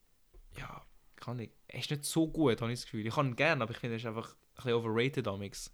ja, 0.59 0.85
kann 1.17 1.39
ich. 1.39 1.51
Er 1.69 1.79
ist 1.79 1.91
nicht 1.91 2.05
so 2.05 2.27
gut, 2.27 2.61
habe 2.61 2.73
ich 2.73 2.81
das 2.81 2.87
Gefühl. 2.87 3.07
Ich 3.07 3.15
kann 3.15 3.29
ihn 3.29 3.37
gerne, 3.37 3.63
aber 3.63 3.73
ich 3.73 3.79
finde, 3.79 3.95
er 3.95 3.99
ist 3.99 4.07
einfach 4.07 4.35
ein 4.35 4.55
bisschen 4.57 4.73
overrated 4.73 5.29
amix. 5.29 5.71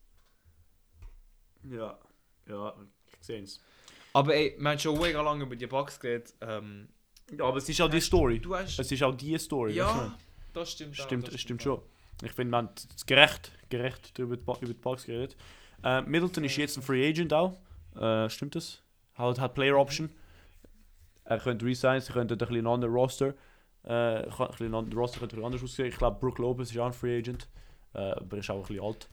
Ja, 1.65 1.99
ja, 2.47 2.77
ich 3.07 3.27
sehe 3.27 3.43
es. 3.43 3.61
Aber 4.13 4.35
ey, 4.35 4.57
wir 4.59 4.71
haben 4.71 4.79
schon 4.79 5.01
mega 5.01 5.23
lange 5.23 5.45
über 5.45 5.57
die 5.57 5.67
Bugs 5.67 5.99
geredet. 5.99 6.35
Ähm, 6.41 6.89
Ja, 7.37 7.45
aber 7.45 7.59
es 7.59 7.69
ist 7.69 7.81
auch 7.81 7.91
die 7.91 8.01
Story. 8.01 8.39
du 8.39 8.55
hast... 8.55 8.79
Es 8.79 8.91
ist 8.91 9.03
auch 9.03 9.15
die 9.15 9.37
Story. 9.39 9.73
Ja, 9.75 10.17
das 10.53 10.73
stimmt 10.73 10.99
auch, 10.99 11.05
Stimmt, 11.05 11.33
das 11.33 11.41
stimmt 11.41 11.63
schon. 11.63 11.81
Ich 12.23 12.33
finde, 12.33 12.51
man 12.51 12.67
hat 12.67 12.87
gerecht, 13.07 13.53
gerecht 13.69 14.19
darüber 14.19 14.37
die 14.37 14.43
über 14.43 14.67
die 14.67 14.75
Bugs 14.75 15.05
geredet. 15.05 15.37
Äh, 15.85 16.03
Middleton 16.03 16.45
ist 16.45 16.57
jetzt 16.57 16.77
ein 16.77 16.83
Free 16.83 17.09
Agent 17.09 17.33
auch. 17.33 17.57
Äh, 17.97 18.29
stimmt 18.29 18.55
das? 18.55 18.83
Halt 19.17 19.39
hat 19.39 19.55
Player 19.55 19.77
Option. 19.77 20.11
Er 21.25 21.39
könnte 21.39 21.67
resignen, 21.67 22.01
sie 22.01 22.13
könnten 22.13 22.33
ein 22.33 22.39
bisschen 22.39 22.57
einen 22.57 22.67
anderen 22.67 22.95
Roster. 22.95 23.35
Äh, 23.85 24.25
ein 24.25 24.49
bisschen 24.51 24.75
anderen 24.75 24.99
Roster 24.99 25.21
könnte 25.21 25.37
anders 25.45 25.63
aussehen. 25.63 25.87
Ich 25.87 25.97
glaube, 25.97 26.19
Brook 26.19 26.39
Lopez 26.39 26.71
ist 26.71 26.79
auch 26.79 26.87
ein 26.87 26.93
Free 26.93 27.19
Agent. 27.19 27.49
Äh, 27.95 27.99
aber 27.99 28.37
er 28.37 28.41
ist 28.41 28.51
auch 28.51 28.57
ein 28.57 28.63
bisschen 28.63 28.83
alt. 28.83 29.09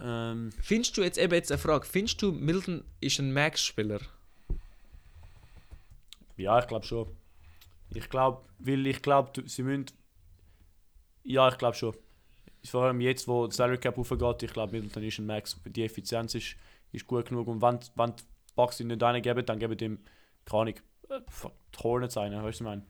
Ähm, 0.00 0.50
Findest 0.62 0.96
du 0.96 1.02
jetzt 1.02 1.18
eben 1.18 1.34
jetzt 1.34 1.52
eine 1.52 1.58
Frage, 1.58 1.84
findest 1.84 2.22
du 2.22 2.32
Milton 2.32 2.84
ist 3.00 3.18
ein 3.18 3.32
Max-Spieler? 3.32 4.00
ja, 6.36 6.58
ich 6.60 6.66
glaube 6.66 6.86
schon. 6.86 7.06
Ich 7.90 8.08
glaube, 8.08 8.44
weil 8.58 8.86
ich 8.86 9.02
glaube, 9.02 9.42
sie 9.46 9.62
müssen. 9.62 9.86
Ja, 11.24 11.48
ich 11.48 11.58
glaube 11.58 11.76
schon. 11.76 11.94
Vor 12.64 12.84
allem 12.84 13.00
jetzt, 13.00 13.28
wo 13.28 13.46
der 13.46 13.54
Salary 13.54 13.78
Cap 13.78 13.96
aufgeht, 13.98 14.42
ich 14.42 14.52
glaube, 14.52 14.72
Middleton 14.72 15.02
ist 15.02 15.18
ein 15.18 15.26
Max. 15.26 15.58
Die 15.64 15.84
Effizienz 15.84 16.34
ist, 16.34 16.56
ist 16.92 17.06
gut 17.06 17.26
genug. 17.26 17.46
Und 17.46 17.62
wenn, 17.62 17.78
wenn 17.94 18.16
die 18.16 18.24
Bucks 18.54 18.80
ihn 18.80 18.88
nicht 18.88 19.02
reingeben, 19.02 19.46
dann 19.46 19.58
geben 19.58 19.78
ihm, 19.78 19.98
keine 20.44 20.60
Ahnung, 20.62 20.74
äh, 21.08 21.20
die 21.74 21.82
Hornets 21.82 22.16
ein, 22.16 22.32
weißt 22.32 22.42
du, 22.42 22.46
was 22.46 22.54
ich 22.56 22.60
meine? 22.62 22.86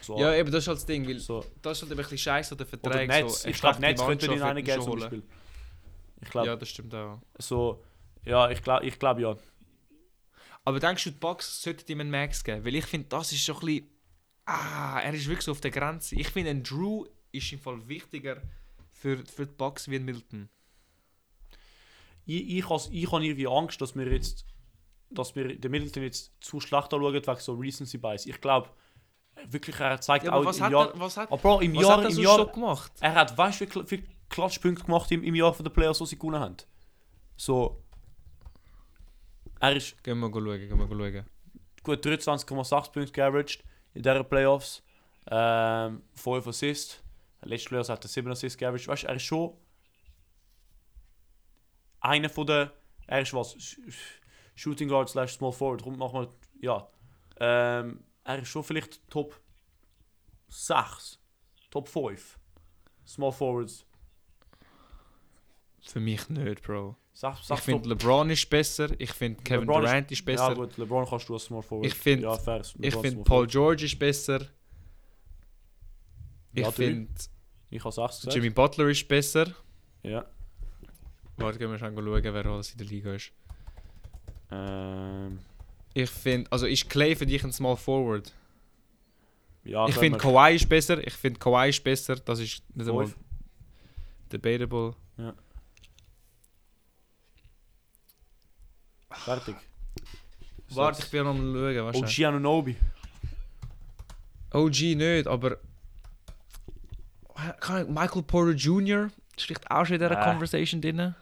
So, 0.00 0.18
Ja, 0.18 0.34
eben, 0.34 0.50
das 0.50 0.64
ist 0.64 0.68
halt 0.68 0.78
das 0.78 0.86
Ding, 0.86 1.06
weil 1.06 1.18
so. 1.18 1.44
das 1.60 1.78
ist 1.78 1.82
halt 1.82 1.92
ein 1.92 1.96
bisschen 1.96 2.18
scheiße, 2.18 2.56
der 2.56 2.66
Vertrag 2.66 3.06
Netz. 3.06 3.42
so 3.42 3.48
ich 3.48 3.60
glaube, 3.60 3.80
Netz 3.80 4.04
könnte 4.04 4.26
ihn 4.26 4.42
reingeben 4.42 4.74
wird 4.74 4.84
zum. 4.84 4.98
Beispiel. 4.98 5.22
Ich 6.20 6.30
glaube, 6.30 6.46
Ja, 6.48 6.56
das 6.56 6.68
stimmt 6.68 6.94
auch. 6.94 7.20
so. 7.38 7.82
Ja, 8.24 8.50
ich 8.50 8.62
glaube, 8.62 8.86
ich 8.86 8.98
glaub, 8.98 9.18
ja. 9.18 9.36
Aber 10.64 10.78
denkst 10.78 11.04
du, 11.04 11.10
die 11.10 11.18
Bucks 11.18 11.60
sollten 11.62 11.90
ihm 11.90 12.00
einen 12.00 12.10
Max 12.10 12.44
geben? 12.44 12.64
Weil 12.64 12.76
ich 12.76 12.86
finde, 12.86 13.08
das 13.08 13.32
ist 13.32 13.42
schon 13.42 13.56
ein 13.56 13.60
bisschen... 13.66 13.88
Ah, 14.44 15.00
er 15.00 15.14
ist 15.14 15.26
wirklich 15.26 15.44
so 15.44 15.52
auf 15.52 15.60
der 15.60 15.70
Grenze. 15.70 16.14
Ich 16.16 16.28
finde, 16.28 16.50
ein 16.50 16.62
Drew 16.62 17.06
ist 17.30 17.52
im 17.52 17.60
Fall 17.60 17.86
wichtiger 17.88 18.42
für, 18.90 19.24
für 19.26 19.46
die 19.46 19.54
Bucks 19.54 19.88
wie 19.88 19.96
ein 19.96 20.04
Milton. 20.04 20.48
ich, 22.26 22.58
ich, 22.58 22.68
has, 22.68 22.88
ich 22.92 23.10
habe 23.10 23.24
irgendwie 23.24 23.46
Angst, 23.46 23.80
dass 23.80 23.94
wir 23.96 24.10
jetzt, 24.12 24.44
dass 25.10 25.34
wir 25.36 25.56
den 25.58 25.70
Middleton 25.70 26.02
jetzt 26.02 26.32
zu 26.40 26.60
schlecht 26.60 26.92
anschauen 26.92 27.14
wegen 27.14 27.36
so 27.40 27.54
Recency 27.54 27.98
Bias. 27.98 28.26
Ich 28.26 28.40
glaube, 28.40 28.70
wirklich, 29.48 29.78
er 29.80 30.00
zeigt 30.00 30.24
Ja, 30.26 30.32
auch 30.32 30.44
was 30.44 30.58
im 30.58 30.64
hat, 30.64 30.72
Jahr. 30.72 30.92
er, 30.92 31.00
was 31.00 31.16
hat, 31.16 31.30
Aber 31.32 31.40
Bro, 31.40 31.60
im 31.60 31.74
was 31.74 31.82
Jahr, 31.82 31.92
hat 31.98 32.04
er 32.04 32.08
im 32.10 32.14
so 32.16 32.22
Jahr, 32.22 32.36
schon 32.38 32.52
gemacht? 32.52 32.92
er 33.00 33.14
hat, 33.14 33.36
weißt 33.38 33.60
du, 33.60 33.82
wie 33.82 33.86
viele 33.86 34.02
Klatschpunkte 34.28 34.84
gemacht 34.84 35.10
im, 35.12 35.22
im 35.22 35.34
Jahr 35.34 35.52
von 35.54 35.64
den 35.64 35.72
Playoffs, 35.72 35.98
die 36.00 36.06
sie 36.06 36.16
gewonnen 36.18 36.40
haben. 36.40 36.56
So, 37.36 37.82
er 39.60 39.76
ist 39.76 40.02
Gehen 40.02 40.18
wir 40.18 40.28
schauen, 40.30 40.58
gehen 40.58 40.78
wir 40.78 40.88
schauen. 40.88 41.26
gut 41.82 42.04
23,6 42.06 42.92
Punkte 42.92 43.12
geaveraged 43.12 43.64
in 43.94 44.02
diesen 44.02 44.28
Playoffs. 44.28 44.82
Ähm, 45.30 46.02
5 46.14 46.46
Assists. 46.48 47.02
Letztes 47.42 47.68
Playoffs 47.68 47.88
hat 47.88 48.04
er 48.04 48.08
7 48.08 48.30
Assists 48.30 48.58
geaveraged. 48.58 48.88
Weißt 48.88 49.02
du, 49.04 49.06
er 49.08 49.14
ist 49.16 49.22
schon 49.22 49.56
einer 52.00 52.28
von 52.28 52.46
den. 52.46 52.70
Er 53.06 53.20
ist 53.20 53.34
was? 53.34 53.54
Sh- 53.56 53.78
Sh- 53.88 54.20
Shooting 54.54 54.88
Guard 54.88 55.08
slash 55.08 55.34
Small 55.34 55.52
Forward. 55.52 55.84
Machen 55.96 56.20
wir. 56.20 56.34
Ja. 56.60 56.88
Ähm, 57.40 58.04
er 58.24 58.38
ist 58.40 58.48
schon 58.48 58.64
vielleicht 58.64 59.08
Top 59.10 59.40
6. 60.48 61.18
Top 61.70 61.88
5. 61.88 62.38
Small 63.06 63.32
Forwards. 63.32 63.84
Für 65.80 66.00
mich 66.00 66.28
nicht, 66.28 66.62
Bro. 66.62 66.96
6, 67.14 67.40
Ich 67.40 67.46
6 67.46 67.60
finde, 67.64 67.88
LeBron 67.90 68.30
ist 68.30 68.48
besser. 68.48 68.88
Ich 68.98 69.12
finde, 69.12 69.42
Kevin 69.42 69.60
LeBron 69.68 69.84
ist- 69.84 69.90
Durant 69.90 70.10
ist, 70.12 70.18
Ja 70.20 70.24
besser. 70.24 70.54
gut, 70.54 70.76
LeBron 70.78 71.06
kannst 71.06 71.28
du 71.28 71.34
als 71.34 71.44
Small 71.44 71.62
Forward. 71.62 71.86
Ich 71.86 71.94
find- 71.94 72.22
ja, 72.22 72.34
ich 72.34 72.94
finde, 72.94 73.10
Small 73.10 73.24
Paul. 73.24 73.46
George 73.46 73.84
ist 73.84 73.98
besser. 73.98 74.40
Ich 76.54 76.62
Ja, 76.62 76.70
finde, 76.70 77.08
Ich 77.70 77.82
habe 77.84 77.92
6 77.92 78.20
gesagt. 78.20 78.34
Jimmy 78.34 78.50
Butler 78.50 78.88
ist 78.88 79.06
besser. 79.08 79.54
Ja. 80.02 80.24
Warte, 81.36 81.58
gehen 81.58 81.70
wir 81.70 81.78
schon 81.78 81.94
schauen, 81.94 82.24
wer 82.34 82.46
alles 82.46 82.72
in 82.72 82.78
der 82.78 82.86
Liga 82.86 83.14
ist. 83.14 83.32
Ähm, 84.50 85.38
Ich 85.94 86.10
finde, 86.10 86.50
also 86.52 86.66
ist 86.66 86.88
Clay 86.90 87.14
für 87.16 87.26
dich 87.26 87.42
ein 87.44 87.52
Small 87.52 87.76
Forward? 87.76 88.32
ja, 89.64 89.86
ich 89.88 89.94
finde 89.94 90.18
Kawhi 90.18 90.54
ist 90.56 90.68
besser. 90.68 91.06
Ich 91.06 91.12
finde 91.14 91.38
Kawhi 91.38 91.68
ist 91.70 91.82
besser. 91.84 92.16
Das 92.16 92.38
ist 92.40 92.62
nicht 92.74 92.88
einmal 92.88 93.10
debatable. 94.32 94.94
Fertig. 95.16 95.42
Warte, 100.70 101.02
ich 101.02 101.10
bin 101.10 101.24
noch 101.24 101.30
am 101.30 101.52
schauen. 101.52 101.86
Was 101.86 101.96
OG 101.96 102.24
Anunobi. 102.24 102.76
OG 104.52 104.80
nicht, 104.96 105.26
aber 105.26 105.58
Ahnung, 107.60 107.84
Michael 107.88 108.22
Porter 108.22 108.52
Jr. 108.52 109.10
ist 109.36 109.46
vielleicht 109.46 109.70
auch 109.70 109.84
schon 109.84 109.94
in 109.94 110.00
dieser. 110.00 110.16
Conversation 110.16 110.80
drin. 110.80 111.14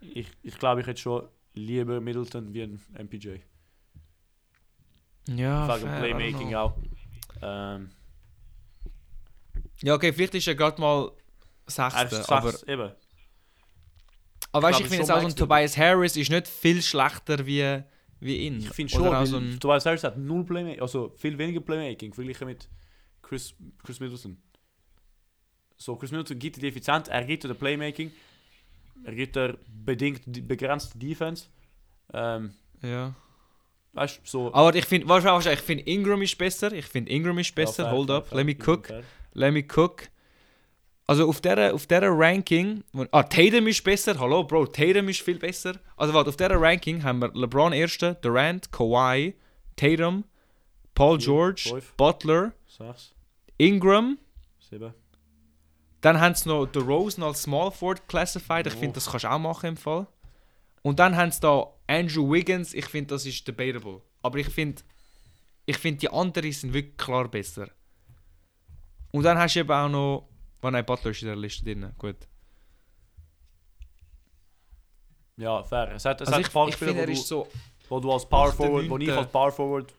Ich, 0.00 0.26
ich 0.42 0.58
glaube, 0.58 0.80
ich 0.80 0.86
hätte 0.86 1.00
schon 1.00 1.28
lieber 1.54 2.00
Middleton 2.00 2.52
wie 2.52 2.62
ein 2.62 2.80
MPJ. 2.98 3.36
Ja, 5.28 5.68
Wegen 5.68 5.88
fair, 5.88 5.98
I 5.98 6.12
don't 6.12 6.16
Playmaking 6.16 6.48
know. 6.48 6.58
auch. 6.58 6.76
Ähm, 7.42 7.90
Ja, 9.82 9.94
okay, 9.94 10.12
vielleicht 10.12 10.34
ist 10.34 10.48
er 10.48 10.54
gerade 10.54 10.80
mal 10.80 11.12
er 11.66 11.70
Sechster, 12.10 12.32
aber, 12.32 12.50
sechs, 12.50 12.62
eben. 12.64 12.90
Aber 14.52 14.68
weißt 14.68 14.80
du, 14.80 14.82
ich 14.84 14.88
finde 14.88 15.02
jetzt 15.02 15.10
auch 15.10 15.20
so 15.20 15.26
ein 15.26 15.34
Tobias 15.36 15.76
Harris 15.76 16.16
ist 16.16 16.30
nicht 16.30 16.46
viel 16.46 16.82
schlechter 16.82 17.46
wie, 17.46 17.82
wie 18.20 18.36
ihn. 18.36 18.58
Ich 18.58 18.70
finde 18.70 18.92
schon, 18.92 19.08
auch 19.08 19.24
so 19.24 19.38
ein, 19.38 19.58
Tobias 19.58 19.86
Harris 19.86 20.04
hat 20.04 20.18
null 20.18 20.44
Playmaking, 20.44 20.80
also 20.80 21.12
viel 21.16 21.36
weniger 21.38 21.60
Playmaking 21.60 22.12
verglichen 22.12 22.46
mit 22.46 22.68
Chris, 23.22 23.54
Chris 23.82 23.98
Middleton. 23.98 24.36
So, 25.76 25.96
Chris 25.96 26.10
Middleton 26.10 26.38
gibt 26.38 26.60
die 26.60 26.68
Effizienz, 26.68 27.08
er 27.08 27.24
gibt 27.24 27.44
der 27.44 27.54
Playmaking, 27.54 28.12
er 29.04 29.14
gibt 29.14 29.36
der 29.36 29.58
bedingt 29.68 30.20
die 30.26 30.42
begrenzte 30.42 30.98
Defense. 30.98 31.46
Ähm, 32.12 32.52
ja. 32.82 33.14
weißt 33.92 34.18
du, 34.18 34.20
so. 34.24 34.54
Aber 34.54 34.74
ich 34.74 34.84
finde, 34.84 35.08
weißt 35.08 35.26
du, 35.26 35.30
weißt 35.30 35.46
ich 35.46 35.60
finde 35.60 35.84
Ingram 35.84 36.20
ist 36.22 36.36
besser. 36.36 36.72
Ich 36.72 36.86
finde 36.86 37.10
Ingram 37.10 37.38
ist 37.38 37.54
besser. 37.54 37.84
Ja, 37.84 37.88
fair, 37.88 37.98
Hold 37.98 38.08
fair, 38.08 38.16
up, 38.16 38.28
fair, 38.28 38.36
let 38.36 38.46
me 38.46 38.54
fair, 38.54 38.64
cook. 38.64 38.86
fair. 38.86 39.02
Let 39.32 39.52
me 39.54 39.62
cook. 39.62 40.08
Also 41.06 41.28
auf 41.28 41.40
dieser 41.40 41.74
auf 41.74 41.86
dieser 41.86 42.10
Ranking, 42.10 42.84
ah, 43.10 43.22
Tatum 43.24 43.66
ist 43.66 43.82
besser, 43.82 44.18
hallo 44.18 44.44
Bro, 44.44 44.66
Tatum 44.66 45.08
ist 45.08 45.20
viel 45.20 45.38
besser. 45.38 45.74
Also 45.96 46.14
warte, 46.14 46.30
auf 46.30 46.36
dieser 46.36 46.60
Ranking 46.60 47.02
haben 47.02 47.18
wir 47.20 47.32
LeBron 47.34 47.72
erster, 47.72 48.14
Durant, 48.14 48.70
Kawhi, 48.70 49.34
Tatum, 49.76 50.24
Paul 50.94 51.18
George, 51.18 51.68
fünf. 51.70 51.92
Butler, 51.96 52.52
Sechs, 52.68 53.14
Ingram. 53.58 54.18
sieben. 54.60 54.94
Dann 56.02 56.20
haben 56.20 56.34
sie 56.34 56.48
noch 56.48 56.66
DeRozan 56.66 57.22
als 57.24 57.42
Small 57.42 57.70
Forward 57.72 58.08
classified. 58.08 58.66
Ich 58.66 58.74
Oh. 58.74 58.78
finde, 58.78 58.94
das 58.94 59.10
kannst 59.10 59.24
du 59.24 59.30
auch 59.30 59.38
machen 59.38 59.66
im 59.70 59.76
Fall. 59.76 60.06
Und 60.82 60.98
dann 60.98 61.16
haben 61.16 61.30
sie 61.30 61.40
da 61.40 61.66
Andrew 61.86 62.30
Wiggins. 62.32 62.74
Ich 62.74 62.86
finde, 62.86 63.14
das 63.14 63.24
ist 63.26 63.46
debatable. 63.46 64.02
Aber 64.20 64.38
ich 64.38 64.48
finde, 64.48 64.82
ich 65.66 65.78
finde, 65.78 66.00
die 66.00 66.10
anderen 66.10 66.50
sind 66.50 66.72
wirklich 66.74 66.96
klar 66.96 67.28
besser. 67.28 67.68
Und 69.12 69.22
dann 69.24 69.38
hast 69.38 69.54
du 69.56 69.60
eben 69.60 69.70
auch 69.70 69.88
noch. 69.88 70.28
Oh 70.62 70.70
nein, 70.70 70.84
Butler 70.86 71.10
ist 71.10 71.22
in 71.22 71.28
der 71.28 71.36
Liste 71.36 71.64
drin. 71.64 71.92
Gut. 71.98 72.16
Ja, 75.36 75.62
fair. 75.62 75.92
Es 75.92 76.04
hat, 76.04 76.20
es 76.20 76.28
Also 76.28 76.32
hat 76.36 76.40
ich, 76.40 76.46
ein 76.48 76.52
paar 76.52 76.68
ich 76.68 76.74
Spieler, 76.74 76.90
finde, 76.90 77.02
er 77.02 77.08
wo, 77.08 77.12
ist 77.12 77.26
so. 77.26 77.44
du, 77.44 77.90
wo 77.90 78.00
du 78.00 78.12
als 78.12 78.28
Power 78.28 78.52
Forward, 78.52 78.88
wo 78.88 78.98
ich 78.98 79.12
als 79.12 79.30
Power 79.30 79.50
Forward 79.52 79.94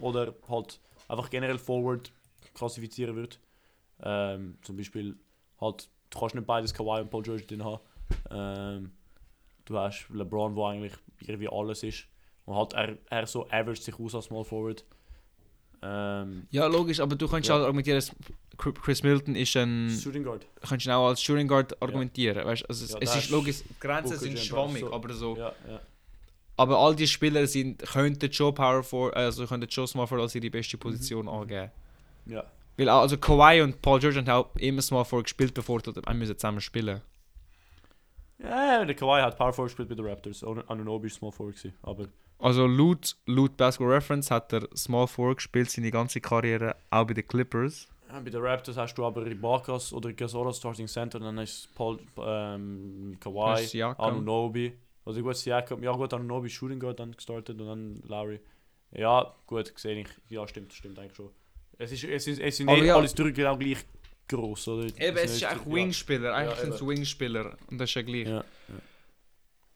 oder 0.00 0.34
halt 0.48 0.80
einfach 1.06 1.30
generell 1.30 1.58
Forward 1.58 2.10
klassifizieren 2.54 3.14
würde. 3.14 3.36
Ähm, 4.00 4.58
zum 4.62 4.76
Beispiel 4.76 5.16
halt, 5.60 5.88
du 6.10 6.18
kannst 6.18 6.34
nicht 6.34 6.46
beides 6.46 6.74
Kawhi 6.74 7.00
und 7.00 7.10
Paul 7.10 7.22
George 7.22 7.44
drin 7.44 7.64
haben. 7.64 7.80
Ähm, 8.30 8.92
Du 9.68 9.78
hast 9.78 10.08
LeBron, 10.08 10.56
wo 10.56 10.64
eigentlich 10.64 10.94
irgendwie 11.20 11.48
alles 11.50 11.82
ist. 11.82 12.08
Und 12.46 12.56
halt 12.56 12.72
er, 12.72 12.96
er 13.10 13.26
so 13.26 13.46
average 13.50 13.82
sich 13.82 14.00
aus 14.00 14.14
als 14.14 14.24
Small 14.24 14.44
Forward. 14.44 14.82
Ähm, 15.82 16.46
Ja, 16.50 16.66
logisch, 16.66 17.00
aber 17.00 17.14
du 17.16 17.28
kannst 17.28 17.48
Ja. 17.48 17.54
halt 17.54 17.64
argumentieren, 17.64 17.98
dass 17.98 18.10
Chris 18.56 19.02
Milton 19.04 19.36
ist 19.36 19.56
ein. 19.56 19.88
Shooting 20.02 20.24
Guard. 20.24 20.44
kannst 20.68 20.86
du 20.86 20.90
auch 20.90 21.08
als 21.08 21.22
Shooting 21.22 21.46
Guard 21.46 21.80
argumentieren. 21.80 22.44
Weißt, 22.44 22.68
also 22.68 22.84
es, 22.84 22.92
Ja, 22.92 22.98
es 23.00 23.16
ist 23.16 23.30
logisch, 23.30 23.58
die 23.62 23.74
Grenzen 23.78 24.10
Booker 24.10 24.20
sind 24.20 24.34
Jam, 24.34 24.44
schwammig, 24.44 24.80
so. 24.80 24.92
aber 24.92 25.14
so. 25.14 25.36
Ja, 25.36 25.52
ja. 25.68 25.80
Aber 26.56 26.76
all 26.78 26.96
die 26.96 27.06
Spieler 27.06 27.46
sind, 27.46 27.78
könnten 27.86 28.32
schon 28.32 28.52
Power 28.52 28.82
for, 28.82 29.16
also 29.16 29.46
könnten 29.46 29.70
schon 29.70 29.86
Small 29.86 30.08
Forward 30.08 30.24
als 30.24 30.34
ihre 30.34 30.50
beste 30.50 30.76
Mhm. 30.76 30.80
Position 30.80 31.28
angeben. 31.28 31.70
ja. 32.26 32.44
Weil 32.76 32.88
auch- 32.90 33.00
also 33.00 33.16
Kawhi 33.18 33.60
und 33.60 33.82
Paul 33.82 33.98
George 33.98 34.18
haben 34.18 34.28
auch 34.30 34.54
immer 34.56 34.80
Small 34.82 35.04
Forward 35.04 35.24
gespielt, 35.24 35.52
bevor 35.52 35.80
sie 35.84 35.92
müssen 36.14 36.38
zusammen 36.38 36.60
spielen. 36.60 37.00
Ja, 38.38 38.84
der 38.84 38.94
Kawhi 38.94 39.20
hat 39.20 39.36
Power 39.36 39.52
Forward 39.52 39.70
gespielt 39.70 39.88
bei 39.88 39.94
den 39.96 40.06
Raptors. 40.06 40.44
An- 40.44 40.62
Anunoby 40.68 41.08
ist 41.08 41.14
Small 41.16 41.32
Forward 41.32 41.56
gewesen. 41.56 41.74
Aber 41.82 42.06
Also 42.38 42.66
laut, 42.66 43.16
laut 43.26 43.56
Basketball 43.56 43.94
Reference 43.94 44.30
hat 44.30 44.52
er 44.52 44.68
Small 44.76 45.06
Forward 45.08 45.38
gespielt 45.38 45.70
seine 45.70 45.90
ganze 45.90 46.20
Karriere, 46.20 46.76
auch 46.90 47.04
bei 47.06 47.14
den 47.14 47.26
Clippers. 47.26 47.88
ja, 48.08 48.20
bei 48.20 48.30
den 48.30 48.40
Raptors 48.40 48.76
hast 48.76 48.94
du 48.94 49.04
aber 49.04 49.26
Ibakas 49.26 49.92
oder 49.92 50.12
Gasol 50.12 50.46
als 50.46 50.58
Starting 50.58 50.86
Center. 50.86 51.18
Dann 51.18 51.38
ist 51.38 51.68
Paul, 51.74 51.98
ähm, 52.24 53.16
Kawhi. 53.20 53.82
Anunobi. 53.82 54.72
Also 55.04 55.22
gut, 55.22 55.36
Siakam. 55.36 55.82
Ja 55.82 55.92
gut, 55.92 56.12
Anunobi 56.14 56.48
Shooting 56.48 56.78
Guard 56.78 57.00
dann 57.00 57.12
gestartet 57.12 57.60
und 57.60 57.66
dann 57.66 58.02
Lowry. 58.06 58.40
Ja, 58.92 59.34
gut, 59.46 59.74
gesehen 59.74 59.98
ich. 59.98 60.08
Ja, 60.30 60.46
stimmt, 60.46 60.72
stimmt 60.72 60.98
eigentlich 60.98 61.16
schon. 61.16 61.30
Es, 61.76 61.92
ist, 61.92 62.04
es, 62.04 62.26
ist, 62.26 62.40
es 62.40 62.56
sind 62.56 62.68
Aber 62.68 62.78
eh 62.78 62.86
ja. 62.86 62.96
alles 62.96 63.14
drei 63.14 63.30
genau 63.30 63.56
gleich 63.56 63.78
groß, 64.28 64.68
oder? 64.68 64.84
Eben, 64.84 65.16
es 65.16 65.24
ist 65.24 65.34
nicht- 65.34 65.46
eigentlich 65.46 65.74
Wingspieler, 65.74 66.34
eigentlich 66.34 66.56
Ja, 66.58 66.64
sind 66.64 66.74
es. 66.74 66.86
Wingspieler 66.86 67.56
und 67.70 67.78
das 67.78 67.90
ist 67.90 67.94
ja 67.94 68.02
gleich. 68.02 68.26
Ja. 68.28 68.44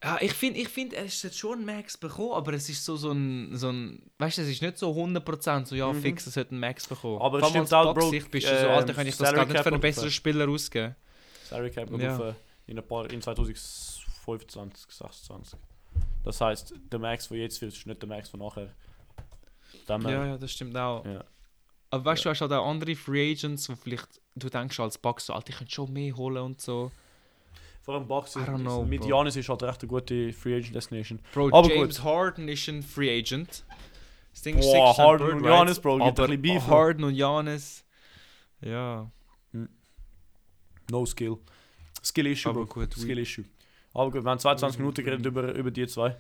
Ja, 0.04 0.18
ich 0.20 0.32
finde, 0.32 0.58
ich 0.60 0.68
find, 0.68 0.92
er 0.94 1.04
ist 1.04 1.22
jetzt 1.22 1.38
schon 1.38 1.60
ein 1.60 1.64
Max 1.64 1.96
bekommen, 1.96 2.32
aber 2.32 2.54
es 2.54 2.68
ist 2.68 2.84
so, 2.84 2.96
so 2.96 3.12
ein, 3.12 3.56
so 3.56 3.68
ein 3.70 4.02
weißt 4.18 4.38
du, 4.38 4.42
es 4.42 4.48
ist 4.48 4.60
nicht 4.62 4.76
so 4.76 4.90
100% 4.90 5.66
so, 5.66 5.76
ja, 5.76 5.92
Mhm. 5.92 6.00
fix, 6.02 6.26
es 6.26 6.34
sollte 6.34 6.54
ein 6.56 6.58
Max 6.58 6.88
bekommen. 6.88 7.20
Aber 7.22 7.38
es 7.40 7.48
stimmt 7.48 7.72
auch, 7.72 7.94
Bro, 7.94 8.00
Bucks-Sicht 8.00 8.30
bist 8.30 8.46
du 8.48 8.58
so, 8.60 8.66
ähm, 8.66 8.70
Alter, 8.72 8.94
kann 8.94 9.06
ich 9.06 9.16
das 9.16 9.32
gar 9.32 9.44
nicht 9.46 9.58
für 9.60 9.66
einen 9.68 9.80
besseren 9.80 10.10
Spieler 10.10 10.48
ausgeben. 10.48 10.96
Salary 11.48 11.70
Cap 11.70 11.90
Ja. 12.00 12.16
auf, 12.16 12.22
äh, 12.22 12.34
in, 12.66 12.78
ein 12.78 12.86
paar, 12.86 13.08
in 13.12 13.22
2025, 13.22 14.86
26. 14.90 15.58
Das 16.24 16.40
heißt, 16.40 16.74
der 16.90 16.98
Max 16.98 17.26
von 17.26 17.36
jetzt 17.36 17.60
wird 17.60 17.72
ist 17.72 17.86
nicht 17.86 18.00
der 18.02 18.08
Max 18.08 18.28
von 18.28 18.40
nachher. 18.40 18.74
Dann, 19.86 20.02
Ja, 20.02 20.26
ja, 20.26 20.38
das 20.38 20.50
stimmt 20.52 20.76
auch. 20.76 21.04
Ja. 21.04 21.24
Aber 21.90 22.04
weißt 22.06 22.24
du, 22.24 22.28
du 22.28 22.30
hast 22.30 22.40
halt 22.40 22.52
auch 22.52 22.66
andere 22.66 22.94
Free 22.96 23.32
Agents, 23.32 23.68
wo 23.68 23.76
vielleicht, 23.76 24.08
du 24.34 24.48
denkst 24.48 24.78
als 24.80 24.98
Bucks 24.98 25.26
so, 25.26 25.32
Alter, 25.34 25.50
ich 25.50 25.56
könnte 25.58 25.72
schon 25.72 25.92
mehr 25.92 26.16
holen 26.16 26.42
und 26.42 26.60
so. 26.60 26.90
Vor 27.82 27.94
allem 27.94 28.06
Bucks 28.06 28.34
know, 28.34 28.84
mit. 28.84 29.04
Janis 29.04 29.34
ist 29.36 29.48
halt 29.48 29.62
recht 29.64 29.80
eine 29.82 29.88
gute 29.88 30.32
Free 30.32 30.56
Agent 30.56 30.74
Destination. 30.74 31.20
Bro, 31.34 31.48
Aber 31.52 31.68
James 31.68 31.96
gut. 31.96 32.04
Harden 32.04 32.48
ist 32.48 32.68
ein 32.68 32.82
Free 32.82 33.18
Agent. 33.18 33.64
Das 34.32 34.42
Ding 34.42 34.56
ist 34.58 34.66
Boah, 34.66 34.92
6% 34.94 34.98
Harden 34.98 35.26
Bird 35.26 35.36
und 35.36 35.42
Giannis, 35.42 35.80
Bro, 35.80 35.96
gibt 35.98 36.20
aber 36.20 36.28
ein 36.32 36.40
bisschen 36.40 36.60
Beef, 36.60 36.66
Harden 36.68 37.04
und 37.04 37.14
Janis, 37.14 37.84
ja. 38.60 39.10
No 40.90 41.06
Skill. 41.06 41.38
Skill 42.04 42.26
Issue, 42.28 42.50
Aber 42.50 42.64
Bro. 42.66 42.74
gut, 42.74 42.94
Skill 42.94 43.18
Issue. 43.18 43.44
Aber 43.94 44.10
gut, 44.10 44.24
wir 44.24 44.30
haben 44.30 44.38
22 44.38 44.78
We- 44.78 44.82
Minuten 44.82 45.04
geredet 45.04 45.26
über, 45.26 45.52
über 45.54 45.70
die 45.70 45.86
zwei. 45.86 46.16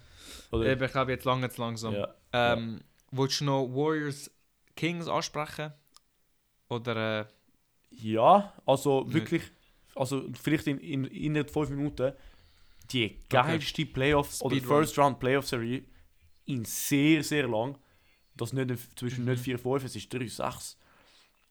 Oder? 0.50 0.66
Eben, 0.66 0.82
ich 0.84 0.92
glaube 0.92 1.12
jetzt 1.12 1.24
lange 1.24 1.48
zu 1.48 1.60
langsam. 1.60 1.94
Ja. 1.94 2.14
Ähm, 2.32 2.80
Willst 3.10 3.40
du 3.40 3.44
noch 3.44 3.66
Warriors 3.68 4.30
Kings 4.76 5.06
ansprechen? 5.08 5.72
Oder 6.68 7.20
äh, 7.20 7.24
ja, 7.90 8.52
also 8.64 9.02
Nicht. 9.04 9.14
Also 9.94 10.24
vielleicht 10.40 10.66
in, 10.66 10.78
in, 10.78 11.04
in 11.04 11.46
5 11.46 11.70
Minuten 11.70 12.12
die 12.90 13.18
geilste 13.28 13.86
Playoff 13.86 14.40
oder 14.40 14.56
Speedrun. 14.56 14.78
First 14.78 14.98
Round 14.98 15.18
Playoff 15.18 15.46
Serie 15.46 15.82
in 16.46 16.64
sehr, 16.64 17.22
sehr 17.22 17.48
lang. 17.48 17.78
Das 18.34 18.52
nicht 18.52 18.98
zwischen 18.98 19.24
Mhm. 19.24 19.32
nicht 19.32 19.44
4-5, 19.44 19.84
es 19.84 19.96
ist 19.96 20.12
3-6. 20.12 20.76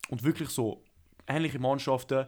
Und 0.10 0.24
wirklich 0.24 0.50
so 0.50 0.84
ähnliche 1.28 1.60
Mannschaften, 1.60 2.26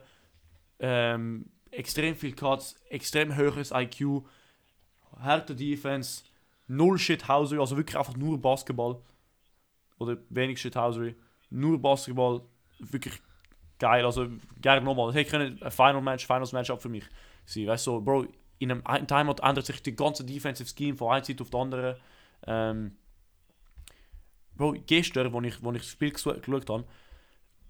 ähm, 0.80 1.46
extrem 1.72 2.16
viel 2.16 2.34
Cuts, 2.34 2.76
extrem 2.90 3.36
höheres 3.36 3.72
IQ, 3.72 4.24
harte 5.20 5.56
Defense, 5.56 6.24
null 6.68 6.98
Shithousery, 6.98 7.60
also 7.60 7.76
wirklich 7.78 7.98
einfach 7.98 8.16
nur 8.16 8.40
Basketball. 8.40 9.02
Oder 9.98 10.18
wenig 10.30 10.60
Shithousery, 10.62 11.16
nur 11.50 11.82
Basketball, 11.82 12.42
wirklich 12.80 13.16
geil. 13.84 14.06
Also 14.06 14.28
gerne 14.62 14.82
nochmal. 14.82 15.08
Das 15.08 15.16
hätte 15.16 15.32
können 15.32 15.62
ein 15.62 15.72
Final 15.72 16.02
Match, 16.02 16.26
Finals 16.26 16.54
Matchup 16.54 16.82
für 16.82 16.88
mich 16.88 17.04
sein. 17.46 17.68
Weißt 17.68 17.86
du, 17.86 17.92
so, 17.92 18.02
Bro, 18.02 18.28
in 18.60 18.72
einem 18.72 18.82
ein 18.86 19.06
Timeout 19.06 19.44
ändert 19.44 19.66
sich 19.66 19.84
die 19.84 19.94
ganze 19.96 20.24
Defensive 20.24 20.70
Scheme 20.70 20.96
von 20.96 21.12
einer 21.12 21.26
Seite 21.26 21.44
auf 21.44 21.50
die 21.50 21.58
andere. 21.58 22.00
Ähm, 22.48 22.96
Bro, 24.56 24.76
gestern, 24.88 25.36
als 25.36 25.46
ich, 25.46 25.64
wo 25.64 25.72
ich 25.74 25.82
das 25.82 25.90
Spiel 25.90 26.12
geschaut 26.12 26.70
habe, 26.70 26.86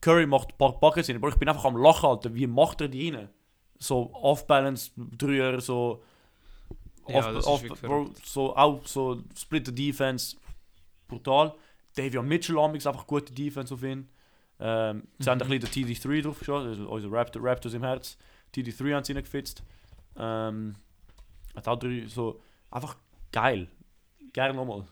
Curry 0.02 0.28
macht 0.28 0.52
ein 0.52 0.58
paar 0.58 0.80
Buckets 0.80 1.10
rein. 1.10 1.20
Bro, 1.20 1.30
ich 1.30 1.38
bin 1.38 1.50
einfach 1.50 1.66
am 1.66 1.78
Lachen, 1.78 2.10
Alter. 2.10 2.36
Wie 2.36 2.46
macht 2.46 2.82
er 2.82 2.90
die 2.90 3.10
rein? 3.10 3.30
So 3.80 4.14
off-balance, 4.14 4.92
Dreier, 4.96 5.60
so. 5.62 6.04
Ja, 7.08 7.34
off, 7.36 7.64
Bro, 7.82 8.12
so 8.24 8.56
auch 8.56 8.86
so 8.86 9.24
Split 9.36 9.66
the 9.66 9.74
Defense. 9.74 10.38
Brutal. 11.08 11.54
Davion 11.96 12.28
Mitchell 12.28 12.60
amix 12.60 12.86
einfach 12.86 13.08
gute 13.08 13.34
Defense 13.34 13.74
auf 13.74 13.84
ihn. 13.84 14.10
Ähm, 14.60 15.04
sie 15.20 15.30
haben 15.30 15.42
ein 15.42 15.48
Mhm. 15.48 15.60
bisschen 15.60 15.86
den 15.88 15.96
TD3 15.96 16.22
drauf 16.24 16.40
geschaut, 16.40 16.66
also 16.66 16.88
unsere 16.90 17.14
Raptor, 17.14 17.44
Raptors 17.44 17.74
im 17.74 17.84
Herz. 17.84 18.18
TD3 18.56 18.94
haben 18.96 19.04
sie 19.04 19.14
reingefitzt. 19.14 19.64
Ähm, 20.18 20.76
hat 21.56 21.68
auch 21.68 21.78
drei, 21.80 22.06
so 22.08 22.40
einfach 22.72 22.96
geil. 23.32 23.68
Gerne 24.32 24.54
nochmal. 24.56 24.86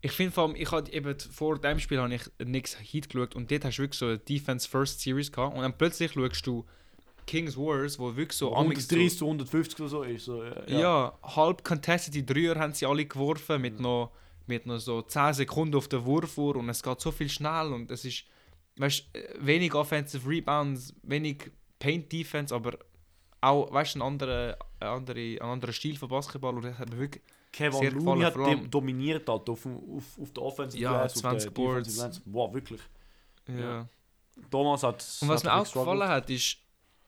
ich 0.00 0.12
finde 0.12 0.32
vor 0.32 0.44
allem, 0.44 0.56
ich 0.56 0.70
hatte 0.70 0.92
eben 0.92 1.18
vor 1.18 1.58
dem 1.58 1.80
Spiel 1.80 1.98
habe 1.98 2.14
ich 2.14 2.22
nix 2.44 2.76
Heat 2.80 3.08
geschaut 3.08 3.34
und 3.34 3.50
dort 3.50 3.64
hast 3.64 3.76
du 3.78 3.82
wirklich 3.82 3.98
so 3.98 4.06
eine 4.06 4.18
Defense 4.18 4.68
First 4.68 5.00
Series 5.00 5.32
gehabt 5.32 5.56
und 5.56 5.62
dann 5.62 5.76
plötzlich 5.76 6.12
schaust 6.12 6.46
du 6.46 6.64
Kings 7.26 7.56
Warriors, 7.56 7.98
wo 7.98 8.14
wirklich 8.14 8.38
so 8.38 8.54
amix 8.54 8.88
130 8.88 9.18
zu 9.18 9.24
150 9.26 9.80
oder 9.80 9.88
so 9.88 10.02
ist. 10.04 10.24
So, 10.26 10.44
ja. 10.44 10.66
Ja, 10.68 11.18
halb 11.24 11.64
contested 11.64 12.28
Dreier 12.30 12.54
haben 12.56 12.72
sie 12.72 12.86
alle 12.86 13.04
geworfen 13.04 13.60
mit 13.60 13.80
noch, 13.80 14.12
mit 14.48 14.66
noch 14.66 14.78
so 14.78 15.02
10 15.02 15.34
Sekunden 15.34 15.74
auf 15.76 15.88
der 15.88 16.04
Wurfuhr 16.04 16.56
und 16.56 16.68
es 16.68 16.82
geht 16.82 17.00
so 17.00 17.10
viel 17.10 17.28
schnell 17.28 17.72
und 17.72 17.90
es 17.90 18.04
ist, 18.04 18.24
weißt 18.76 19.04
wenig 19.40 19.74
Offensive 19.74 20.28
Rebounds, 20.28 20.94
wenig 21.02 21.50
Paint 21.78 22.10
Defense, 22.12 22.54
aber 22.54 22.78
auch, 23.40 23.72
weißt 23.72 23.96
ein 23.96 24.02
anderer, 24.02 24.56
ein 24.80 24.88
anderer, 24.88 25.18
ein 25.18 25.40
anderer 25.40 25.72
Stil 25.72 25.96
von 25.96 26.08
Basketball 26.08 26.54
und 26.56 26.64
das 26.64 26.78
hat 26.78 26.90
mir 26.90 26.98
wirklich, 26.98 27.22
Sehr 27.54 27.70
Kevin 27.70 27.80
gefallen, 27.80 28.04
Looney 28.04 28.22
hat 28.24 28.36
allem- 28.36 28.60
dem 28.62 28.70
dominiert 28.70 29.28
halt 29.28 29.48
auf, 29.48 29.64
auf, 29.66 30.18
auf 30.20 30.30
der 30.32 30.42
Offensive 30.42 30.82
Ja, 30.82 30.90
Glass, 31.00 31.14
20 31.14 31.48
auf 31.48 31.54
der 31.54 31.62
Boards. 31.62 32.20
Wow, 32.26 32.54
wirklich. 32.54 32.80
ja. 33.48 33.58
Ja. 33.58 33.88
Thomas 34.50 34.82
hat 34.82 35.02
Und 35.22 35.28
was 35.28 35.44
hat 35.44 35.52
mir 35.54 35.54
auch 35.62 35.64
gefallen 35.72 36.08
hat, 36.08 36.28
ist, 36.30 36.58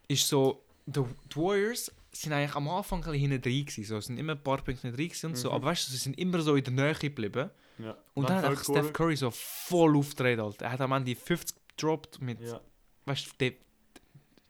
ist 0.07 0.27
so, 0.27 0.63
die 0.87 1.01
Warriors 1.35 1.91
sind 2.11 2.33
eigentlich 2.33 2.55
am 2.55 2.67
Anfang 2.69 2.99
ein 2.99 3.11
bisschen 3.11 3.31
hinten 3.31 3.41
drin 3.41 3.85
so, 3.85 3.97
es 3.97 4.05
sind 4.05 4.17
immer 4.17 4.33
ein 4.33 4.43
paar 4.43 4.57
Punkte 4.57 4.87
hinten 4.87 4.97
drin 4.97 5.11
und 5.31 5.35
so, 5.37 5.49
Mhm. 5.49 5.55
aber 5.55 5.65
weißt 5.67 5.87
du, 5.87 5.91
sie 5.91 5.97
sind 5.97 6.17
immer 6.19 6.41
so 6.41 6.55
in 6.55 6.63
der 6.63 6.73
Nähe 6.73 6.93
geblieben. 6.95 7.49
Ja. 7.77 7.95
Und 8.13 8.29
dann 8.29 8.37
hat 8.37 8.43
Third 8.43 8.51
einfach 8.51 8.63
Steph. 8.63 8.93
Curry 8.93 9.15
so 9.15 9.31
voll 9.31 9.95
aufgedreht, 9.95 10.39
Alter. 10.39 10.65
Er 10.65 10.71
hat 10.73 10.81
am 10.81 10.91
Ende 10.91 11.15
50 11.15 11.55
gedroppt 11.77 12.21
mit, 12.21 12.41
Ja. 12.41 12.59
weißt 13.05 13.27
du, 13.27 13.31
de 13.39 13.55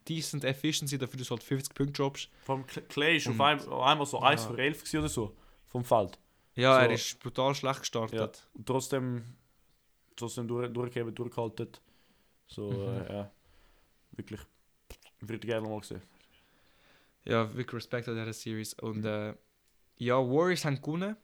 decent 0.08 0.43
Efficiency, 0.43 0.98
dafür 0.98 1.19
dass 1.19 1.28
du 1.28 1.32
halt 1.36 1.43
50 1.43 1.76
Punkte 1.76 1.93
droppst. 2.02 2.30
Vom 2.43 2.63
Cl- 2.63 2.82
Clay 2.88 3.17
ist 3.17 3.28
auf 3.28 3.34
Und- 3.34 3.41
ein, 3.41 3.60
einmal 3.62 4.06
so 4.08 4.19
1 4.19 4.43
Ja. 4.43 4.48
für 4.50 4.58
11 4.58 4.80
gewesen 4.80 5.00
oder 5.00 5.10
so. 5.10 5.36
Vom 5.67 5.84
Feld. 5.84 6.17
Ja, 6.56 6.74
So. 6.76 6.80
er 6.80 6.91
ist 6.91 7.19
brutal 7.19 7.54
schlecht 7.54 7.80
gestartet. 7.82 8.48
Und 8.54 8.65
trotzdem, 8.65 9.24
trotzdem 10.15 10.48
durch, 10.48 10.72
durchgeben, 10.74 11.13
durchgehalten. 11.13 11.69
So, 12.48 12.72
Mhm. 12.72 13.02
äh, 13.06 13.13
ja. 13.13 13.32
Wirklich. 14.13 14.41
Würde 15.19 15.36
ich 15.36 15.52
gerne 15.52 15.67
mal 15.67 15.84
sehen. 15.84 16.02
Ja, 17.25 17.53
wirklich 17.55 17.73
Respekt 17.73 18.08
an 18.08 18.15
dieser 18.15 18.34
Series. 18.34 18.73
Und 18.73 19.05
äh, 19.05 19.34
ja, 19.97 20.15
Warriors 20.15 20.65
haben 20.65 20.82
gewonnen. 20.82 21.15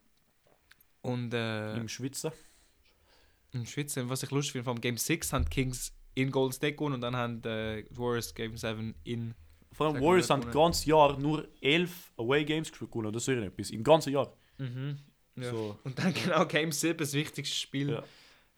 Und 1.02 1.34
äh, 1.34 1.78
Im 1.78 1.88
Schwitzen. 1.88 2.32
in 3.52 3.66
Schweiz, 3.66 3.96
was 3.96 4.24
ich 4.24 4.32
lustig 4.32 4.54
finde, 4.54 4.66
vom 4.66 4.82
Game 4.82 4.98
6 4.98 5.34
haben 5.34 5.46
die 5.46 5.50
Kings 5.52 5.94
in 6.16 6.32
Golden 6.32 6.54
State 6.54 6.76
gewonnen 6.76 6.96
und 6.96 7.02
dann 7.02 7.16
haben 7.16 7.44
äh, 7.44 7.84
die 7.84 7.98
Warriors 7.98 8.34
Game 8.34 8.58
7 8.58 8.96
in. 9.04 9.36
Vor 9.72 9.88
allem 9.88 10.02
Warriors 10.02 10.30
haben 10.30 10.42
das 10.42 10.54
ganze 10.54 10.90
Jahr 10.90 11.20
nur 11.20 11.48
11 11.62 12.14
Away 12.18 12.46
Games 12.46 12.72
gewonnen. 12.72 13.12
Das 13.12 13.24
ist 13.24 13.28
irgendetwas. 13.28 13.70
Im 13.72 13.84
ganzen 13.84 14.14
Jahr. 14.14 14.34
Mhm. 14.58 14.98
Ja. 15.36 15.52
So. 15.52 15.78
Und 15.84 16.00
dann 16.00 16.14
genau 16.24 16.46
Game 16.46 16.72
7, 16.72 16.98
das 16.98 17.14
wichtigste 17.14 17.56
Spiel. 17.56 17.92
Ja. 17.92 18.04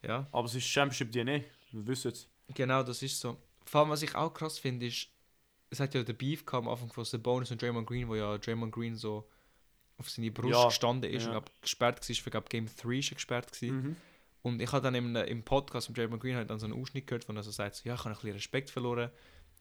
ja. 0.03 0.27
Aber 0.31 0.45
es 0.45 0.55
ist 0.55 0.67
Championship 0.67 1.11
DNA. 1.11 1.41
Wir 1.71 1.87
wissen 1.87 2.11
es. 2.11 2.29
Genau, 2.53 2.83
das 2.83 3.01
ist 3.01 3.19
so. 3.19 3.37
Vor 3.65 3.81
allem, 3.81 3.89
was 3.89 4.03
ich 4.03 4.15
auch 4.15 4.33
krass 4.33 4.59
finde, 4.59 4.85
ist, 4.85 5.09
es 5.69 5.79
hat 5.79 5.93
ja 5.93 6.03
der 6.03 6.13
Beef 6.13 6.45
gehabt 6.45 6.65
am 6.65 6.71
Anfang 6.71 6.91
von 6.91 7.05
Sabonis 7.05 7.51
und 7.51 7.61
Draymond 7.61 7.87
Green, 7.87 8.07
wo 8.07 8.15
ja 8.15 8.37
Draymond 8.37 8.73
Green 8.73 8.95
so 8.95 9.27
auf 9.97 10.09
seine 10.09 10.31
Brust 10.31 10.53
Ja, 10.53 10.65
gestanden 10.65 11.11
ist 11.11 11.23
ja. 11.23 11.29
und 11.29 11.33
glaub, 11.33 11.61
gesperrt 11.61 12.07
war, 12.07 12.15
für 12.15 12.29
glaub, 12.29 12.49
Game 12.49 12.67
3 12.67 12.97
ist 12.97 13.11
er 13.11 13.15
gesperrt 13.15 13.51
gewesen. 13.51 13.75
Mhm. 13.75 13.95
Und 14.43 14.61
ich 14.61 14.71
habe 14.71 14.83
dann 14.83 14.95
im, 14.95 15.15
im 15.15 15.43
Podcast 15.43 15.89
mit 15.89 15.97
Draymond 15.97 16.21
Green 16.21 16.35
halt 16.35 16.49
dann 16.49 16.59
so 16.59 16.65
einen 16.65 16.79
Ausschnitt 16.79 17.07
gehört, 17.07 17.27
wo 17.27 17.33
er 17.33 17.43
so 17.43 17.51
sagt, 17.51 17.75
so, 17.75 17.89
ja, 17.89 17.95
ich 17.95 17.99
habe 17.99 18.11
ein 18.11 18.15
bisschen 18.15 18.33
Respekt 18.33 18.69
verloren 18.69 19.09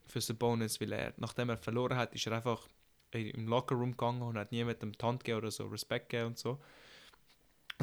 für 0.06 0.20
Sabonis, 0.20 0.80
weil 0.80 0.92
er, 0.92 1.14
nachdem 1.16 1.48
er 1.48 1.56
verloren 1.56 1.96
hat, 1.96 2.14
ist 2.14 2.26
er 2.26 2.34
einfach 2.34 2.68
in, 3.12 3.30
im 3.30 3.48
Lockerroom 3.48 3.92
gegangen 3.92 4.22
und 4.22 4.38
hat 4.38 4.52
nie 4.52 4.62
mit 4.64 4.82
dem 4.82 4.92
Hand 5.02 5.24
gegeben 5.24 5.38
oder 5.38 5.50
so 5.50 5.66
Respekt 5.66 6.10
gegeben 6.10 6.28
und 6.28 6.38
so. 6.38 6.50
Und 6.50 6.60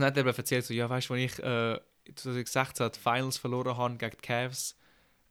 dann 0.02 0.06
hat 0.06 0.18
er 0.18 0.26
eben 0.26 0.36
erzählt, 0.36 0.66
so, 0.66 0.74
ja, 0.74 0.90
weißt 0.90 1.10
du, 1.10 1.14
als 1.14 1.24
ich 1.24 1.40
äh, 1.40 1.80
2016 2.16 2.92
die 2.94 3.00
Finals 3.00 3.38
verloren 3.38 3.78
habe 3.78 3.98
gegen 3.98 4.16
die 4.16 4.22
Cavs, 4.22 4.78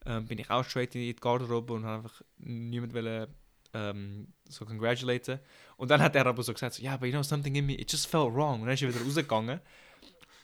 ähm, 0.07 0.27
bin 0.27 0.39
ich 0.39 0.51
auch 0.51 0.65
straight 0.65 0.95
in 0.95 1.01
die 1.03 1.15
Garderobe 1.17 1.73
und 1.75 1.85
habe 1.85 2.03
einfach 2.05 2.23
niemand 2.39 2.95
wollen, 2.95 3.27
ähm, 3.75 4.29
so 4.49 4.65
congratulaten. 4.65 5.39
Und 5.77 5.91
dann 5.91 6.03
hat 6.03 6.15
er 6.17 6.27
aber 6.27 6.43
so 6.43 6.53
gesagt, 6.53 6.75
so, 6.75 6.83
ja, 6.83 6.97
but 6.97 7.07
you 7.07 7.13
know 7.13 7.23
something 7.23 7.55
in 7.55 7.67
me, 7.67 7.75
it 7.75 7.91
just 7.91 8.07
felt 8.07 8.35
wrong. 8.35 8.61
Und 8.61 8.67
dann 8.67 8.75
ist 8.75 8.83
er 8.83 8.89
wieder 8.95 9.05
rausgegangen. 9.05 9.61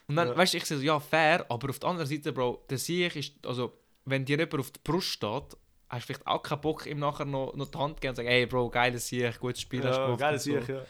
Und 0.07 0.16
dann, 0.16 0.29
Ja. 0.29 0.37
weißt 0.37 0.55
du, 0.55 0.57
ich 0.59 0.64
so, 0.64 0.77
ja, 0.77 0.99
fair, 0.99 1.44
aber 1.51 1.68
auf 1.71 1.79
der 1.79 1.90
anderen 1.90 2.09
Seite, 2.09 2.33
Bro, 2.33 2.64
der 2.71 2.79
Sieg 2.79 3.14
ist, 3.16 3.35
also, 3.47 3.73
wenn 4.07 4.25
dir 4.25 4.38
jemand 4.38 4.61
auf 4.61 4.71
die 4.71 4.81
Brust 4.83 5.09
steht, 5.09 5.57
hast 5.90 6.03
du 6.03 6.07
vielleicht 6.07 6.27
auch 6.27 6.42
keinen 6.42 6.61
Bock, 6.62 6.87
ihm 6.87 6.99
nachher 6.99 7.27
noch, 7.27 7.55
noch 7.55 7.68
die 7.71 7.79
Hand 7.79 7.97
zu 7.97 8.01
geben 8.01 8.11
und 8.11 8.16
sagen, 8.16 8.29
hey, 8.29 8.47
Bro, 8.47 8.71
geiles 8.71 9.09
Sieg, 9.09 9.38
gutes 9.38 9.61
Spiel, 9.61 9.83
hast 9.85 9.97
du 9.97 10.01
Ja, 10.01 10.05
gemacht 10.07 10.21
geil, 10.21 10.35
und 10.35 10.40
so. 10.40 10.73
Ja. 10.73 10.83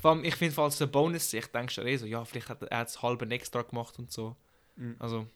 Vor 0.00 0.10
allem, 0.12 0.24
ich 0.24 0.36
finde, 0.36 0.54
falls 0.54 0.80
eine 0.80 0.90
Bonus-Sicht, 0.90 1.54
denkst 1.54 1.74
du 1.74 1.82
eh 1.82 1.96
so, 1.96 2.06
ja, 2.06 2.24
vielleicht 2.24 2.48
hat 2.48 2.62
er 2.62 2.84
das 2.84 3.02
halbe 3.02 3.28
extra 3.30 3.62
gemacht 3.62 3.98
und 3.98 4.10
so. 4.12 4.36
Mhm. 4.76 4.94
Also, 4.98 5.26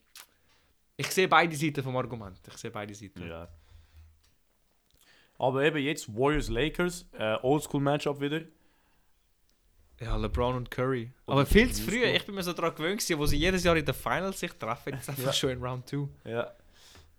ich 0.97 1.07
sehe 1.09 1.29
beide 1.29 1.55
Seiten 1.57 1.83
vom 1.83 1.97
Argument. 1.97 2.39
Ich 2.49 2.57
sehe 2.57 2.71
beide 2.71 2.95
Seiten. 2.95 3.27
Ja. 3.27 3.49
Aber 5.39 5.65
eben 5.65 5.79
jetzt 5.79 6.09
Warriors-Lakers, 6.15 7.07
äh, 7.13 7.37
Oldschool-Matchup 7.43 8.21
wieder. 8.21 8.43
Ja, 10.01 10.17
LeBron 10.17 10.57
und 10.57 10.71
Curry. 10.71 11.13
Oder 11.27 11.37
Aber 11.39 11.47
viel 11.47 11.73
zu 11.73 11.83
früh. 11.83 12.03
Ich 12.05 12.27
bin 12.27 12.35
mir 12.35 12.43
so 12.43 12.53
daran 12.53 12.75
gewöhnt, 12.75 13.01
gewesen, 13.01 13.19
wo 13.19 13.27
sie 13.27 13.37
jedes 13.37 13.63
Jahr 13.65 13.77
in 13.77 13.85
den 13.85 13.95
Finals 13.95 14.41
sich 14.41 14.53
treffen. 14.53 14.93
Jetzt 14.95 15.09
einfach 15.09 15.25
Ja. 15.27 15.33
schon 15.33 15.51
in 15.51 15.63
Round 15.63 15.89
2. 15.89 16.09
Ja. 16.25 16.53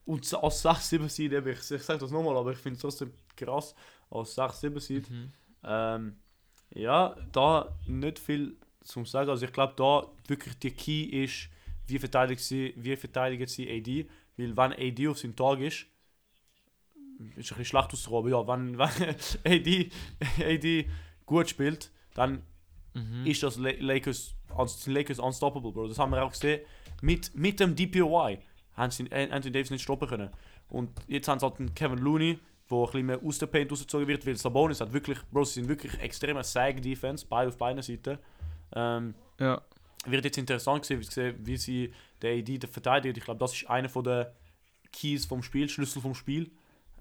Und 0.05 0.33
als 0.33 0.61
6-7 0.65 1.09
Seed, 1.09 1.31
eben, 1.33 1.47
ich, 1.47 1.71
ich 1.71 1.81
sage 1.81 1.99
das 1.99 2.11
nochmal, 2.11 2.37
aber 2.37 2.51
ich 2.51 2.57
finde 2.57 2.75
es 2.75 2.81
trotzdem 2.81 3.11
krass, 3.35 3.73
als 4.09 4.37
6-7 4.37 4.79
Seed. 4.79 5.09
Mhm. 5.09 5.31
Ähm, 5.63 6.15
ja, 6.73 7.15
da 7.31 7.75
nicht 7.87 8.19
viel 8.19 8.57
zum 8.83 9.05
sagen. 9.05 9.29
Also 9.29 9.45
ich 9.45 9.53
glaube, 9.53 9.73
da 9.77 10.05
wirklich 10.27 10.57
die 10.59 10.71
Key 10.71 11.23
ist, 11.23 11.49
wie 11.87 11.99
verteidigt 11.99 12.41
sie, 12.41 12.73
wie 12.77 12.95
verteidigen 12.95 13.47
sie 13.47 13.69
AD. 13.69 14.07
Weil 14.37 14.57
wenn 14.57 14.73
AD 14.73 15.07
auf 15.07 15.19
seinem 15.19 15.35
Tag 15.35 15.59
ist, 15.59 15.85
ist 17.17 17.19
ein 17.19 17.33
bisschen 17.35 17.65
schlecht 17.65 17.93
auszuräumen, 17.93 18.31
ja, 18.31 18.47
wenn, 18.47 18.77
wenn 18.77 19.15
AD, 19.45 19.89
AD 20.43 20.89
gut 21.25 21.49
spielt, 21.49 21.91
dann 22.13 22.41
Mhm. 22.93 23.25
ist 23.25 23.43
das 23.43 23.57
La- 23.57 23.73
Lakers, 23.77 24.35
also 24.55 24.77
sind 24.77 24.93
Lakers 24.93 25.19
unstoppable, 25.19 25.73
Bro. 25.73 25.89
Das 25.89 25.99
haben 25.99 26.11
wir 26.13 26.23
auch 26.23 26.31
gesehen. 26.31 26.61
Mit, 27.01 27.35
mit 27.35 27.59
dem 27.59 27.75
DPOY 27.75 28.39
haben 28.71 28.89
sie 28.89 29.11
An- 29.11 29.31
Anthony 29.31 29.51
Davis 29.51 29.69
nicht 29.69 29.81
stoppen 29.81 30.07
können. 30.07 30.29
Und 30.69 30.91
jetzt 31.09 31.27
haben 31.27 31.37
sie 31.37 31.45
halt 31.45 31.59
einen 31.59 31.75
Kevin 31.75 31.97
Looney, 31.99 32.39
der 32.71 32.77
ein 32.77 32.85
bisschen 32.85 33.05
mehr 33.05 33.19
aus 33.21 33.37
der 33.37 33.47
Paint 33.47 33.69
rausgezogen 33.69 34.07
wird, 34.07 34.25
weil 34.25 34.37
Sabonis 34.37 34.79
hat 34.79 34.93
wirklich, 34.93 35.17
Bro, 35.29 35.43
sie 35.43 35.55
sind 35.55 35.67
wirklich 35.67 35.93
extremer 35.99 36.41
Sag-Defense, 36.45 37.25
beide 37.27 37.49
auf 37.49 37.57
beiden 37.57 37.81
Seiten. 37.83 38.17
Ähm, 38.73 39.13
Ja. 39.41 39.61
Wird 40.05 40.25
jetzt 40.25 40.37
interessant 40.37 40.85
sehen, 40.85 41.05
wie 41.45 41.57
sie 41.57 41.93
der 42.21 42.37
AD 42.37 42.57
der 42.59 42.69
verteidigt. 42.69 43.17
Ich 43.17 43.23
glaube, 43.23 43.39
das 43.39 43.53
ist 43.53 43.69
einer 43.69 43.89
von 43.89 44.03
der 44.03 44.33
Keys 44.91 45.25
vom 45.25 45.43
Spiel, 45.43 45.67
Schlüssel 45.69 46.01
vom 46.01 46.15
Spiel. 46.15 46.51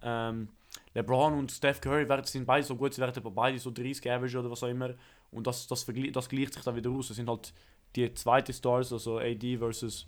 Ähm, 0.03 0.49
LeBron 0.95 1.35
und 1.35 1.53
Steph 1.53 1.81
Curry 1.81 2.09
werden, 2.09 2.25
sind 2.25 2.47
beide 2.47 2.65
so 2.67 2.77
gut, 2.77 2.95
sie 2.95 3.01
werden 3.01 3.17
aber 3.17 3.31
beide 3.31 3.59
so 3.59 3.71
30 3.71 4.11
Average 4.11 4.39
oder 4.39 4.51
was 4.51 4.63
auch 4.63 4.69
immer. 4.69 4.95
Und 5.31 5.47
das, 5.47 5.67
das, 5.67 5.87
das 5.87 6.29
gleicht 6.29 6.55
sich 6.55 6.63
dann 6.63 6.77
wieder 6.77 6.91
aus. 6.91 7.09
Das 7.09 7.17
sind 7.17 7.29
halt 7.29 7.53
die 7.97 8.13
zweite 8.15 8.53
Stars, 8.53 8.93
also 8.93 9.19
AD 9.19 9.59
versus, 9.59 10.07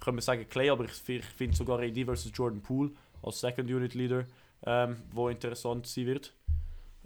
können 0.00 0.16
wir 0.16 0.22
sagen 0.22 0.48
Clay, 0.48 0.70
aber 0.70 0.84
ich, 0.84 1.08
ich 1.08 1.24
finde 1.24 1.56
sogar 1.56 1.78
AD 1.80 2.04
versus 2.04 2.32
Jordan 2.34 2.60
Poole 2.60 2.90
als 3.22 3.40
Second 3.40 3.70
Unit 3.70 3.94
Leader, 3.94 4.26
ähm, 4.64 4.96
wo 5.12 5.28
interessant 5.28 5.86
sein 5.86 6.06
wird. 6.06 6.32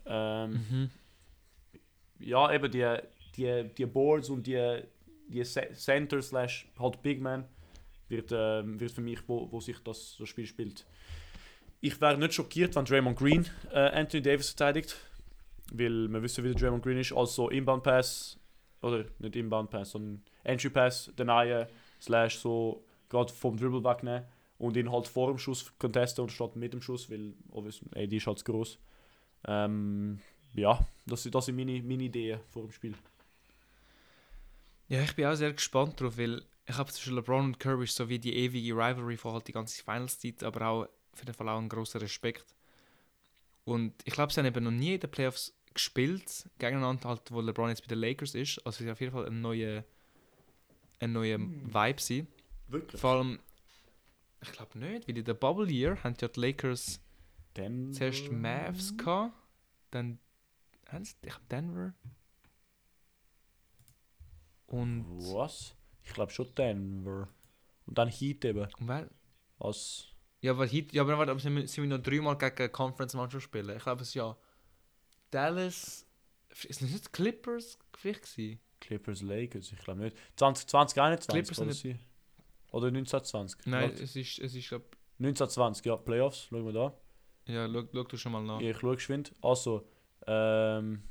Ähm, 0.06 0.50
Mhm. 0.52 0.90
ja, 2.20 2.52
eben 2.52 2.70
die, 2.70 2.96
die, 3.36 3.68
die 3.76 3.86
Boards 3.86 4.30
und 4.30 4.46
die, 4.46 4.82
die 5.28 5.42
Center 5.42 6.22
slash 6.22 6.68
halt 6.78 7.02
Big 7.02 7.20
Man 7.20 7.44
wird, 8.08 8.30
ähm, 8.32 8.78
wird 8.80 8.92
für 8.92 9.00
mich, 9.00 9.20
wo, 9.28 9.50
wo 9.50 9.60
sich 9.60 9.78
das, 9.82 10.16
das 10.18 10.28
Spiel 10.28 10.46
spielt. 10.46 10.86
Ich 11.80 12.00
wäre 12.00 12.18
nicht 12.18 12.34
schockiert, 12.34 12.74
wenn 12.74 12.84
Draymond 12.84 13.18
Green 13.18 13.46
äh, 13.70 13.78
Anthony 13.78 14.22
Davis 14.22 14.50
verteidigt, 14.50 14.96
weil 15.72 16.08
wir 16.08 16.22
wissen, 16.22 16.44
wie 16.44 16.48
der 16.52 16.60
Draymond 16.60 16.82
Green 16.82 16.98
ist. 16.98 17.12
Also 17.12 17.50
Inbound 17.50 17.82
Pass, 17.82 18.38
oder 18.82 19.04
nicht 19.18 19.36
Inbound 19.36 19.70
Pass, 19.70 19.90
sondern 19.90 20.22
Entry 20.44 20.70
Pass 20.70 21.12
denyen, 21.18 21.66
slash 22.00 22.38
so 22.38 22.84
gerade 23.08 23.32
vom 23.32 23.56
Dribble 23.56 23.84
wegnehmen 23.84 24.24
und 24.58 24.76
ihn 24.76 24.90
halt 24.90 25.06
vor 25.06 25.28
dem 25.28 25.38
Schuss 25.38 25.72
contesten 25.78 26.22
und 26.22 26.32
statt 26.32 26.56
mit 26.56 26.72
dem 26.72 26.80
Schuss, 26.80 27.10
weil 27.10 27.34
obviously, 27.50 27.88
ey, 27.94 28.08
die 28.08 28.16
ist 28.16 28.26
halt 28.26 28.38
zu 28.38 28.44
groß. 28.44 28.78
Ähm, 29.46 30.20
ja, 30.54 30.86
das, 31.06 31.28
das 31.30 31.46
sind 31.46 31.56
meine, 31.56 31.82
meine 31.82 32.04
Ideen 32.04 32.40
vor 32.48 32.62
dem 32.62 32.72
Spiel. 32.72 32.94
Ja, 34.88 35.02
ich 35.02 35.14
bin 35.16 35.26
auch 35.26 35.34
sehr 35.34 35.52
gespannt 35.52 36.00
drauf, 36.00 36.16
weil 36.16 36.42
ich 36.66 36.76
habe 36.76 36.92
zwischen 36.92 37.14
LeBron 37.14 37.44
und 37.44 37.60
Curry 37.60 37.84
ist 37.84 37.96
so 37.96 38.08
wie 38.08 38.18
die 38.18 38.34
ewige 38.34 38.72
Rivalry 38.74 39.16
von 39.16 39.34
halt 39.34 39.48
die 39.48 39.52
ganze 39.52 39.82
Finals-Zeit, 39.82 40.42
aber 40.42 40.66
auch 40.66 40.88
für 41.14 41.24
den 41.24 41.34
Fall 41.34 41.48
auch 41.48 41.58
ein 41.58 41.68
großer 41.68 42.00
Respekt. 42.00 42.54
Und 43.64 43.94
ich 44.04 44.14
glaube, 44.14 44.32
sie 44.32 44.40
haben 44.40 44.46
eben 44.46 44.64
noch 44.64 44.70
nie 44.70 44.94
in 44.94 45.00
den 45.00 45.10
Playoffs 45.10 45.52
gespielt, 45.74 46.48
gegeneinander 46.58 47.08
halt, 47.08 47.30
wo 47.30 47.40
LeBron 47.40 47.68
jetzt 47.68 47.82
bei 47.82 47.88
den 47.88 47.98
Lakers 47.98 48.34
ist. 48.34 48.58
Also 48.64 48.78
es 48.78 48.80
wird 48.80 48.92
auf 48.92 49.00
jeden 49.00 49.12
Fall 49.12 49.26
ein 49.26 49.40
neuer, 49.40 49.84
ein 51.00 51.12
neuer 51.12 51.38
Vibe 51.38 52.00
sein. 52.00 52.28
Wirklich? 52.68 53.00
Vor 53.00 53.10
allem, 53.10 53.40
ich 54.40 54.52
glaube 54.52 54.78
nicht, 54.78 55.08
weil 55.08 55.18
in 55.18 55.24
der 55.24 55.34
Bubble 55.34 55.70
Year 55.70 56.02
haben 56.02 56.14
ja 56.20 56.28
die 56.28 56.40
Lakers 56.40 57.00
Denver. 57.56 57.92
zuerst 57.92 58.30
Mavs 58.30 58.96
gehabt, 58.96 59.34
dann 59.90 60.18
haben 60.88 61.04
sie, 61.04 61.14
ich 61.22 61.28
glaub, 61.28 61.48
Denver. 61.48 61.94
Und, 64.66 65.06
Was? 65.18 65.74
Ich 66.02 66.12
glaube 66.12 66.32
schon 66.32 66.54
Denver. 66.54 67.28
Und 67.86 67.98
dann 67.98 68.08
Heat 68.08 68.44
eben. 68.44 68.68
und 68.78 68.88
wer, 68.88 69.08
Als 69.58 70.08
Ja, 70.40 70.52
aber, 70.52 70.66
heute, 70.66 70.94
ja, 70.94 71.02
aber 71.02 71.18
warte, 71.18 71.30
aber 71.30 71.40
sind 71.40 71.56
wir, 71.56 71.66
sind 71.68 71.88
wir 71.88 71.96
noch 71.96 72.02
dreimal 72.02 72.36
gegen 72.36 72.56
eine 72.56 72.68
Conference-Mannschaft 72.68 73.44
spielen? 73.44 73.76
Ich 73.76 73.82
glaube, 73.82 74.02
es 74.02 74.08
ist 74.08 74.14
ja 74.14 74.36
Dallas. 75.30 76.06
Ist 76.50 76.82
das 76.82 76.90
nicht 76.90 77.12
Clippers 77.12 77.78
vielleicht 77.96 78.22
gewesen? 78.22 78.60
Clippers 78.80 79.22
Lakers, 79.22 79.72
ich 79.72 79.78
glaube 79.78 80.00
nicht. 80.00 80.16
20, 80.36 80.68
2021 80.68 81.28
Clippers 81.28 81.58
oder 81.58 81.72
sind 81.72 81.94
sie? 81.94 81.98
Oder 82.72 82.86
1920? 82.88 83.66
Nein, 83.66 83.90
Warte. 83.90 84.02
es 84.02 84.16
ist, 84.16 84.38
es 84.38 84.54
ist 84.54 84.68
glaub, 84.68 84.82
1920, 85.18 85.84
ja, 85.86 85.96
Playoffs, 85.96 86.44
schauen 86.50 86.64
wir 86.66 86.72
da. 86.72 86.94
ja, 87.46 87.68
schau, 87.72 87.84
schau 87.92 88.02
du 88.04 88.16
schon 88.16 88.32
mal 88.32 88.42
nach. 88.42 88.60
Ich 88.60 88.76
schaue 88.78 88.96
geschwind. 88.96 89.32
Also, 89.40 89.88
ähm, 90.26 91.02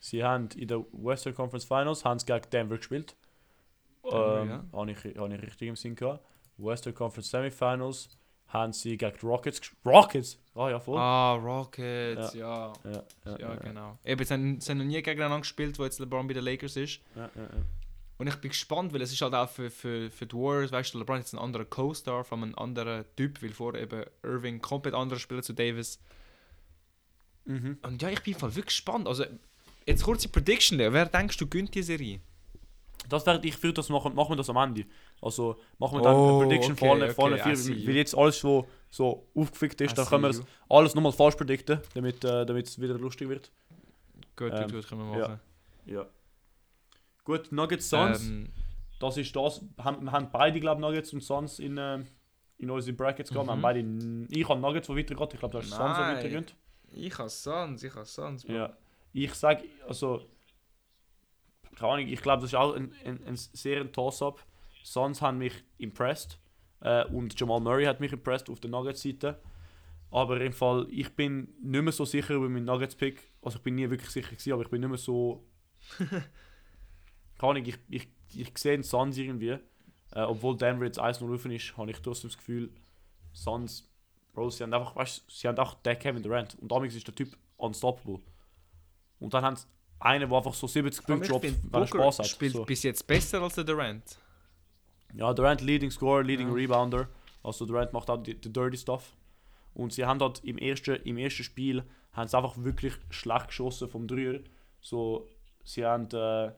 sie 0.00 0.24
haben 0.24 0.48
in 0.56 0.66
der 0.66 0.84
Western 0.92 1.34
Conference 1.34 1.64
Finals 1.64 2.04
haben 2.04 2.18
sie 2.18 2.26
gegen 2.26 2.50
Denver 2.50 2.76
gespielt. 2.78 3.14
Denver, 4.02 4.40
Ähm, 4.42 4.48
ja. 4.48 4.64
Habe 4.72 4.90
ich, 4.90 4.98
hab 5.16 5.30
ich 5.30 5.42
richtig 5.42 5.68
im 5.68 5.76
Sinn 5.76 5.94
gehabt. 5.94 6.24
Western 6.56 6.94
Conference 6.94 7.30
Semifinals 7.30 8.08
haben 8.48 8.72
sie 8.72 8.96
gegen 8.96 9.16
Rockets 9.22 9.60
gespielt. 9.60 9.80
Rockets? 9.86 10.38
Ah 10.54 10.68
ja, 10.70 10.80
voll. 10.80 10.98
Ah, 10.98 11.34
Rockets, 11.34 12.34
ja. 12.34 12.72
Ja, 12.84 12.90
ja, 12.90 13.04
Ja, 13.24 13.38
ja, 13.38 13.54
genau. 13.56 13.98
Eben, 14.04 14.24
sie 14.24 14.34
haben, 14.34 14.60
sie 14.60 14.70
haben 14.72 14.78
noch 14.78 14.84
nie 14.84 15.00
gegeneinander 15.00 15.40
gespielt, 15.40 15.78
wo 15.78 15.84
jetzt 15.84 16.00
LeBron 16.00 16.26
bei 16.26 16.34
den 16.34 16.44
Lakers 16.44 16.76
ist. 16.76 17.00
Und 18.18 18.26
ich 18.26 18.36
bin 18.36 18.50
gespannt, 18.50 18.92
weil 18.92 19.00
es 19.00 19.12
ist 19.12 19.22
halt 19.22 19.32
auch 19.34 19.48
für, 19.48 19.70
für, 19.70 20.10
für 20.10 20.26
die 20.26 20.34
Warriors, 20.36 20.72
weißt 20.72 20.92
du, 20.92 20.98
LeBron 20.98 21.18
ist 21.20 21.26
jetzt 21.26 21.34
ein 21.34 21.38
anderer 21.38 21.64
Co-Star 21.64 22.24
von 22.24 22.42
einem 22.42 22.54
anderen 22.56 23.04
Typ, 23.16 23.40
weil 23.42 23.50
vorher 23.50 23.80
eben 23.82 24.04
Irving 24.22 24.60
komplett 24.60 24.94
anderer 24.94 25.18
Spieler 25.18 25.42
zu 25.42 25.54
Davis. 25.54 25.98
Mhm. 27.46 27.78
Und 27.82 28.02
ja, 28.02 28.10
ich 28.10 28.22
bin 28.22 28.34
voll 28.34 28.50
wirklich 28.50 28.66
gespannt. 28.66 29.08
Also, 29.08 29.24
jetzt 29.86 30.02
kurze 30.02 30.28
Prediction, 30.28 30.78
wer 30.78 31.06
denkst 31.06 31.36
du 31.36 31.46
gönnt 31.46 31.74
die 31.74 31.82
Serie? 31.82 32.20
Das 33.08 33.24
werde 33.26 33.46
ich 33.48 33.60
würde 33.62 33.74
das 33.74 33.88
machen, 33.88 34.14
machen 34.14 34.30
wir 34.32 34.36
das 34.36 34.50
am 34.50 34.56
Ende. 34.58 34.84
Also 35.22 35.58
machen 35.78 35.98
wir 35.98 36.02
dann 36.02 36.14
Oh, 36.14 36.38
eine 36.40 36.46
Prediction 36.46 36.72
okay, 36.72 36.86
vor 36.86 36.94
allen, 36.94 37.14
vor 37.14 37.24
allen 37.26 37.40
okay, 37.40 37.56
vier, 37.56 37.86
weil 37.88 37.96
jetzt 37.96 38.16
alles 38.16 38.38
so, 38.38 38.66
so 38.90 39.26
aufgefickt 39.34 39.80
ist, 39.80 39.92
I 39.92 39.94
dann 39.96 40.06
können 40.06 40.22
wir 40.24 40.44
alles 40.68 40.94
nochmal 40.94 41.12
falsch 41.12 41.34
predikten, 41.36 41.80
damit 41.94 42.24
äh, 42.24 42.44
damit 42.46 42.66
es 42.66 42.80
wieder 42.80 42.94
lustig 42.98 43.28
wird. 43.28 43.50
Gut, 44.36 44.52
Ähm, 44.52 44.62
gut, 44.64 44.72
gut, 44.72 44.88
können 44.88 45.10
wir 45.10 45.18
ja. 45.18 45.28
machen. 45.28 45.40
Ja. 45.86 46.06
Gut, 47.24 47.52
Nuggets 47.52 47.88
Suns, 47.88 48.22
Ähm, 48.28 48.48
das 48.98 49.16
ist 49.16 49.34
das. 49.34 49.62
Haben, 49.78 50.04
wir 50.04 50.12
haben 50.12 50.28
beide, 50.30 50.60
glaube 50.60 50.80
ich, 50.80 50.86
Nuggets 50.86 51.12
und 51.12 51.22
Suns 51.22 51.58
in, 51.58 51.78
äh, 51.78 52.04
in 52.58 52.70
unsere 52.70 52.94
Brackets 52.96 53.30
gehabt. 53.30 53.46
Wir 53.46 53.52
haben 53.52 53.58
Mhm. 53.58 54.26
beide, 54.28 54.36
ich 54.40 54.48
habe 54.48 54.60
Nuggets, 54.60 54.86
die 54.86 54.96
weitergeht. 54.96 55.32
Ich 55.34 55.38
glaube, 55.40 55.52
du 55.52 55.58
hast 55.58 55.70
Suns, 55.70 55.96
die 55.96 56.02
weitergeht. 56.02 56.54
ich 56.92 57.18
habe 57.18 57.28
Suns, 57.30 57.82
ich 57.82 57.94
habe 57.94 58.04
Suns. 58.04 58.44
Bro. 58.44 58.52
Ja. 58.54 58.76
Ich 59.12 59.34
sage, 59.34 59.64
also, 59.88 60.26
keine 61.76 61.92
Ahnung, 61.92 62.08
ich 62.08 62.22
glaube, 62.22 62.42
das 62.42 62.50
ist 62.50 62.56
auch 62.56 62.74
ein, 62.74 62.94
ein, 63.04 63.22
ein 63.26 63.36
sehr 63.36 63.80
ein 63.80 63.92
Toss-up. 63.92 64.44
Suns 64.82 65.20
haben 65.20 65.38
mich 65.38 65.54
impressed 65.78 66.38
äh, 66.80 67.04
und 67.06 67.38
Jamal 67.38 67.60
Murray 67.60 67.84
hat 67.84 68.00
mich 68.00 68.12
impressed 68.12 68.48
auf 68.50 68.60
der 68.60 68.70
Nuggets-Seite. 68.70 69.40
Aber 70.10 70.40
im 70.40 70.52
Fall, 70.52 70.86
ich 70.90 71.14
bin 71.14 71.54
nicht 71.62 71.82
mehr 71.82 71.92
so 71.92 72.04
sicher 72.04 72.34
über 72.34 72.48
meinen 72.48 72.64
Nuggets-Pick. 72.64 73.30
Also 73.42 73.58
ich 73.58 73.62
bin 73.62 73.76
nie 73.76 73.88
wirklich 73.88 74.10
sicher 74.10 74.30
gewesen, 74.30 74.52
aber 74.52 74.62
ich 74.62 74.70
bin 74.70 74.80
nicht 74.80 74.90
mehr 74.90 74.98
so... 74.98 75.44
keine 75.98 77.52
Ahnung, 77.52 77.64
ich, 77.64 77.78
ich, 77.88 78.08
ich 78.34 78.58
sehe 78.58 78.72
den 78.72 78.82
Suns 78.82 79.16
irgendwie. 79.16 79.58
Äh, 80.12 80.22
obwohl 80.22 80.56
Denver 80.56 80.84
jetzt 80.84 81.00
1-0 81.00 81.32
offen 81.32 81.52
ist, 81.52 81.76
habe 81.76 81.90
ich 81.90 81.98
trotzdem 82.00 82.28
das 82.28 82.36
Gefühl, 82.36 82.70
Suns, 83.32 83.88
Bro, 84.32 84.50
sie 84.50 84.62
haben 84.62 84.74
einfach, 84.74 84.94
weißt, 84.94 85.24
sie 85.28 85.48
haben 85.48 85.58
auch 85.58 85.74
den 85.74 85.98
Kevin 85.98 86.22
Durant. 86.22 86.56
Und 86.58 86.70
damals 86.70 86.94
ist 86.94 87.06
der 87.06 87.14
Typ 87.14 87.36
unstoppable. 87.56 88.20
Und 89.20 89.32
dann 89.34 89.44
haben 89.44 89.56
sie 89.56 89.66
einen, 90.00 90.28
der 90.28 90.36
einfach 90.36 90.54
so 90.54 90.66
70 90.66 91.04
Vor 91.04 91.14
allem, 91.14 91.20
Punkte 91.22 91.48
droppt, 91.48 91.72
weil 91.72 91.82
er 91.82 91.86
Spaß 91.86 92.18
hat. 92.20 92.26
spielt 92.26 92.52
So. 92.54 92.64
bis 92.64 92.82
jetzt 92.82 93.06
besser 93.06 93.40
als 93.42 93.54
der 93.54 93.64
Durant. 93.64 94.18
Ja, 95.14 95.32
Durant 95.32 95.60
Leading 95.60 95.90
Scorer, 95.90 96.22
Leading 96.24 96.48
Ja. 96.48 96.54
Rebounder. 96.54 97.08
Also 97.42 97.66
Durant 97.66 97.92
macht 97.92 98.08
auch 98.10 98.22
die, 98.22 98.34
die 98.34 98.52
Dirty 98.52 98.76
Stuff. 98.76 99.14
Und 99.74 99.92
sie 99.92 100.04
haben 100.04 100.18
dort 100.18 100.42
im 100.44 100.58
ersten, 100.58 100.96
im 101.04 101.16
ersten 101.18 101.44
Spiel 101.44 101.84
haben 102.12 102.28
sie 102.28 102.36
einfach 102.36 102.54
wirklich 102.58 102.94
schlecht 103.10 103.48
geschossen 103.48 103.88
vom 103.88 104.06
Dreier. 104.08 104.40
So, 104.80 105.28
sie 105.64 105.84
haben 105.84 106.06
äh, 106.12 106.50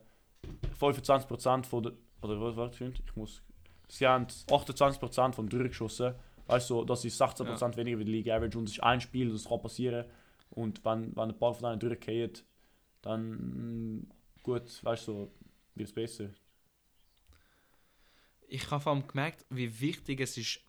25% 0.79 1.65
von 1.65 1.83
der. 1.83 1.93
Oder 2.21 2.39
was 2.41 2.55
war 2.55 2.67
das? 2.69 2.79
Ich 2.79 3.15
muss. 3.15 3.41
Sie 3.89 4.07
haben 4.07 4.25
28% 4.25 5.33
vom 5.33 5.49
Dreier 5.49 5.67
geschossen. 5.67 6.15
Weißt 6.47 6.69
du, 6.69 6.75
so, 6.75 6.85
das 6.85 7.05
ist 7.05 7.21
16% 7.21 7.75
weniger 7.77 7.99
wie 7.99 8.05
die 8.05 8.11
League 8.11 8.29
Average 8.29 8.57
und 8.57 8.65
es 8.65 8.73
ist 8.73 8.83
ein 8.83 8.99
Spiel, 8.99 9.31
das 9.31 9.45
kann 9.45 9.61
passieren. 9.61 10.05
Und 10.49 10.83
wenn, 10.83 11.15
wenn 11.15 11.29
ein 11.31 11.37
Ball 11.37 11.53
von 11.53 11.65
einem 11.65 11.79
Dreier 11.79 11.95
geht, 11.95 12.43
dann 13.03 13.99
mm, 13.99 14.07
gut, 14.41 14.83
weißt 14.83 15.07
du, 15.07 15.11
so, 15.11 15.31
wird 15.75 15.89
es 15.89 15.93
besser. 15.93 16.29
Ich 18.47 18.69
habe 18.71 18.81
vor 18.81 18.93
allem 18.93 19.07
gemerkt, 19.07 19.45
wie 19.49 19.79
wichtig 19.79 20.19
es 20.19 20.37
ist, 20.37 20.59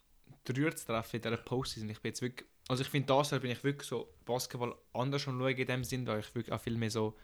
Dreier 0.44 0.77
zu 0.77 0.87
treffen 0.87 1.16
in 1.16 1.23
dieser 1.23 1.37
Postseason. 1.38 1.88
Ich 1.88 2.01
bin 2.01 2.11
jetzt 2.11 2.20
wirklich, 2.20 2.47
also 2.68 2.83
ich 2.83 2.88
finde, 2.88 3.07
das 3.07 3.31
Jahr 3.31 3.40
bin 3.40 3.51
ich 3.51 3.64
wirklich 3.64 3.88
so 3.88 4.14
Basketball 4.25 4.75
anders 4.92 5.23
schon 5.23 5.38
schauen 5.38 5.57
in 5.57 5.66
dem 5.66 5.85
Sinn, 5.85 6.07
weil 6.07 6.20
ich 6.20 6.35
wirklich 6.35 6.53
auch 6.53 6.61
viel 6.61 6.77
mehr 6.77 6.90
so 6.90 7.16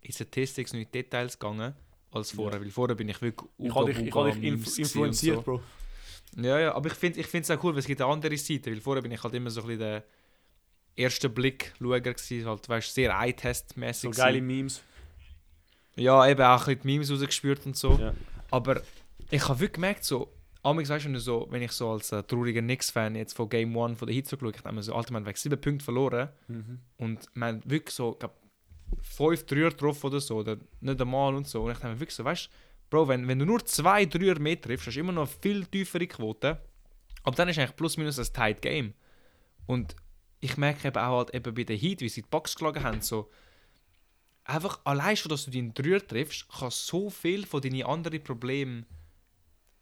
in 0.00 0.12
Statistics 0.12 0.72
und 0.72 0.80
in 0.80 0.90
Details 0.90 1.38
gegangen 1.38 1.74
als 2.10 2.32
vorher. 2.32 2.60
Weil 2.60 2.70
vorher 2.70 2.94
bin 2.94 3.08
ich 3.08 3.20
wirklich 3.20 3.50
Ich 3.58 3.74
habe 3.74 3.92
dich, 3.92 4.06
ich 4.06 4.14
hab 4.14 4.32
dich 4.32 4.42
inf 4.42 4.78
influenziert, 4.78 5.36
so. 5.36 5.42
Bro. 5.42 5.62
Ja, 6.36 6.58
ja, 6.58 6.74
aber 6.74 6.88
ich 6.88 6.94
finde 6.94 7.20
ich 7.20 7.32
es 7.32 7.50
auch 7.50 7.62
cool, 7.62 7.72
weil 7.72 7.80
es 7.80 7.86
gibt 7.86 8.00
eine 8.00 8.10
andere 8.10 8.36
Seite, 8.36 8.70
weil 8.70 8.80
vorher 8.80 9.02
bin 9.02 9.12
ich 9.12 9.22
halt 9.22 9.34
immer 9.34 9.50
so 9.50 9.60
ein 9.62 9.66
bisschen 9.66 9.80
der 9.80 10.04
erste 10.96 11.28
Blick-Schauer 11.28 12.00
gewesen, 12.00 12.46
halt, 12.46 12.68
weißt 12.68 12.94
sehr 12.94 13.10
So 13.10 13.16
eye-test-mäßig. 13.24 14.10
geile 14.12 14.40
Memes. 14.40 14.82
Ja, 15.96 16.26
eben 16.28 16.42
auch 16.42 16.60
ein 16.60 16.64
bisschen 16.66 16.80
die 16.82 16.86
Memes 16.86 17.10
rausgespürt 17.10 17.66
und 17.66 17.76
so. 17.76 17.94
Ja. 17.94 18.12
Aber 18.50 18.82
ich 19.30 19.42
habe 19.48 19.60
wirklich 19.60 19.72
gemerkt, 19.74 20.04
so, 20.04 20.32
amigs, 20.62 20.88
weißt 20.88 21.06
du, 21.06 21.18
so, 21.20 21.46
wenn 21.50 21.62
ich 21.62 21.72
so 21.72 21.90
als 21.90 22.10
äh, 22.12 22.22
trauriger 22.22 22.60
Knicks-Fan 22.62 23.14
jetzt 23.16 23.34
von 23.34 23.48
Game 23.48 23.76
1 23.76 23.98
von 23.98 24.08
der 24.08 24.24
so 24.24 24.36
geschaut 24.36 24.64
habe, 24.64 24.82
so, 24.82 24.94
Alter, 24.94 25.14
haben 25.14 25.26
wegen 25.26 25.36
7 25.36 25.60
Punkte 25.60 25.84
verloren 25.84 26.28
Mhm. 26.48 26.78
und 26.98 27.26
wir 27.34 27.46
haben 27.46 27.62
wirklich 27.64 27.94
so, 27.94 28.12
glaub, 28.12 28.34
5 29.02 29.46
Dreier 29.46 29.70
getroffen 29.70 30.06
oder 30.06 30.20
so, 30.20 30.36
oder 30.36 30.56
nicht 30.80 31.00
einmal 31.00 31.34
und 31.34 31.46
so. 31.48 31.62
Und 31.62 31.72
ich 31.72 31.78
habe 31.78 31.88
mir 31.94 32.00
wirklich 32.00 32.14
so, 32.14 32.24
weißt 32.24 32.46
du, 32.46 32.50
Bro, 32.90 33.08
wenn, 33.08 33.26
wenn 33.26 33.38
du 33.38 33.44
nur 33.46 33.64
2 33.64 34.04
Dreier 34.06 34.38
mehr 34.38 34.60
triffst, 34.60 34.86
hast 34.86 34.94
du 34.94 35.00
immer 35.00 35.12
noch 35.12 35.28
viel 35.28 35.64
tiefere 35.66 36.06
Quote. 36.06 36.60
Aber 37.24 37.34
dann 37.34 37.48
ist 37.48 37.58
eigentlich 37.58 37.74
plus 37.76 37.96
minus 37.96 38.18
ein 38.18 38.32
tight 38.32 38.60
Game. 38.62 38.92
Und 39.66 39.96
ich 40.40 40.56
merke 40.56 40.88
eben 40.88 40.98
auch 40.98 41.18
halt 41.18 41.34
eben 41.34 41.54
bei 41.54 41.64
den 41.64 41.78
Heat, 41.78 42.00
wie 42.00 42.08
sie 42.08 42.22
die 42.22 42.28
Box 42.28 42.54
geschlagen 42.54 42.82
haben, 42.82 43.00
so, 43.00 43.30
einfach 44.44 44.80
allein 44.84 45.16
schon, 45.16 45.30
dass 45.30 45.46
du 45.46 45.50
deinen 45.50 45.72
Dreier 45.74 46.06
triffst, 46.06 46.48
kann 46.48 46.70
so 46.70 47.10
viel 47.10 47.46
von 47.46 47.62
deinen 47.62 47.82
anderen 47.84 48.22
Problemen 48.22 48.86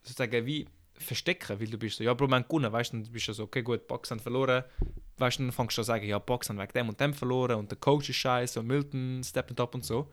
sozusagen 0.02 0.46
wie 0.46 0.66
verstecken, 0.94 1.58
weil 1.58 1.66
du 1.68 1.78
bist 1.78 1.96
so, 1.96 2.04
ja 2.04 2.14
Bro, 2.14 2.28
wir 2.28 2.36
haben 2.36 2.44
gewonnen, 2.44 2.72
weißt 2.72 2.92
du, 2.92 2.98
dann 2.98 3.12
bist 3.12 3.28
du 3.28 3.32
so, 3.32 3.44
okay 3.44 3.62
gut, 3.62 3.88
Bucks 3.88 4.10
haben 4.10 4.20
verloren, 4.20 4.64
weißt 5.18 5.38
du, 5.38 5.44
dann 5.44 5.52
fängst 5.52 5.76
du 5.76 5.80
an 5.80 5.84
zu 5.84 5.88
sagen, 5.88 6.06
ja, 6.06 6.18
Bucks 6.18 6.48
haben 6.48 6.58
wegen 6.58 6.72
dem 6.72 6.88
und 6.88 7.00
dem 7.00 7.12
verloren 7.14 7.56
und 7.56 7.70
der 7.70 7.78
Coach 7.78 8.08
ist 8.08 8.16
scheiße 8.16 8.60
und 8.60 8.66
Milton 8.66 9.22
stepped 9.24 9.58
up 9.60 9.74
und 9.74 9.84
so. 9.84 10.10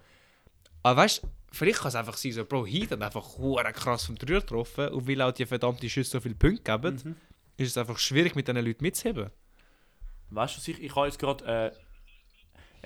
Aber 0.81 1.01
weißt 1.01 1.23
du, 1.23 1.27
vielleicht 1.51 1.79
kann 1.79 1.89
es 1.89 1.95
einfach 1.95 2.17
sein, 2.17 2.31
so, 2.31 2.45
Bro, 2.45 2.65
Heat 2.65 2.91
hat 2.91 3.01
einfach 3.01 3.37
hure 3.37 3.71
krass 3.73 4.05
vom 4.05 4.15
Dreier 4.15 4.39
getroffen 4.39 4.89
und 4.89 5.07
weil 5.07 5.21
auch 5.21 5.31
die 5.31 5.45
verdammte 5.45 5.89
Schüsse 5.89 6.11
so 6.11 6.21
viele 6.21 6.35
Punkte 6.35 6.63
geben, 6.63 7.01
Mhm. 7.03 7.15
ist 7.57 7.69
es 7.69 7.77
einfach 7.77 7.99
schwierig 7.99 8.35
mit 8.35 8.47
diesen 8.47 8.65
Leuten 8.65 8.83
mitzuheben. 8.83 9.29
Weißt 10.31 10.55
du, 10.55 10.57
was 10.59 10.67
ich, 10.67 10.81
ich 10.81 10.95
habe 10.95 11.07
jetzt 11.07 11.19
gerade 11.19 11.45
äh, 11.45 11.71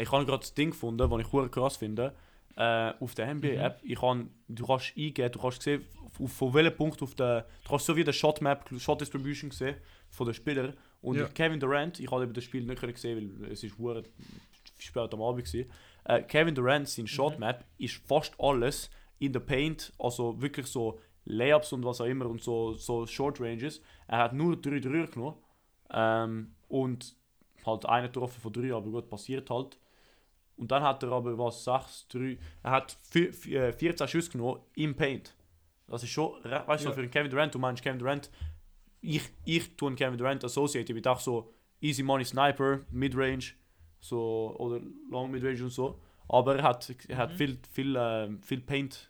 ich 0.02 0.12
habe 0.12 0.26
gerade 0.26 0.40
das 0.40 0.54
Ding 0.54 0.72
gefunden, 0.72 1.10
das 1.10 1.20
ich 1.20 1.32
hure 1.32 1.50
krass 1.50 1.78
finde. 1.78 2.14
Äh, 2.56 2.94
auf 3.00 3.16
der 3.16 3.34
NBA-App, 3.34 3.80
ich 3.84 4.00
kann, 4.00 4.30
du 4.48 4.66
kannst 4.66 4.94
eingeben, 4.96 5.32
du 5.32 5.40
kannst 5.40 5.62
sehen, 5.64 5.86
auf, 6.20 6.32
von 6.32 6.54
welchem 6.54 6.76
Punkt 6.76 7.02
auf 7.02 7.16
der, 7.16 7.48
du 7.64 7.70
kannst 7.70 7.86
so 7.86 7.96
wie 7.96 8.04
der 8.04 8.14
Shot 8.14 8.42
Map, 8.42 8.70
Shot 8.78 9.02
Distribution 9.02 9.50
sehen 9.50 9.76
von 10.10 10.28
den 10.28 10.36
Spielern. 10.36 10.74
Und 11.02 11.18
Ja. 11.18 11.28
Kevin 11.28 11.60
Durant, 11.60 12.00
ich 12.00 12.12
habe 12.12 12.24
eben 12.24 12.34
das 12.34 12.44
Spiel 12.44 12.64
nicht 12.64 12.80
können 12.80 12.96
sehen, 12.96 13.40
weil 13.42 13.52
es 13.52 13.64
ist 13.64 13.78
hure 13.78 14.04
spät 14.78 15.14
am 15.14 15.22
Abend 15.22 15.46
gewesen. 15.46 15.70
Äh, 16.06 16.22
Kevin 16.24 16.54
Durant, 16.54 16.88
sein 16.88 17.08
Shot 17.08 17.40
Map 17.40 17.66
ist 17.80 17.96
fast 18.08 18.34
alles 18.40 18.90
in 19.18 19.34
the 19.34 19.40
Paint, 19.40 19.92
also 19.98 20.40
wirklich 20.40 20.68
so 20.68 21.00
Layups 21.26 21.72
und 21.74 21.84
was 21.86 22.02
auch 22.02 22.06
immer 22.06 22.28
und 22.28 22.42
so, 22.42 22.74
so 22.74 23.08
Short 23.08 23.40
Ranges. 23.40 23.82
Er 24.08 24.20
hat 24.20 24.34
nur 24.34 24.58
drei 24.62 24.80
Dreier 24.80 25.08
genommen 25.08 25.38
ähm, 25.92 26.54
und 26.68 27.16
halt 27.66 27.86
einen 27.86 28.08
getroffen 28.08 28.42
von 28.42 28.54
drei, 28.54 28.74
aber 28.74 28.90
gut, 28.90 29.10
passiert 29.10 29.50
halt. 29.50 29.78
Und 30.56 30.72
dann 30.72 30.84
hat 30.84 31.02
er 31.04 31.12
aber 31.12 31.38
was, 31.38 31.64
6, 31.64 32.08
3, 32.10 32.38
er 32.62 32.72
hat 32.72 32.96
vier, 33.10 33.34
vier, 33.34 33.64
äh, 33.70 33.74
14 33.74 34.08
Schüsse 34.08 34.32
genommen 34.32 34.62
im 34.76 34.96
Paint. 34.96 35.36
Das 35.88 36.04
ist 36.04 36.10
schon, 36.12 36.44
weißt 36.44 36.86
du, 36.86 36.90
Ja. 36.90 36.96
für 36.96 37.08
Kevin 37.10 37.30
Durant, 37.32 37.54
du 37.54 37.60
meinst 37.60 37.82
Kevin 37.84 38.00
Durant, 38.00 38.30
ich, 39.02 39.24
ich 39.46 39.76
tue 39.76 39.88
einen 39.90 39.96
Kevin 39.98 40.18
Durant 40.18 40.44
associate, 40.44 40.94
ich 40.94 41.02
bin 41.02 41.12
auch 41.12 41.20
so 41.20 41.54
Easy 41.82 42.04
Money 42.04 42.24
Sniper, 42.24 42.82
Midrange, 42.92 43.44
so, 44.00 44.56
oder 44.60 44.80
Long 45.10 45.32
Midrange 45.32 45.64
und 45.64 45.72
so. 45.72 46.00
Aber 46.30 46.56
er 46.58 46.64
hat, 46.64 46.94
er 47.10 47.18
hat 47.18 47.32
Mhm. 47.32 47.36
viel, 47.36 47.60
viel, 47.72 47.96
äh, 47.96 48.30
viel 48.42 48.62
Paint 48.62 49.10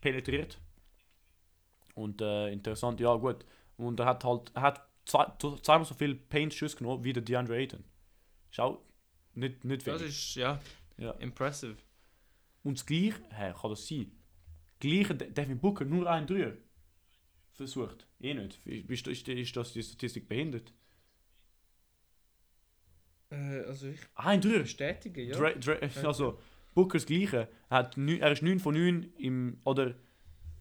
penetriert. 0.00 0.58
Und 1.94 2.20
äh, 2.22 2.50
interessant, 2.52 3.00
ja 3.00 3.14
gut. 3.16 3.44
Und 3.76 3.98
er 4.00 4.06
hat 4.06 4.24
halt, 4.24 4.50
er 4.54 4.62
hat 4.62 4.87
zweimal 5.08 5.84
so 5.84 5.94
viel 5.94 6.14
Paint-Schüsse 6.14 6.76
genommen 6.76 7.02
wie 7.04 7.12
der 7.12 7.22
DeAndre 7.22 7.56
Ayton. 7.56 7.84
Schau, 8.50 8.82
nicht, 9.34 9.64
nicht 9.64 9.86
Das 9.86 10.00
wenig. 10.00 10.14
ist, 10.14 10.34
ja, 10.36 10.60
Ja. 10.96 11.12
impressive. 11.12 11.76
Und 12.62 12.78
das 12.78 12.86
gleiche, 12.86 13.20
hä, 13.30 13.52
kann 13.60 13.70
das 13.70 13.86
sein? 13.86 14.12
Gleiche 14.80 15.14
De- 15.14 15.30
Devin 15.30 15.58
Booker, 15.58 15.84
nur 15.84 16.08
ein 16.10 16.26
Dreier 16.26 16.52
versucht. 17.52 18.06
Eh 18.20 18.34
nicht. 18.34 18.64
Ist, 18.66 19.06
ist, 19.06 19.28
ist 19.28 19.56
das 19.56 19.72
die 19.72 19.82
Statistik 19.82 20.28
behindert? 20.28 20.72
Äh, 23.30 23.60
also 23.66 23.88
ich 23.88 24.00
Ein 24.14 24.40
Dreier. 24.40 24.60
bestätige, 24.60 25.28
Dre, 25.32 25.58
Dre, 25.58 25.80
also, 26.04 26.38
Bookers 26.74 27.06
gleiche. 27.06 27.48
Er, 27.68 27.76
hat 27.78 27.96
er 27.98 28.32
ist 28.32 28.42
9 28.42 28.58
von 28.60 28.74
9 28.74 29.12
im. 29.18 29.60
Oder 29.64 29.88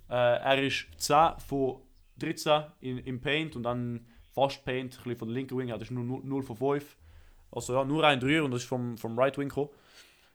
äh, 0.09 0.13
er 0.13 0.63
ist 0.63 0.87
10 0.97 1.39
von 1.39 1.81
13 2.17 2.63
in, 2.81 2.97
im 2.99 3.21
Paint 3.21 3.55
und 3.55 3.63
dann 3.63 4.07
fast 4.37 4.63
Paint, 4.63 4.93
ein 4.93 5.03
bisschen 5.03 5.17
von 5.17 5.27
der 5.29 5.35
linken 5.35 5.57
Wing, 5.57 5.71
hat 5.71 5.81
er 5.81 5.91
nur 5.91 6.03
0, 6.03 6.21
0 6.23 6.43
von 6.43 6.55
5. 6.55 6.95
Also 7.51 7.73
ja, 7.73 7.83
nur 7.83 8.03
ein 8.03 8.19
Dreier 8.19 8.43
und 8.43 8.51
das 8.51 8.61
ist 8.61 8.67
vom, 8.67 8.95
vom 8.95 9.17
Right 9.17 9.35
Wing 9.39 9.49
gekommen. 9.49 9.69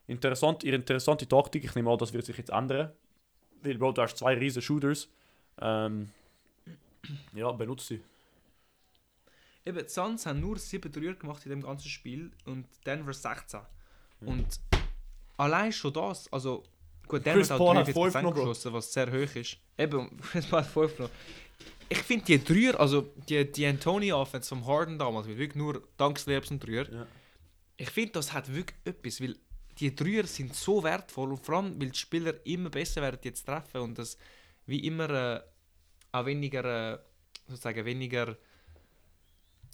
Interessant, 0.09 0.65
ihre 0.65 0.75
interessante 0.75 1.29
Taktik, 1.29 1.63
ich 1.63 1.75
nehme 1.77 1.89
an, 1.89 1.99
das 1.99 2.13
wird 2.13 2.27
sich 2.27 2.37
jetzt 2.37 2.51
ändern. 2.51 2.91
Weil, 3.63 3.79
Bro, 3.79 3.93
du 3.93 4.03
hast 4.03 4.17
zwei 4.17 4.35
riesen 4.35 4.61
Shooters. 4.61 5.09
Ähm, 5.61 6.09
ja, 7.33 7.53
benutzt 7.53 7.87
sie. 7.87 8.01
Eben, 9.65 9.79
die 9.79 9.89
Suns 9.89 10.27
haben 10.27 10.41
nur 10.41 10.59
7 10.59 10.91
Dreier 10.91 11.15
gemacht 11.15 11.45
in 11.47 11.51
dem 11.51 11.63
ganzen 11.63 11.89
Spiel 11.89 12.33
und 12.45 12.67
Denver 12.85 13.13
16. 13.13 13.61
Mhm. 14.19 14.29
Und 14.29 14.61
allein 15.37 15.71
schon 15.71 15.93
das, 15.93 16.33
also 16.33 16.65
gut, 17.07 17.23
Chris 17.23 17.47
Denver 17.47 17.59
Paul 17.59 17.77
hat 17.77 17.87
hat 17.87 17.95
43% 17.95 18.03
fünf 18.03 18.15
noch, 18.15 18.35
Bro. 18.35 18.41
geschossen, 18.41 18.73
was 18.73 18.93
sehr 18.93 19.13
hoch 19.13 19.37
ist. 19.37 19.59
Eben, 19.79 20.21
Chris 20.33 20.47
Paul 20.47 20.61
hat 20.63 20.67
5 20.67 20.99
noch. 20.99 21.11
Ich 21.93 21.99
finde 21.99 22.25
die 22.25 22.43
Dreier, 22.43 22.81
also 22.81 23.03
die, 23.29 23.51
die 23.53 23.67
Antonio-Offense 23.67 24.49
vom 24.49 24.67
Harden 24.67 24.99
damals, 24.99 25.27
mit 25.27 25.37
wirklich 25.37 25.57
nur 25.57 25.87
Dankslayups 25.99 26.51
und 26.51 26.67
Dreier, 26.67 26.91
Ja. 26.91 27.07
ich 27.77 27.91
finde, 27.91 28.13
das 28.13 28.33
hat 28.33 28.49
wirklich 28.55 28.79
etwas, 28.85 29.21
weil 29.21 29.37
die 29.79 29.95
Dreier 29.95 30.27
sind 30.27 30.55
so 30.57 30.83
wertvoll 30.83 31.33
und 31.33 31.45
vor 31.45 31.57
allem, 31.57 31.79
weil 31.79 31.91
die 31.91 31.99
Spieler 31.99 32.35
immer 32.47 32.71
besser 32.71 33.03
werden 33.03 33.19
jetzt 33.23 33.45
treffen 33.45 33.83
und 33.83 33.99
das 33.99 34.17
wie 34.65 34.87
immer 34.87 35.11
äh, 35.11 35.41
auch 36.13 36.25
weniger, 36.25 36.95
äh, 36.95 36.99
sozusagen 37.49 37.85
weniger, 37.85 38.39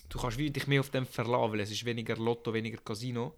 du 0.08 0.18
kannst 0.18 0.38
dich 0.40 0.66
mehr 0.66 0.80
auf 0.80 0.90
dem 0.90 1.06
verlassen, 1.06 1.52
weil 1.52 1.60
es 1.60 1.70
ist 1.70 1.84
weniger 1.84 2.16
Lotto, 2.16 2.52
weniger 2.52 2.78
Casino. 2.78 3.36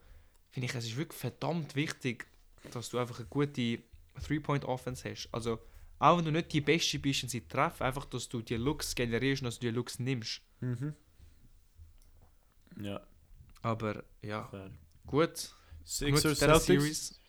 Finde 0.51 0.67
ich, 0.69 0.75
es 0.75 0.87
ist 0.87 0.97
wirklich 0.97 1.19
verdammt 1.21 1.77
wichtig, 1.77 2.27
dass 2.73 2.89
du 2.89 2.99
einfach 2.99 3.19
eine 3.19 3.29
gute 3.29 3.79
Three-Point-Offense 4.27 5.11
hast. 5.11 5.29
Also, 5.33 5.59
auch 6.01 6.19
wenn 6.19 6.25
du 6.25 6.33
nicht 6.33 6.53
die 6.53 6.61
Beste 6.63 6.99
bist 6.99 7.23
und 7.23 7.29
sie 7.29 7.47
treffen, 7.47 7.85
einfach, 7.85 8.07
dass 8.07 8.29
du 8.29 8.43
die 8.43 8.57
Looks 8.57 8.95
generierst 8.95 9.43
und 9.43 9.47
dass 9.47 9.59
du 9.59 9.67
die 9.69 9.75
Looks 9.75 9.99
nimmst. 10.01 10.41
Mhm. 10.61 10.95
Ja, 12.81 13.01
Aber 13.63 14.03
ja, 14.23 14.45
fair. 14.49 14.71
gut. 15.07 15.51
Sixers, 15.85 16.39
Celtics. 16.39 17.21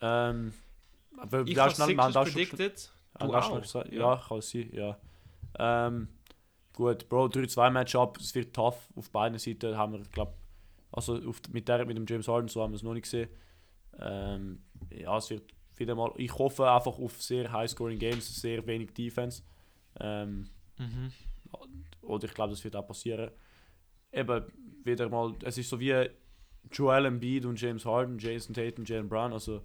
Ähm, 0.00 0.52
aber 1.16 1.40
Ich 1.46 1.56
wir 1.56 1.62
habe 1.62 1.74
Sixers 1.74 2.32
predicted. 2.32 2.90
Du 3.18 3.34
auch? 3.34 3.60
gesagt. 3.60 3.92
Ja. 3.92 4.14
Ja, 4.14 4.24
kann 4.28 4.40
sein, 4.42 4.70
ja. 4.72 4.98
Ähm, 5.58 6.08
gut, 6.72 7.08
Bro, 7.08 7.26
3-2-Matchup, 7.26 8.18
es 8.18 8.34
wird 8.34 8.54
tough. 8.54 8.88
Auf 8.94 9.10
beiden 9.10 9.38
Seiten 9.38 9.76
haben 9.76 9.92
wir, 9.94 10.00
glaube 10.12 10.34
also 10.92 11.16
auf, 11.28 11.40
mit, 11.50 11.68
der, 11.68 11.84
mit 11.84 11.96
dem 11.96 12.06
James 12.06 12.28
Harden 12.28 12.48
so 12.48 12.62
haben 12.62 12.72
wir 12.72 12.76
es 12.76 12.82
noch 12.82 12.94
nicht 12.94 13.02
gesehen. 13.04 13.28
Ähm, 13.98 14.62
ja, 14.90 15.16
es 15.16 15.30
wird 15.30 15.52
wieder 15.78 15.94
mal, 15.94 16.12
ich 16.16 16.32
hoffe 16.38 16.70
einfach 16.70 16.98
auf 16.98 17.20
sehr 17.22 17.50
high-scoring 17.52 17.98
Games, 17.98 18.40
sehr 18.40 18.66
wenig 18.66 18.92
Defense. 18.92 19.42
Ähm, 20.00 20.48
Mhm. 20.78 21.12
oder 22.02 22.24
ich 22.24 22.34
glaube, 22.34 22.50
das 22.50 22.62
wird 22.62 22.76
auch 22.76 22.86
passieren. 22.86 23.30
Eben, 24.12 24.44
wieder 24.84 25.08
mal, 25.08 25.34
es 25.42 25.58
ist 25.58 25.68
so 25.68 25.78
wie 25.80 26.08
Joel 26.70 27.06
Embiid 27.06 27.44
und 27.46 27.60
James 27.60 27.84
Harden, 27.84 28.18
Jason 28.18 28.54
Tatum, 28.54 28.84
Jalen 28.84 29.08
Brown, 29.08 29.32
also 29.32 29.62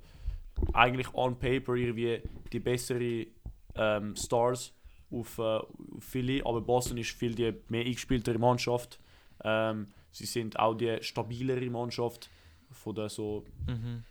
eigentlich 0.73 1.13
on 1.13 1.37
paper 1.37 1.75
irgendwie 1.75 2.21
die 2.51 2.59
bessere 2.59 3.27
ähm, 3.75 4.15
Stars 4.15 4.73
auf, 5.11 5.37
äh, 5.37 5.41
auf 5.41 5.67
Philly, 5.99 6.41
aber 6.43 6.61
Boston 6.61 6.97
ist 6.97 7.11
viel 7.11 7.35
die 7.35 7.53
mehr 7.69 7.85
eingespieltere 7.85 8.39
Mannschaft. 8.39 8.99
Ähm, 9.43 9.87
sie 10.11 10.25
sind 10.25 10.57
auch 10.59 10.73
die 10.75 10.97
stabilere 11.01 11.69
Mannschaft 11.69 12.29
von 12.71 12.95
der 12.95 13.09
so 13.09 13.45
Mhm. 13.67 14.03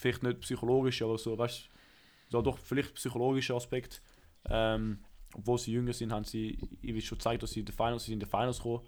Vielleicht 0.00 0.22
nicht 0.22 0.40
psychologisch, 0.40 1.02
aber 1.02 1.18
so, 1.18 1.36
weißt 1.36 1.66
du, 1.66 2.30
so 2.30 2.42
doch 2.42 2.58
vielleicht 2.58 2.94
psychologischer 2.94 3.54
Aspekt. 3.56 4.00
Ähm, 4.48 4.98
obwohl 5.34 5.58
sie 5.58 5.72
jünger 5.72 5.92
sind, 5.92 6.12
haben 6.12 6.24
sie 6.24 6.58
ich 6.82 7.06
schon 7.06 7.18
gezeigt, 7.18 7.42
dass 7.42 7.52
sie 7.52 7.60
in 7.60 7.66
den 7.66 7.74
Finals, 7.74 8.04
sie 8.04 8.10
sind 8.12 8.22
in 8.22 8.28
den 8.28 8.30
Finals 8.30 8.56
gekommen. 8.56 8.84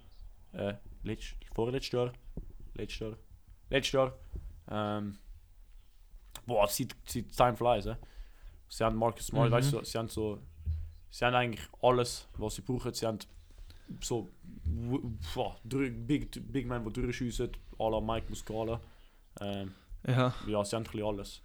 Äh, 0.52 0.74
letzt, 1.04 1.36
vorletztes 1.54 1.92
Jahr. 1.92 2.12
Letztes 2.74 2.98
Jahr. 3.00 3.16
Letztes 3.70 3.92
Jahr. 3.92 4.18
Ähm, 4.70 5.18
boah, 6.46 6.66
sie, 6.66 6.88
sie 7.06 7.22
Time 7.28 7.56
flies, 7.56 7.86
eh? 7.86 7.96
Sie 8.68 8.82
haben 8.84 8.96
Marcus 8.96 9.26
Smart, 9.26 9.50
Mhm. 9.50 9.52
weißt 9.54 9.72
du, 9.72 9.84
sie 9.84 9.98
haben 9.98 10.08
so, 10.08 10.40
sie 11.10 11.24
haben 11.24 11.34
eigentlich 11.34 11.66
alles, 11.82 12.26
was 12.38 12.54
sie 12.54 12.62
brauchen. 12.62 12.92
Sie 12.94 13.06
haben 13.06 13.18
so 14.00 14.30
boah, 15.34 15.56
Big, 15.64 16.30
Big 16.52 16.66
Man, 16.66 16.84
die 16.84 16.92
durchschiessen, 16.92 17.50
à 17.78 17.90
la 17.90 18.00
Mike 18.00 18.28
Muscala. 18.30 18.80
Ähm, 19.40 19.74
Ja. 20.07 20.34
ja, 20.46 20.64
sie 20.64 20.76
haben 20.76 20.82
ein 20.82 20.90
bisschen 20.90 21.07
alles. 21.07 21.42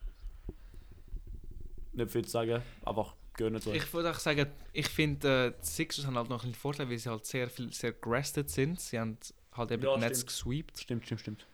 Nicht 1.94 2.12
viel 2.12 2.26
zu 2.26 2.32
sagen, 2.32 2.62
einfach 2.86 3.16
gönnen 3.34 3.62
so. 3.62 3.72
Ich 3.74 3.92
würde 3.94 4.12
auch 4.12 4.20
sagen, 4.20 4.48
ich 4.74 4.88
finde, 4.88 5.48
äh, 5.48 5.62
die 5.62 5.66
Sixers 5.66 6.06
haben 6.06 6.18
halt 6.18 6.30
noch 6.30 6.44
einen 6.44 6.56
Vorteil, 6.56 6.90
weil 6.90 6.98
sie 6.98 7.10
halt 7.10 7.26
sehr 7.26 7.50
viel 7.50 7.72
sehr 7.72 7.94
gerestet 7.94 8.50
sind. 8.50 8.80
Sie 8.80 9.00
haben 9.00 9.18
halt 9.54 9.72
eben 9.72 9.84
Ja, 9.84 9.96
die 9.96 10.02
Netz 10.02 10.26
gesweept. 10.26 10.80
Stimmt, 10.80 11.06
stimmt, 11.06 11.22
stimmt. 11.22 11.48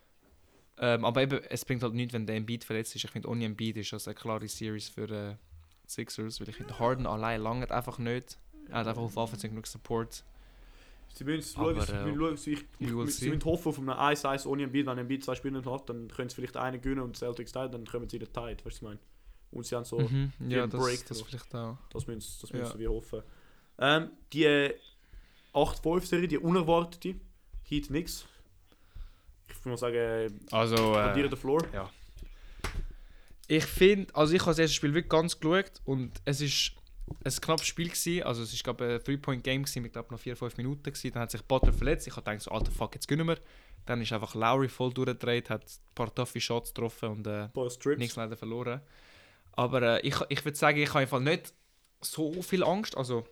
Ähm, 0.80 1.06
aber 1.06 1.22
eben, 1.22 1.40
es 1.50 1.64
bringt 1.66 1.84
halt 1.84 1.94
nichts, 1.94 2.14
wenn 2.14 2.26
der 2.26 2.36
Embiid 2.36 2.64
verletzt 2.64 2.96
ist. 2.96 3.04
Ich 3.04 3.12
finde, 3.12 3.30
ohne 3.30 3.46
Embiid 3.46 3.78
ist 3.78 3.94
das 3.94 4.08
eine 4.08 4.16
klare 4.16 4.48
Series 4.48 4.90
für 4.90 5.04
äh, 5.10 5.36
die 5.86 5.92
Sixers, 5.92 6.40
weil 6.40 6.50
ich 6.50 6.56
finde, 6.56 6.80
Harden 6.80 7.06
allein 7.06 7.42
lange 7.42 7.70
einfach 7.70 8.00
nicht. 8.00 8.38
Er 8.70 8.80
hat 8.80 8.88
einfach 8.88 9.04
auf 9.04 9.18
Offense 9.18 9.48
genug 9.48 9.68
Support. 9.68 10.24
Sie 11.16 11.24
müssen 11.26 11.40
es 11.40 11.56
Aber, 11.56 11.76
schauen, 11.76 11.86
sie 11.86 11.94
äh, 11.94 12.06
müssen 12.06 12.20
schauen, 12.20 12.38
sie, 12.38 12.52
ich, 12.54 13.16
sie 13.16 13.30
müssen 13.30 13.46
hoffen 13.46 13.68
auf 13.70 13.78
einen 13.80 13.90
1-1 13.90 14.48
ohne 14.48 14.64
Embiid. 14.64 14.88
Wenn 14.88 14.98
Embiid 14.98 15.24
zwei 15.24 15.36
Spiele 15.36 15.58
nicht 15.60 15.70
hat, 15.70 15.88
dann 15.90 16.08
können 16.08 16.30
sie 16.30 16.36
vielleicht 16.36 16.58
einen 16.58 16.82
gewinnen 16.82 17.02
und 17.02 17.16
Celtics 17.16 17.52
teilen, 17.52 17.72
dann 17.72 17.86
kommen 17.86 18.10
sie 18.10 18.18
in 18.18 18.26
den 18.26 18.34
Tide, 18.34 18.58
weißt 18.58 18.62
du, 18.62 18.66
was 18.66 18.76
ich 18.76 18.82
meine? 18.82 19.00
Und 19.52 19.66
sie 19.68 19.76
haben 19.76 19.86
so, 19.86 20.00
mhm. 20.00 20.32
Ja, 20.50 20.66
das, 20.66 20.82
Break 20.82 21.06
das 21.08 21.20
noch. 21.20 21.28
vielleicht 21.28 21.54
auch. 21.54 21.78
das 21.92 22.08
müssen, 22.08 22.34
das 22.42 22.50
Ja. 22.50 22.58
müssen 22.58 22.80
wir 22.80 22.90
hoffen. 22.90 23.22
Ähm, 23.78 24.10
die 24.34 24.46
äh, 24.46 24.76
8-5-Serie, 25.54 26.28
die 26.28 26.40
unerwartete, 26.40 27.16
Heat 27.70 27.90
nix. 27.92 28.26
Ich 29.48 29.56
würde 29.60 29.70
mal 29.70 29.78
sagen, 29.78 30.40
Also, 30.52 30.76
äh, 30.98 31.14
dir 31.14 31.26
äh, 31.26 31.30
den 31.30 31.38
Floor. 31.38 31.64
ich 33.48 33.66
finde, 33.66 34.14
also 34.16 34.34
ich 34.34 34.42
habe 34.42 34.52
das 34.52 34.60
erste 34.60 34.76
Spiel 34.76 34.94
wirklich 34.94 35.10
ganz 35.12 35.40
geschaut 35.40 35.72
und 35.86 36.12
es 36.26 36.42
ist 36.42 36.72
ein 37.24 37.32
knappes 37.32 37.68
Spiel 37.68 37.90
gewesen. 37.90 38.24
Also 38.24 38.44
es 38.44 38.64
glaube 38.64 38.86
ein 38.86 39.04
Three-Point-Game 39.04 39.64
gewesen, 39.64 39.82
mit 39.82 39.94
glaube 39.94 40.14
noch 40.14 40.22
4-5 40.22 40.58
Minuten 40.58 40.84
gewesen. 40.84 41.12
Dann 41.12 41.24
hat 41.24 41.32
sich 41.32 41.42
Butler 41.44 41.74
verletzt. 41.74 42.08
Ich 42.08 42.16
habe 42.16 42.24
gedacht 42.24 42.44
so, 42.44 42.52
alter 42.52 42.72
Fuck, 42.72 42.96
jetzt 42.96 43.08
gönnen 43.08 43.28
wir. 43.28 43.38
Dann 43.86 44.02
ist 44.02 44.14
einfach 44.14 44.34
Lowry 44.36 44.70
voll 44.70 44.94
durchgedreht, 44.94 45.50
hat 45.50 45.64
ein 45.64 45.96
paar 45.96 46.14
toffe 46.14 46.40
Shots 46.40 46.74
getroffen 46.74 47.10
und 47.10 47.28
äh, 47.28 47.50
nichts 47.98 48.16
leider 48.16 48.38
verloren. 48.38 48.82
Aber 49.52 49.82
äh, 49.82 50.08
ich, 50.08 50.16
ich 50.30 50.46
würde 50.46 50.58
sagen, 50.58 50.80
ich 50.80 50.90
habe 50.90 51.00
einfach 51.00 51.20
nicht 51.20 51.54
so 52.02 52.42
viel 52.42 52.64
Angst. 52.64 52.96
Also, 52.96 53.26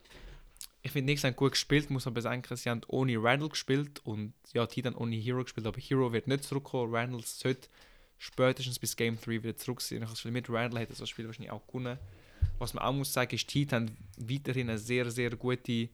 ich 0.81 0.91
finde, 0.91 1.11
nichts 1.11 1.23
haben 1.23 1.35
gut 1.35 1.53
gespielt, 1.53 1.89
muss 1.89 2.07
aber 2.07 2.21
sagen, 2.21 2.43
sie 2.55 2.69
haben 2.69 2.81
ohne 2.87 3.21
Randall 3.21 3.49
gespielt 3.49 4.01
und 4.03 4.33
ja, 4.53 4.65
die 4.65 4.81
dann 4.81 4.95
ohne 4.95 5.15
Hero 5.15 5.43
gespielt, 5.43 5.67
aber 5.67 5.79
Hero 5.79 6.11
wird 6.11 6.27
nicht 6.27 6.43
zurückkommen. 6.43 6.93
Randall 6.93 7.21
sollte 7.23 7.69
spätestens 8.17 8.77
bis 8.77 8.95
Game 8.95 9.19
3 9.19 9.43
wieder 9.43 9.55
zurück 9.55 9.81
sein. 9.81 9.99
Ich 9.99 10.03
habe 10.03 10.11
das 10.11 10.19
Gefühl, 10.19 10.31
mit 10.31 10.49
Randall 10.49 10.81
hätte 10.81 10.93
das 10.95 11.09
Spiel 11.09 11.27
wahrscheinlich 11.27 11.51
auch 11.51 11.65
gewonnen. 11.65 11.97
Was 12.59 12.73
man 12.73 12.83
auch 12.83 12.93
muss 12.93 13.13
sagen, 13.13 13.33
ist, 13.35 13.53
die 13.53 13.59
Heat 13.59 13.73
haben 13.73 13.95
weiterhin 14.17 14.69
eine 14.69 14.77
sehr, 14.77 15.09
sehr 15.11 15.31
gute 15.35 15.89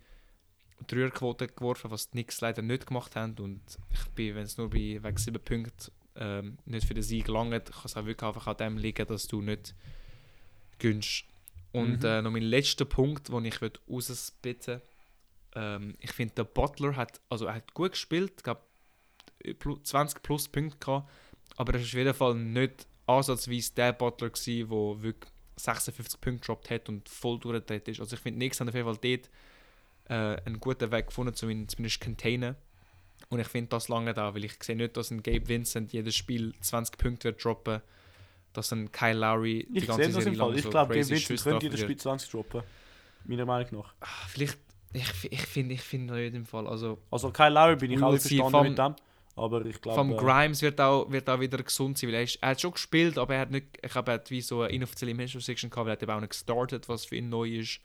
Dreierquote 0.88 1.48
geworfen, 1.48 1.92
was 1.92 2.08
die 2.10 2.12
Knicks 2.12 2.42
leider 2.42 2.62
nicht 2.62 2.88
gemacht 2.88 3.16
haben. 3.16 3.36
Und 3.40 3.62
ich 3.92 4.06
bin, 4.16 4.36
wenn 4.36 4.44
es 4.44 4.58
nur 4.58 4.70
bei 4.70 5.00
wegen 5.02 5.18
7 5.18 5.44
Punkten 5.44 5.92
ähm, 6.16 6.58
nicht 6.66 6.88
für 6.88 6.94
den 6.94 7.04
Sieg 7.04 7.28
langt, 7.28 7.66
kann 7.72 7.82
es 7.86 7.96
auch 7.98 8.06
wirklich 8.06 8.28
einfach 8.28 8.48
an 8.48 8.58
dem 8.58 8.78
liegen, 8.78 9.08
dass 9.08 9.28
du 9.28 9.42
nicht 9.42 9.74
gönnst. 10.80 11.26
Und 11.72 12.02
Mhm. 12.04 12.06
äh, 12.06 12.22
noch 12.22 12.32
mein 12.32 12.44
letzter 12.44 12.86
Punkt, 12.86 13.30
den 13.30 13.46
ich 13.46 13.60
rausbitten 13.62 14.82
ähm, 15.56 15.96
Ich 16.00 16.12
finde, 16.12 16.36
der 16.36 16.44
Butler 16.46 16.96
hat, 16.96 17.20
also 17.30 17.46
er 17.46 17.56
hat 17.56 17.74
gut 17.74 17.92
gespielt, 17.92 18.34
ich 18.38 18.44
glaube 18.44 18.62
20 19.84 20.22
plus 20.24 20.48
Punkte 20.48 20.78
gehabt, 20.80 21.10
aber 21.56 21.74
er 21.74 21.80
ist 21.80 21.88
auf 21.88 21.94
jeden 21.94 22.14
Fall 22.14 22.36
nicht 22.36 22.88
ansatzweise 23.06 23.74
der 23.76 23.94
Butler 23.94 24.30
gewesen, 24.30 24.70
der 24.70 25.04
wirklich 25.04 25.32
56 25.58 26.22
Punkte 26.22 26.42
gedroppt 26.42 26.70
hat 26.70 26.90
und 26.90 27.10
voll 27.10 27.40
durchgedreht 27.40 27.88
ist. 27.88 28.00
Also 28.00 28.16
ich 28.16 28.22
finde, 28.22 28.40
nichts 28.40 28.60
haben 28.60 28.70
auf 28.70 28.76
jeden 28.76 28.88
Fall 28.88 28.98
dort 29.02 29.30
äh, 30.10 30.42
einen 30.46 30.60
guten 30.60 30.92
Weg 30.92 31.08
gefunden, 31.08 31.36
um 31.42 31.50
ihn 31.50 31.68
zumindest 31.68 32.00
zu 32.00 32.06
containen. 32.06 32.56
Und 33.30 33.40
ich 33.40 33.48
finde 33.48 33.70
das 33.70 33.90
lange 33.90 34.14
da, 34.14 34.34
weil 34.34 34.46
ich 34.46 34.54
sehe 34.64 34.76
nicht, 34.76 34.96
dass 34.96 35.12
ein 35.12 35.24
Gabe 35.24 35.48
Vincent 35.48 35.92
jedes 35.92 36.16
Spiel 36.16 36.54
20 36.62 36.98
Punkte 36.98 37.24
wird 37.26 37.44
droppen, 37.44 37.82
dass 38.54 38.72
ein 38.72 38.92
Kyle 38.92 39.18
Lowry 39.18 39.68
Ich 39.74 39.92
sehe 39.92 40.10
das 40.10 40.26
im 40.26 40.36
Fall. 40.36 40.56
Ich 40.56 40.64
so 40.64 40.70
glaube, 40.70 40.94
Gabe 40.94 40.96
Vincent 40.96 41.22
Schüsse 41.22 41.50
könnte 41.50 41.66
jedes. 41.66 41.80
Spiel 41.82 41.98
20 41.98 42.30
droppen. 42.30 42.64
Meiner 43.26 43.46
Meinung 43.46 43.82
nach. 43.82 43.94
Ah, 44.00 44.28
Vielleicht, 44.28 44.58
ich, 44.94 45.32
ich 45.32 45.42
finde 45.42 45.74
ich 45.74 45.82
find 45.82 46.12
nicht 46.12 46.34
im 46.34 46.46
Fall, 46.46 46.68
also 46.68 47.00
Also 47.12 47.32
Kyle 47.32 47.50
Lowry 47.50 47.76
bin 47.76 47.92
ich 47.92 48.02
auch 48.02 48.18
verstanden 48.18 48.70
mit 48.70 48.78
dem. 48.78 48.96
Aber 49.38 49.64
ich 49.66 49.80
glaube. 49.80 49.96
vom 49.98 50.12
äh, 50.14 50.16
Grimes 50.18 50.62
wird 50.62 50.82
auch, 50.82 51.10
wird 51.12 51.30
auch 51.30 51.40
wieder 51.40 51.60
gesund 51.62 51.98
sein, 51.98 52.10
weil 52.10 52.16
er, 52.16 52.24
ist, 52.24 52.38
er 52.42 52.50
hat 52.50 52.62
schon 52.62 52.72
gespielt, 52.72 53.18
aber 53.18 53.36
er 53.36 53.42
hat 53.42 53.52
nicht, 53.52 53.68
ich 53.82 53.92
glaube, 53.92 54.12
er 54.12 54.16
hat 54.16 54.32
wie 54.32 54.42
so 54.42 54.64
eine 54.64 54.74
inoffizielle 54.74 55.28
Section 55.28 55.70
gehabt, 55.70 55.86
weil 55.86 55.92
er 55.92 55.94
hat 55.94 56.04
eben 56.04 56.12
auch 56.12 56.20
nicht 56.20 56.32
gestartet, 56.32 56.90
was 56.90 57.06
für 57.06 57.16
ihn 57.16 57.30
neu 57.30 57.48
ist. 57.60 57.80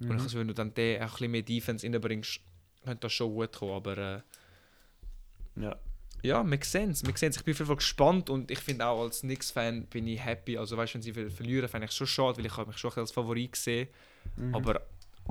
Und 0.00 0.06
ich 0.08 0.12
mhm. 0.12 0.20
also, 0.20 0.38
wenn 0.38 0.48
du 0.48 0.54
dann 0.54 0.74
den 0.74 1.00
ein 1.00 1.08
bisschen 1.08 1.30
mehr 1.30 1.42
Defense 1.42 1.86
reinbringst, 1.86 2.40
könnte 2.84 3.00
das 3.00 3.12
schon 3.12 3.32
gut 3.34 3.52
kommen, 3.52 3.72
aber 3.72 3.98
äh, 3.98 4.20
Ja. 5.60 5.76
ja, 6.22 6.44
sense, 6.62 7.04
makes 7.06 7.20
sense. 7.20 7.38
Ich 7.38 7.44
bin 7.44 7.52
auf 7.54 7.58
jeden 7.58 7.66
Fall 7.66 7.76
gespannt 7.76 8.30
und 8.30 8.50
ich 8.50 8.58
finde 8.60 8.86
auch 8.86 9.02
als 9.02 9.20
Knicks-Fan 9.22 9.86
bin 9.86 10.06
ich 10.06 10.24
happy, 10.24 10.56
also 10.58 10.76
weißt 10.76 10.92
du, 10.92 10.96
wenn 10.96 11.02
sie 11.02 11.12
ver- 11.12 11.30
verlieren, 11.30 11.68
fände 11.68 11.86
ich 11.86 11.92
schon 11.92 12.06
schade, 12.06 12.38
weil 12.38 12.46
ich 12.46 12.56
habe 12.56 12.68
mich 12.68 12.78
schon 12.78 12.92
als 12.94 13.10
Favorit 13.10 13.52
gesehen, 13.52 13.88
Mhm. 14.36 14.54
aber 14.54 14.82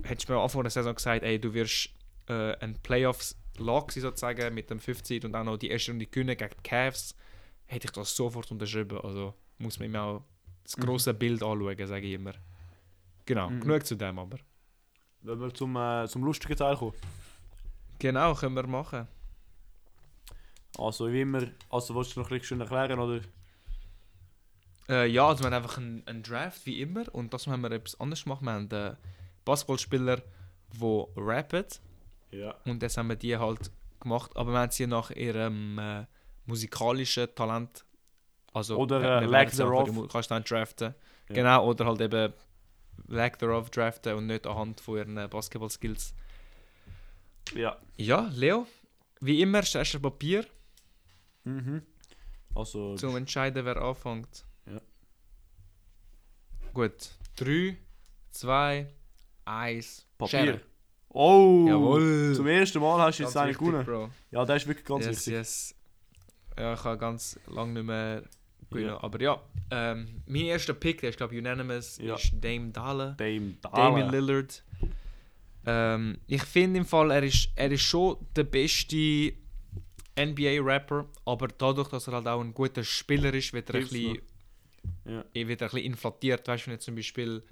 hättest 0.04 0.28
du 0.28 0.34
mir 0.34 0.40
am 0.40 0.44
Anfang 0.46 0.64
der 0.64 0.72
Saison 0.72 0.96
gesagt, 0.96 1.24
ey, 1.24 1.40
du 1.40 1.54
wirst 1.54 1.90
äh, 2.28 2.56
ein 2.58 2.74
Playoffs-Lag 2.82 3.38
sein 3.60 4.02
sozusagen 4.02 4.54
mit 4.54 4.70
dem 4.70 4.80
50 4.80 5.26
und 5.26 5.36
auch 5.36 5.44
noch 5.44 5.58
die 5.58 5.70
erste 5.70 5.92
Runde 5.92 6.06
gewinnen 6.06 6.38
gegen 6.38 6.52
die 6.58 6.64
Cavs, 6.70 7.16
hätte 7.66 7.86
ich 7.88 7.92
das 7.92 8.16
sofort 8.16 8.50
unterschrieben. 8.52 9.00
Also 9.02 9.34
muss 9.58 9.80
man 9.80 9.88
immer 9.88 10.02
auch 10.04 10.24
das 10.64 10.78
Mhm. 10.78 10.82
große 10.84 11.14
Bild 11.14 11.44
anschauen, 11.44 11.88
sage 11.88 12.06
ich 12.08 12.14
immer. 12.14 12.34
Genau, 13.26 13.50
Mhm. 13.50 13.62
genug 13.62 13.86
zu 13.86 13.96
dem 13.96 14.20
aber. 14.20 14.38
Wenn 15.22 15.40
wir 15.40 15.54
zum, 15.54 15.76
äh, 15.76 16.08
zum 16.08 16.24
lustigen 16.24 16.56
Teil 16.56 16.76
kommen. 16.78 16.94
Genau, 18.00 18.34
können 18.36 18.56
wir 18.56 18.68
machen. 18.68 19.08
Also 20.78 21.12
wie 21.12 21.22
immer, 21.22 21.48
also 21.70 21.96
willst 21.96 22.16
du 22.16 22.20
noch 22.20 22.28
ein 22.28 22.38
bisschen 22.38 22.60
schön 22.60 22.62
erklären 22.62 23.00
oder? 23.00 23.22
Äh, 24.90 25.08
ja, 25.10 25.28
also 25.28 25.44
wir 25.44 25.48
haben 25.48 25.54
einfach 25.64 25.78
einen, 25.78 26.06
einen 26.08 26.24
Draft, 26.24 26.66
wie 26.66 26.82
immer. 26.82 27.04
Und 27.14 27.34
das 27.34 27.48
haben 27.48 27.62
wir 27.62 27.72
etwas 27.72 28.00
anderes 28.00 28.24
gemacht. 28.24 28.42
Wir 28.42 28.52
haben 28.54 28.72
einen 28.72 28.98
Basketballspieler, 29.44 30.22
der 30.80 31.08
rappt. 31.18 31.82
Ja. 32.32 32.56
Und 32.66 32.82
das 32.84 32.98
haben 32.98 33.08
wir 33.10 33.16
die 33.16 33.38
halt 33.38 33.72
gemacht. 34.00 34.32
Aber 34.36 34.52
wir 34.52 34.60
haben 34.60 34.72
sie 34.72 34.88
nach 34.88 35.12
ihrem 35.12 35.78
äh, 35.80 36.06
musikalischen 36.46 37.34
Talent. 37.36 37.84
Also, 38.54 38.78
Oder, 38.78 39.22
äh, 39.22 39.26
lack 39.26 39.52
thereof. 39.52 39.92
Mu- 39.92 40.08
Kannst 40.08 40.30
du 40.32 40.36
dann 40.36 40.44
draften. 40.44 40.96
Ja. 41.30 41.36
Genau, 41.36 41.68
oder 41.70 41.86
halt 41.86 42.02
eben 42.02 42.34
Lack 43.08 43.38
thereof 43.38 43.70
draften 43.70 44.16
und 44.16 44.26
nicht 44.28 44.48
anhand 44.48 44.82
von 44.82 44.98
ihren 44.98 45.18
äh, 45.18 45.28
Basketball-Skills. 45.28 46.14
Ja. 47.54 47.78
Ja, 47.98 48.30
Leo, 48.34 48.66
wie 49.22 49.42
immer, 49.42 49.62
stellst 49.64 49.94
du 49.94 50.00
Papier, 50.00 50.46
Mhm. 51.44 51.82
Also. 52.56 52.92
um 52.92 52.98
zu 52.98 53.08
entscheiden, 53.16 53.64
wer 53.64 53.78
anfängt. 53.78 54.44
Ja. 54.66 54.82
Gut. 56.74 57.10
3, 57.38 57.78
2, 58.32 58.88
1. 59.46 60.06
Papier. 60.18 60.62
Oh! 61.10 61.66
Jawohl. 61.68 62.34
Zum 62.36 62.48
ersten 62.48 62.80
Mal 62.80 63.00
hast 63.02 63.20
du 63.20 63.24
jetzt 63.24 63.38
einen 63.38 63.54
gewonnen. 63.54 63.86
Bro. 63.86 64.10
Ja, 64.32 64.46
der 64.46 64.56
ist 64.58 64.68
wirklich 64.68 64.86
ganz 64.86 65.06
yes, 65.06 65.18
wichtig. 65.18 65.34
yes. 65.34 65.76
Ja, 66.58 66.74
ich 66.74 66.84
habe 66.84 66.98
ganz 66.98 67.40
lange 67.48 67.74
nicht 67.74 67.86
mehr 67.86 68.24
gewinnen. 68.70 68.90
Ja. 68.90 69.04
Aber 69.04 69.22
ja, 69.22 69.42
ähm, 69.72 70.22
mein 70.26 70.42
erster 70.46 70.74
Pick, 70.74 71.02
der 71.02 71.10
ist 71.12 71.18
glaube 71.18 71.34
ich 71.36 71.40
unanimous, 71.40 71.98
Ja. 72.00 72.16
ist 72.16 72.32
Dame 72.42 72.70
Dalla. 72.72 73.12
Dame 73.12 73.56
Damian 73.62 73.74
Damian 73.74 74.10
Lillard. 74.12 74.64
Ähm, 75.66 76.18
ich 76.28 76.44
finde 76.44 76.80
im 76.80 76.86
Fall, 76.86 77.12
er 77.12 77.24
ist, 77.24 77.50
er 77.56 77.72
ist 77.72 77.82
schon 77.82 78.18
der 78.36 78.44
beste 78.46 79.34
NBA-Rapper, 80.18 81.06
aber 81.26 81.48
dadurch, 81.48 81.90
dass 81.90 82.08
er 82.08 82.14
halt 82.14 82.28
auch 82.28 82.42
ein 82.42 82.54
guter 82.54 82.84
Spieler 82.84 83.34
ist, 83.34 83.54
wird 83.54 83.70
er 83.70 83.76
ein 83.76 83.82
bisschen, 83.82 84.18
Ja. 85.06 85.24
eh, 85.34 85.48
wird 85.48 85.62
er 85.62 85.68
ein 85.68 85.72
bisschen 85.72 85.86
inflatiert. 85.92 86.48
Weißt 86.48 86.64
du, 86.64 86.68
wenn 86.68 86.74
jetzt 86.76 86.86
zum 86.86 86.96
Beispiel, 86.96 87.44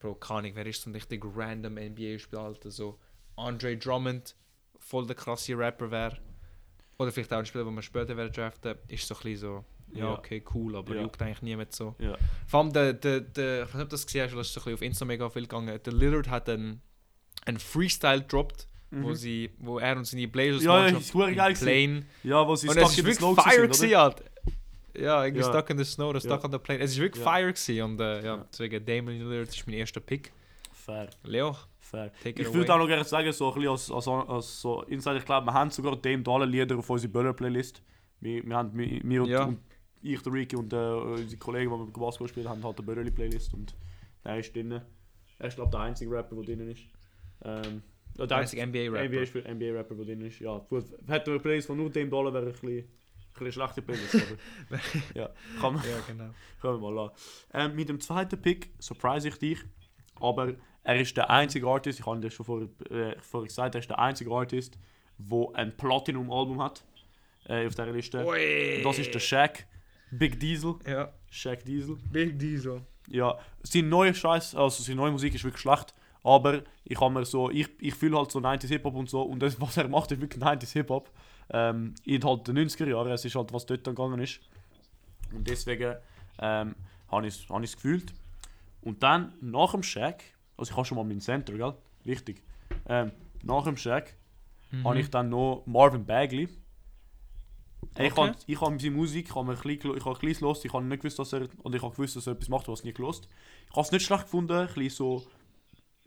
Bro, 0.00 0.16
keine 0.16 0.38
Ahnung, 0.40 0.52
wer 0.54 0.66
ist 0.66 0.82
so 0.82 0.90
ein 0.90 0.94
richtig 0.94 1.22
random 1.36 1.74
NBA-Spieler, 1.74 2.42
Alter, 2.42 2.70
so 2.70 2.98
Andre 3.36 3.76
Drummond, 3.76 4.34
voll 4.78 5.06
der 5.06 5.14
krasse 5.16 5.56
Rapper 5.56 5.90
wäre. 5.90 6.18
oder 6.98 7.12
vielleicht 7.12 7.32
auch 7.32 7.38
ein 7.38 7.46
Spieler, 7.46 7.64
den 7.64 7.74
wir 7.74 7.80
später 7.82 8.14
werden 8.16 8.32
draften, 8.32 8.74
ist 8.88 9.06
so 9.08 9.14
ein 9.14 9.20
bisschen 9.22 9.36
so, 9.38 9.64
ja, 9.94 10.04
Ja. 10.06 10.12
okay, 10.18 10.42
cool, 10.54 10.76
aber 10.76 10.94
Ja. 10.94 11.00
juckt 11.02 11.22
eigentlich 11.22 11.40
niemand 11.40 11.72
so. 11.74 11.94
Ja. 11.98 12.14
Vor 12.46 12.60
allem, 12.60 12.72
der, 12.74 12.92
der, 12.92 13.20
der, 13.22 13.62
ich 13.62 13.68
weiß 13.68 13.74
nicht, 13.74 13.82
ob 13.84 13.88
du 13.88 13.94
das 13.94 14.04
gesehen 14.06 14.24
hast, 14.26 14.34
das 14.36 14.46
ist 14.48 14.52
so 14.52 14.60
ein 14.60 14.64
bisschen 14.64 14.74
auf 14.74 14.82
Insta 14.82 15.04
mega 15.06 15.30
viel 15.30 15.42
gegangen. 15.42 15.80
Der 15.82 15.92
Lillard 15.94 16.28
hat 16.28 16.50
einen, 16.50 16.82
einen 17.46 17.58
Freestyle 17.58 18.20
gedroppt, 18.20 18.68
wo, 18.90 19.08
Mhm. 19.08 19.14
sie, 19.14 19.50
wo 19.60 19.78
er 19.78 19.96
und 19.96 20.04
seine 20.04 20.28
Blazers 20.28 20.62
Ja, 20.62 20.76
ja, 20.76 20.92
Mannschaft 20.92 21.10
verdammt 21.10 21.36
geil. 21.36 21.54
Plane. 21.54 22.06
Ja, 22.22 22.46
wo 22.46 22.54
sie 22.56 22.68
Und 22.68 22.76
es 22.76 22.90
ist 22.90 22.96
wirklich 23.04 23.16
fire 23.18 23.62
gewesen, 23.68 23.94
Alter. 23.94 24.24
Ja, 24.96 25.24
irgendwie 25.24 25.42
Ja. 25.42 25.48
stuck 25.48 25.70
in 25.70 25.78
the 25.78 25.84
snow 25.84 26.10
oder 26.10 26.20
stuck 26.20 26.44
on 26.44 26.50
the 26.52 26.58
plane. 26.58 26.80
Es 26.80 26.92
ist 26.92 26.98
wirklich 27.00 27.22
fire 27.22 27.52
gewesen 27.52 27.82
und 27.82 28.00
äh, 28.00 28.24
ja, 28.24 28.44
deswegen 28.52 28.84
Damian 28.84 29.18
Lillard 29.28 29.48
ist 29.48 29.66
mein 29.66 29.76
erster 29.76 30.00
Pick. 30.00 30.32
Fair, 30.72 31.08
Leo, 31.24 31.56
fair. 31.78 32.10
Ich 32.24 32.52
würde 32.52 32.72
auch 32.74 32.78
noch 32.78 32.86
gerne 32.86 33.04
sagen, 33.04 33.30
so 33.32 33.48
ein 33.48 33.54
bisschen 33.54 33.70
als, 33.70 33.90
als, 33.90 34.08
als 34.08 34.60
so 34.60 34.82
Insider, 34.84 35.16
ich 35.16 35.24
glaube, 35.24 35.46
wir 35.46 35.52
haben 35.54 35.70
sogar 35.70 35.94
dem 35.96 36.26
alle 36.26 36.46
Lieder 36.46 36.76
auf 36.78 36.88
unserer 36.90 37.12
Böller-Playlist. 37.12 37.82
Wir, 38.20 38.44
wir 38.44 38.56
haben, 38.56 38.76
wir, 38.76 39.00
wir 39.02 39.24
Ja. 39.26 39.44
und 39.44 39.58
ich, 40.02 40.20
der 40.22 40.32
Ricky 40.32 40.56
und 40.56 40.72
äh, 40.72 40.76
unsere 40.76 41.38
Kollegen, 41.38 41.70
die 41.70 41.78
wir 41.94 42.00
Basketball 42.00 42.28
spielen, 42.28 42.48
haben 42.48 42.64
halt 42.64 42.78
eine 42.78 42.86
Böller-Playlist 42.86 43.54
und 43.54 43.74
der 44.24 44.38
ist 44.38 44.54
drin. 44.56 44.80
Er 45.38 45.46
ist, 45.46 45.54
glaube 45.54 45.68
ich, 45.68 45.70
der 45.72 45.80
einzige 45.80 46.10
Rapper, 46.10 46.36
der 46.36 46.44
drin 46.56 46.70
ist. 46.70 46.82
Ähm, 47.44 47.82
der 48.18 48.36
einzige 48.36 48.66
NBA-Rapper. 48.66 49.04
NBA, 49.04 49.54
NBA-Rapper, 49.54 49.94
der 49.94 50.04
drin 50.06 50.20
ist. 50.22 50.40
Ja, 50.40 50.58
gut. 50.58 50.84
Hätte 51.06 51.30
er 51.30 51.34
eine 51.34 51.40
Playlist 51.40 51.66
von 51.68 51.76
nur 51.76 51.90
dem 51.90 52.10
Dollar, 52.10 52.32
wäre 52.32 52.46
ein 52.46 52.52
bisschen, 52.52 52.84
bisschen 53.44 53.62
schlechte 53.62 53.82
Playlist. 53.82 54.14
Aber, 54.14 54.80
ja, 55.14 55.30
kann 55.60 55.74
man, 55.74 55.82
Ja, 55.82 55.96
genau. 56.06 56.30
können 56.60 56.80
wir 56.80 56.90
mal 56.90 56.94
lassen. 56.94 57.14
Ähm, 57.52 57.74
mit 57.76 57.88
dem 57.88 58.00
zweiten 58.00 58.40
Pick 58.40 58.70
surprise 58.78 59.28
ich 59.28 59.38
dich, 59.38 59.58
aber 60.20 60.54
er 60.82 61.00
ist 61.00 61.16
der 61.16 61.28
einzige 61.30 61.66
Artist, 61.66 62.00
ich 62.00 62.06
habe 62.06 62.20
das 62.20 62.32
schon 62.34 62.46
vorher, 62.46 62.68
äh, 62.90 63.16
vorher 63.20 63.46
gesagt, 63.48 63.74
er 63.74 63.80
ist 63.80 63.90
der 63.90 63.98
einzige 63.98 64.30
Artist, 64.30 64.78
der 65.18 65.46
ein 65.54 65.76
Platinum-Album 65.76 66.62
hat 66.62 66.84
äh, 67.46 67.66
auf 67.66 67.74
dieser 67.74 67.92
Liste. 67.92 68.24
Und 68.24 68.82
das 68.84 68.98
ist 68.98 69.12
der 69.12 69.20
Shaq, 69.20 69.66
Big 70.10 70.40
Diesel, 70.40 70.76
Ja, 70.86 71.12
Shaq 71.30 71.64
Diesel. 71.64 71.96
Big 72.10 72.38
Diesel. 72.38 72.82
Ja, 73.08 73.38
seine 73.62 73.88
neue 73.88 74.14
Scheiß, 74.14 74.54
also 74.54 74.82
seine 74.82 74.96
neue 74.96 75.10
Musik 75.10 75.34
ist 75.34 75.44
wirklich 75.44 75.60
schlecht, 75.62 75.94
aber 76.22 76.62
ich 76.84 77.00
habe 77.00 77.12
mir 77.12 77.24
so, 77.24 77.50
ich, 77.50 77.68
ich 77.80 77.94
fühle 77.94 78.16
halt 78.16 78.30
so 78.30 78.38
90s 78.38 78.68
Hip-Hop 78.68 78.94
und 78.94 79.08
so 79.10 79.22
und 79.22 79.40
das, 79.40 79.60
was 79.60 79.76
er 79.76 79.88
macht, 79.88 80.12
ist 80.12 80.20
wirklich 80.20 80.42
90s 80.42 80.72
Hip-Hop. 80.72 81.10
Ähm, 81.52 81.94
in 82.04 82.22
halt 82.24 82.46
den 82.48 82.58
90er 82.58 82.88
Jahren, 82.88 83.10
es 83.10 83.24
ist 83.24 83.34
halt, 83.34 83.52
was 83.52 83.66
dort 83.66 83.84
gegangen 83.84 84.20
ist. 84.20 84.40
Und 85.32 85.46
deswegen 85.48 85.96
ähm, 86.38 86.74
habe 87.10 87.26
ich 87.26 87.34
es 87.34 87.48
hab 87.48 87.62
ich's 87.62 87.74
gefühlt. 87.74 88.12
Und 88.82 89.02
dann, 89.02 89.34
nach 89.40 89.72
dem 89.72 89.82
Shaq, 89.82 90.22
also 90.56 90.70
ich 90.70 90.76
habe 90.76 90.84
schon 90.86 90.96
mal 90.96 91.04
meinen 91.04 91.20
Center, 91.20 91.52
gell? 91.54 91.74
Wichtig. 92.04 92.42
Ähm, 92.88 93.12
nach 93.42 93.64
dem 93.64 93.76
Shaq 93.76 94.14
Mhm. 94.72 94.84
habe 94.84 95.00
ich 95.00 95.10
dann 95.10 95.28
noch 95.28 95.64
Marvin 95.66 96.04
Bagley. 96.06 96.48
Ich 97.98 98.12
Okay. 98.12 98.20
habe 98.20 98.36
ich 98.46 98.60
hab 98.60 98.80
seine 98.80 98.94
Musik, 98.94 99.26
ich 99.28 99.34
habe 99.34 99.50
ein 99.50 99.56
bisschen, 99.58 99.96
ich 99.96 100.04
habe 100.04 100.16
ein 100.16 100.20
bisschen 100.20 100.48
ich 100.64 100.72
habe 100.72 100.84
nicht 100.84 101.02
gewusst, 101.02 101.18
dass 101.18 101.32
er, 101.32 101.48
und 101.64 101.74
ich 101.74 101.82
habe 101.82 101.90
gewusst, 101.92 102.14
dass 102.14 102.26
er 102.28 102.34
etwas 102.34 102.48
macht, 102.48 102.68
was 102.68 102.80
ich 102.80 102.84
nie 102.84 102.92
gelost. 102.92 103.28
Ich 103.68 103.70
habe 103.76 103.80
es 103.80 103.90
nicht 103.90 104.04
schlecht 104.06 104.22
gefunden, 104.24 104.52
ein 104.52 104.66
bisschen 104.68 104.90
so 104.90 105.26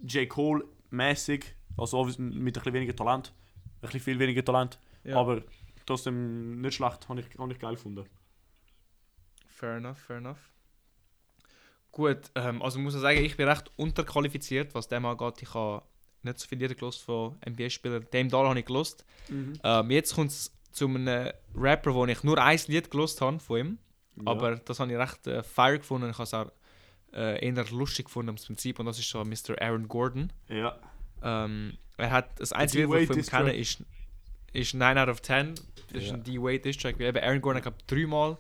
J. 0.02 0.30
Cole-mäßig, 0.30 1.46
also 1.78 2.06
mit 2.06 2.20
ein 2.20 2.44
bisschen 2.54 2.74
weniger 2.74 2.96
Talent, 2.96 3.34
ein 3.76 3.82
bisschen 3.82 4.00
viel 4.00 4.20
weniger 4.20 4.46
Talent, 4.46 4.80
Ja. 5.04 5.18
aber 5.18 5.42
trotzdem 5.86 6.62
nicht 6.62 6.76
schlecht, 6.76 7.08
habe 7.10 7.20
ich, 7.20 7.28
hab 7.38 7.52
ich 7.52 7.60
geil 7.60 7.76
gefunden. 7.76 8.06
Fair 9.48 9.78
enough, 9.78 9.98
fair 10.00 10.18
enough. 10.18 10.40
Gut, 11.92 12.32
ähm, 12.36 12.62
also 12.62 12.80
ich 12.80 12.84
muss 12.84 12.94
sagen, 12.94 13.24
ich 13.24 13.38
bin 13.38 13.48
recht 13.48 13.70
unterqualifiziert, 13.76 14.74
was 14.74 14.88
dem 14.88 15.06
angeht. 15.06 15.42
Ich 15.42 15.54
habe 15.54 15.84
nicht 16.24 16.40
so 16.40 16.48
viele 16.48 16.68
Lieder 16.68 16.92
von 16.92 17.38
NBA-Spielern. 17.48 18.08
Dem 18.12 18.30
Dollar 18.30 18.50
habe 18.50 18.60
ich 18.60 18.66
gelost. 18.66 19.06
Ähm, 19.64 19.92
jetzt 19.92 20.16
kommt 20.16 20.32
es 20.32 20.52
zu 20.72 20.88
einem 20.88 21.32
Rapper, 21.56 21.94
wo 21.94 22.06
ich 22.06 22.24
nur 22.24 22.42
ein 22.42 22.60
Lied 22.68 22.90
gelost 22.90 23.22
habe 23.22 23.40
von 23.40 23.60
ihm. 23.60 23.78
Ja. 24.16 24.24
Aber 24.26 24.56
das 24.56 24.80
habe 24.80 24.92
ich 24.92 24.98
recht 24.98 25.28
äh, 25.28 25.44
fire 25.44 25.78
gefunden. 25.78 26.10
Ich 26.10 26.18
habe 26.18 26.24
es 26.24 26.34
auch 26.34 26.52
äh, 27.14 27.46
eher 27.48 27.66
lustig 27.72 28.06
gefunden 28.06 28.30
im 28.30 28.36
Prinzip. 28.36 28.80
Und 28.80 28.88
das 28.88 28.98
ist 28.98 29.10
so 29.10 29.24
Mr. 29.24 29.62
Aaron 29.62 29.88
Gordon. 29.88 30.32
Ja, 30.48 30.80
Ähm, 31.22 31.78
er 31.98 32.10
hat 32.10 32.40
das 32.40 32.52
einzige, 32.54 32.90
was 32.90 33.02
ich 33.02 33.08
von 33.08 33.18
ihm 33.18 33.26
kenne, 33.26 33.56
ist, 33.56 33.84
ist 34.54 34.74
9 34.74 34.98
out 34.98 35.10
of 35.10 35.22
10. 35.22 35.56
Das 35.92 36.02
ist 36.04 36.08
Ja. 36.10 36.14
ein 36.16 36.24
D-Wade 36.24 36.60
Distrack. 36.60 37.00
Eben 37.00 37.18
Aaron 37.24 37.42
Gordon 37.42 37.64
hat 37.66 37.74
dreimal 37.88 38.38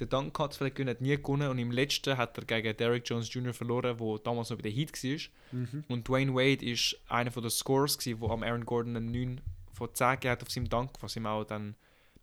den 0.00 0.08
Dunk 0.08 0.34
gehabt, 0.34 0.54
vielleicht 0.54 0.76
gewonnen, 0.76 0.90
hat 0.94 1.00
nie 1.00 1.16
gewonnen. 1.16 1.48
Und 1.48 1.58
im 1.58 1.70
letzten 1.70 2.16
hat 2.16 2.36
er 2.36 2.44
gegen 2.44 2.76
Derrick 2.76 3.04
Jones 3.08 3.32
Jr. 3.32 3.52
verloren, 3.54 3.96
der 3.96 4.18
damals 4.24 4.50
noch 4.50 4.56
bei 4.58 4.62
den 4.62 4.72
Heat 4.74 4.92
war. 5.02 5.58
mhm. 5.60 5.84
Und 5.88 6.08
Dwayne 6.08 6.34
Wade 6.34 6.64
ist 6.64 6.96
einer 7.08 7.30
der 7.30 7.50
Scores, 7.50 7.98
der 7.98 8.20
am 8.22 8.42
Aaron 8.42 8.64
Gordon 8.66 8.96
einen 8.96 9.10
9 9.12 9.40
von 9.72 9.94
10 9.94 10.10
gegeben 10.12 10.32
hat 10.32 10.42
auf 10.42 10.50
seinem 10.50 10.68
Dunk, 10.68 10.90
was 11.00 11.16
ihm 11.16 11.26
auch 11.26 11.44
dann 11.44 11.74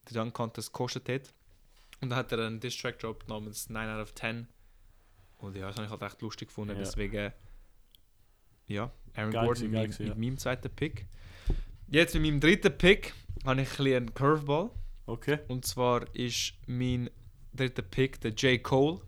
den 0.09 0.13
Dunk 0.13 0.33
Contest 0.33 0.71
gekostet 0.73 1.09
hat. 1.09 1.33
Und 2.01 2.09
dann 2.09 2.19
hat 2.19 2.31
er 2.31 2.45
einen 2.45 2.59
Distrack 2.59 2.99
Drop 2.99 3.27
namens 3.27 3.69
9 3.69 3.89
out 3.89 4.01
of 4.01 4.15
10. 4.15 4.47
Und 5.39 5.55
ja, 5.55 5.67
das 5.67 5.75
habe 5.77 5.85
ich 5.85 5.91
halt 5.91 6.01
recht 6.01 6.21
lustig 6.21 6.47
gefunden. 6.49 6.73
Ja. 6.75 6.79
Deswegen, 6.79 7.31
ja, 8.67 8.91
Aaron 9.15 9.31
Geil 9.31 9.45
Gordon 9.45 9.71
mit, 9.71 9.99
mit 9.99 10.17
meinem 10.17 10.37
zweiten 10.37 10.69
Pick. 10.69 11.05
Jetzt 11.87 12.13
mit 12.13 12.23
meinem 12.23 12.39
dritten 12.39 12.77
Pick 12.77 13.13
habe 13.45 13.61
ich 13.61 13.69
ein 13.69 13.75
bisschen 13.77 13.95
einen 13.97 14.13
Curveball. 14.13 14.69
Okay. 15.05 15.39
Und 15.47 15.65
zwar 15.65 16.03
ist 16.15 16.53
mein 16.67 17.09
dritter 17.53 17.81
Pick 17.81 18.21
der 18.21 18.31
J. 18.31 18.61
Cole. 18.61 18.99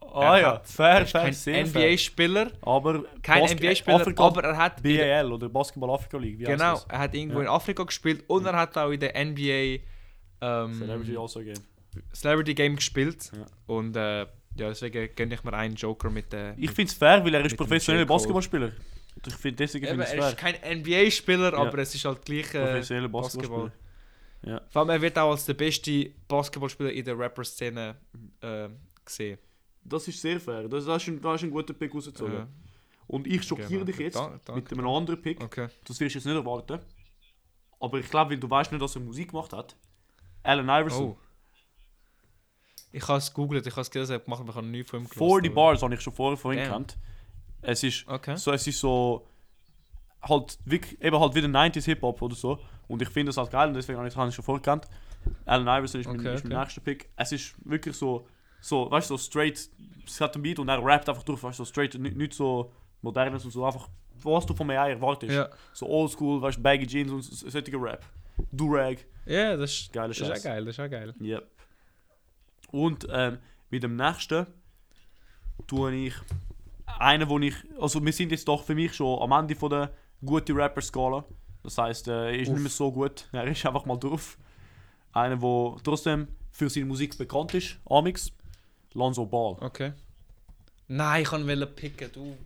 Ah 0.00 0.36
Er 0.36 0.40
ja, 0.40 0.52
hat- 0.54 0.66
fair, 0.68 0.86
Er 0.90 1.02
ist 1.02 1.10
fair, 1.12 1.22
kein 1.22 1.32
sehr 1.32 1.66
fair. 1.66 1.82
NBA-Spieler, 1.90 2.50
Aber 2.62 3.04
kein 3.22 3.44
NBA-Spieler, 3.48 4.06
aber 4.18 4.44
er 4.44 4.56
hat 4.56 4.82
BAL 4.82 5.32
oder 5.32 5.48
Basketball 5.48 5.90
Afrika 5.90 6.18
League, 6.18 6.38
wie 6.38 6.44
Genau, 6.44 6.80
er 6.88 6.98
hat 6.98 7.14
irgendwo 7.14 7.38
Ja. 7.38 7.44
in 7.44 7.48
Afrika 7.48 7.82
gespielt 7.84 8.22
und 8.28 8.44
er 8.46 8.52
hat 8.56 8.76
auch 8.76 8.90
in 8.90 9.00
der 9.00 9.14
NBA 9.16 9.80
ähm, 10.40 10.74
Celebrity 10.78 11.16
also 11.16 11.40
Game. 11.40 11.54
Celebrity 12.12 12.54
Game 12.54 12.76
gespielt. 12.76 13.30
Ja. 13.34 13.46
Und 13.66 13.96
äh, 13.96 14.20
ja, 14.20 14.28
deswegen 14.56 15.08
gönne 15.16 15.34
ich 15.34 15.42
mir 15.42 15.52
einen 15.52 15.74
Joker 15.74 16.10
mit 16.10 16.32
der. 16.32 16.54
Ich 16.58 16.70
finde 16.70 16.90
es 16.90 16.94
fair, 16.94 17.24
weil 17.24 17.34
er 17.34 17.44
ist 17.44 17.56
professioneller. 17.56 18.06
Basketballspieler. 18.06 18.72
Ich 19.26 19.34
finde 19.34 19.56
deswegen 19.56 19.86
Eben, 19.86 20.02
finde 20.02 20.14
ich 20.16 20.20
er 20.22 20.28
ist 20.30 20.36
kein 20.38 20.54
NBA-Spieler, 20.82 21.52
Ja. 21.52 21.58
aber 21.58 21.78
es 21.78 21.94
ist 21.94 22.04
halt 22.04 22.24
gleich 22.24 22.52
äh, 22.54 22.62
Professioneller 22.64 23.08
Basketball. 23.08 23.70
Basketballspieler. 23.70 24.62
Vor 24.70 24.80
allem, 24.82 24.90
er 24.90 25.00
wird 25.00 25.18
auch 25.18 25.30
als 25.30 25.44
der 25.46 25.54
beste 25.54 26.10
Basketballspieler 26.28 26.92
in 26.92 27.04
der 27.04 27.18
Rapper-Szene 27.18 27.96
äh, 28.42 28.68
gesehen. 29.04 29.38
Das 29.82 30.06
ist 30.08 30.20
sehr 30.20 30.38
fair. 30.40 30.68
Das, 30.68 30.84
das, 30.84 31.02
ist, 31.02 31.08
ein, 31.08 31.20
das 31.20 31.36
ist 31.36 31.44
ein 31.44 31.50
guter 31.50 31.72
Pick 31.74 31.94
rausgezogen. 31.94 32.34
Äh, 32.42 32.46
Und 33.06 33.26
ich 33.26 33.42
schockiere 33.42 33.68
genau. 33.70 33.84
dich 33.84 33.98
jetzt 33.98 34.16
Da- 34.16 34.38
danke. 34.44 34.52
mit 34.54 34.72
einem 34.72 34.88
anderen 34.88 35.20
Pick. 35.20 35.42
okay. 35.42 35.68
Das 35.84 35.98
wirst 36.00 36.14
du 36.14 36.18
jetzt 36.18 36.24
nicht 36.26 36.34
erwarten. 36.34 36.78
Aber 37.80 37.98
ich 37.98 38.08
glaube, 38.08 38.30
weil 38.32 38.38
du 38.38 38.48
weißt 38.48 38.72
nicht, 38.72 38.80
dass 38.82 38.94
er 38.96 39.02
Musik 39.02 39.30
gemacht 39.30 39.52
hat. 39.52 39.76
Allen 40.42 40.66
Iverson. 40.68 41.04
Oh. 41.10 41.18
Ich 42.92 43.06
habe 43.08 43.18
es 43.18 43.28
gegoogelt, 43.32 43.66
ich 43.66 43.72
habe 43.72 43.80
es 43.82 43.90
gelesen, 43.90 44.12
er 44.12 44.16
hat 44.16 44.24
gemacht, 44.24 44.40
aber 44.40 44.50
ich 44.50 44.56
habe 44.56 44.66
nie 44.66 44.84
von 44.84 45.00
ihm 45.02 45.08
die 45.42 45.48
aber- 45.48 45.54
Bars 45.54 45.82
habe 45.82 45.94
ich 45.94 46.00
schon 46.00 46.12
vorher 46.12 46.36
von 46.36 46.54
ihm 46.54 46.60
gekannt. 46.62 46.96
Es 47.66 47.82
ist 47.82 48.06
Okay. 48.08 48.36
so, 48.36 48.52
es 48.52 48.66
ist 48.66 48.78
so 48.78 49.26
halt 50.22 50.58
wirklich, 50.64 51.00
eben 51.02 51.18
halt 51.18 51.34
wieder 51.34 51.48
90s 51.48 51.84
Hip-Hop 51.84 52.20
oder 52.22 52.34
so. 52.34 52.58
Und 52.88 53.00
ich 53.02 53.08
finde 53.08 53.30
das 53.30 53.36
halt 53.36 53.50
geil 53.50 53.68
und 53.68 53.74
deswegen 53.74 53.98
habe 53.98 54.08
ich 54.08 54.14
es 54.16 54.34
schon 54.34 54.44
vorher 54.44 54.60
gekannt. 54.60 54.86
Allen 55.46 55.66
Iverson 55.66 56.00
ist, 56.00 56.06
mein, 56.06 56.20
Okay, 56.20 56.34
ist 56.34 56.44
mein 56.44 56.52
okay. 56.52 56.60
nächster 56.62 56.80
Pick. 56.82 57.08
Es 57.16 57.32
ist 57.32 57.54
wirklich 57.64 57.96
so, 57.96 58.26
so 58.60 58.90
weißt 58.90 59.10
du, 59.10 59.16
so 59.16 59.24
straight, 59.24 59.68
es 60.06 60.20
hat 60.20 60.36
ein 60.36 60.42
Beat 60.42 60.58
und 60.58 60.68
er 60.68 60.84
rappt 60.84 61.08
einfach 61.08 61.22
durch, 61.22 61.42
weißt 61.42 61.58
du, 61.58 61.64
so 61.64 61.70
straight, 61.70 61.94
nicht, 61.98 62.16
nicht 62.16 62.34
so 62.34 62.72
modernes 63.02 63.44
und 63.44 63.50
so, 63.50 63.64
einfach, 63.64 63.88
was 64.22 64.44
du 64.46 64.54
von 64.54 64.66
mir 64.66 64.74
erwartest. 64.74 65.32
Ja. 65.34 65.48
So 65.72 65.86
oldschool, 65.86 66.40
weißt 66.42 66.58
du, 66.58 66.62
baggy 66.62 66.86
Jeans 66.86 67.10
und 67.10 67.22
so- 67.22 67.48
solche 67.48 67.72
Rap. 67.80 68.04
Durag, 68.52 68.98
Ja, 69.26 69.56
das 69.56 69.72
ist, 69.72 69.92
geile 69.92 70.08
das 70.08 70.20
ist 70.20 70.30
auch 70.38 70.42
geil, 70.44 70.64
das 70.64 70.78
ist 70.78 70.84
auch 70.84 70.90
geil. 70.90 71.14
Yep. 71.20 71.50
Und 72.72 73.06
ähm, 73.10 73.38
mit 73.70 73.82
dem 73.82 73.96
nächsten 73.96 74.46
tue 75.66 75.94
ich 75.94 76.14
einen, 76.98 77.28
wo 77.28 77.38
ich. 77.38 77.54
Also, 77.80 78.04
wir 78.04 78.12
sind 78.12 78.30
jetzt 78.32 78.46
doch 78.48 78.64
für 78.64 78.74
mich 78.74 78.94
schon 78.94 79.20
am 79.20 79.32
Ende 79.32 79.54
von 79.54 79.70
der 79.70 79.90
guten 80.24 80.56
Rapper-Skala. 80.56 81.24
Das 81.62 81.78
heißt, 81.78 82.08
äh, 82.08 82.32
er 82.32 82.38
ist 82.38 82.48
Uff. 82.48 82.54
nicht 82.54 82.62
mehr 82.62 82.70
so 82.70 82.92
gut. 82.92 83.28
Er 83.32 83.46
ist 83.46 83.64
einfach 83.64 83.86
mal 83.86 83.96
drauf. 83.96 84.38
Einer, 85.12 85.36
der 85.36 85.76
trotzdem 85.82 86.28
für 86.50 86.68
seine 86.68 86.86
Musik 86.86 87.16
bekannt 87.16 87.54
ist, 87.54 87.78
Amix. 87.88 88.30
Lonzo 88.92 89.26
Ball. 89.26 89.56
Okay. 89.60 89.92
Nein, 90.88 91.22
ich 91.22 91.28
kann 91.28 91.48
ihn 91.48 91.66
picken, 91.74 92.10
du. 92.12 92.36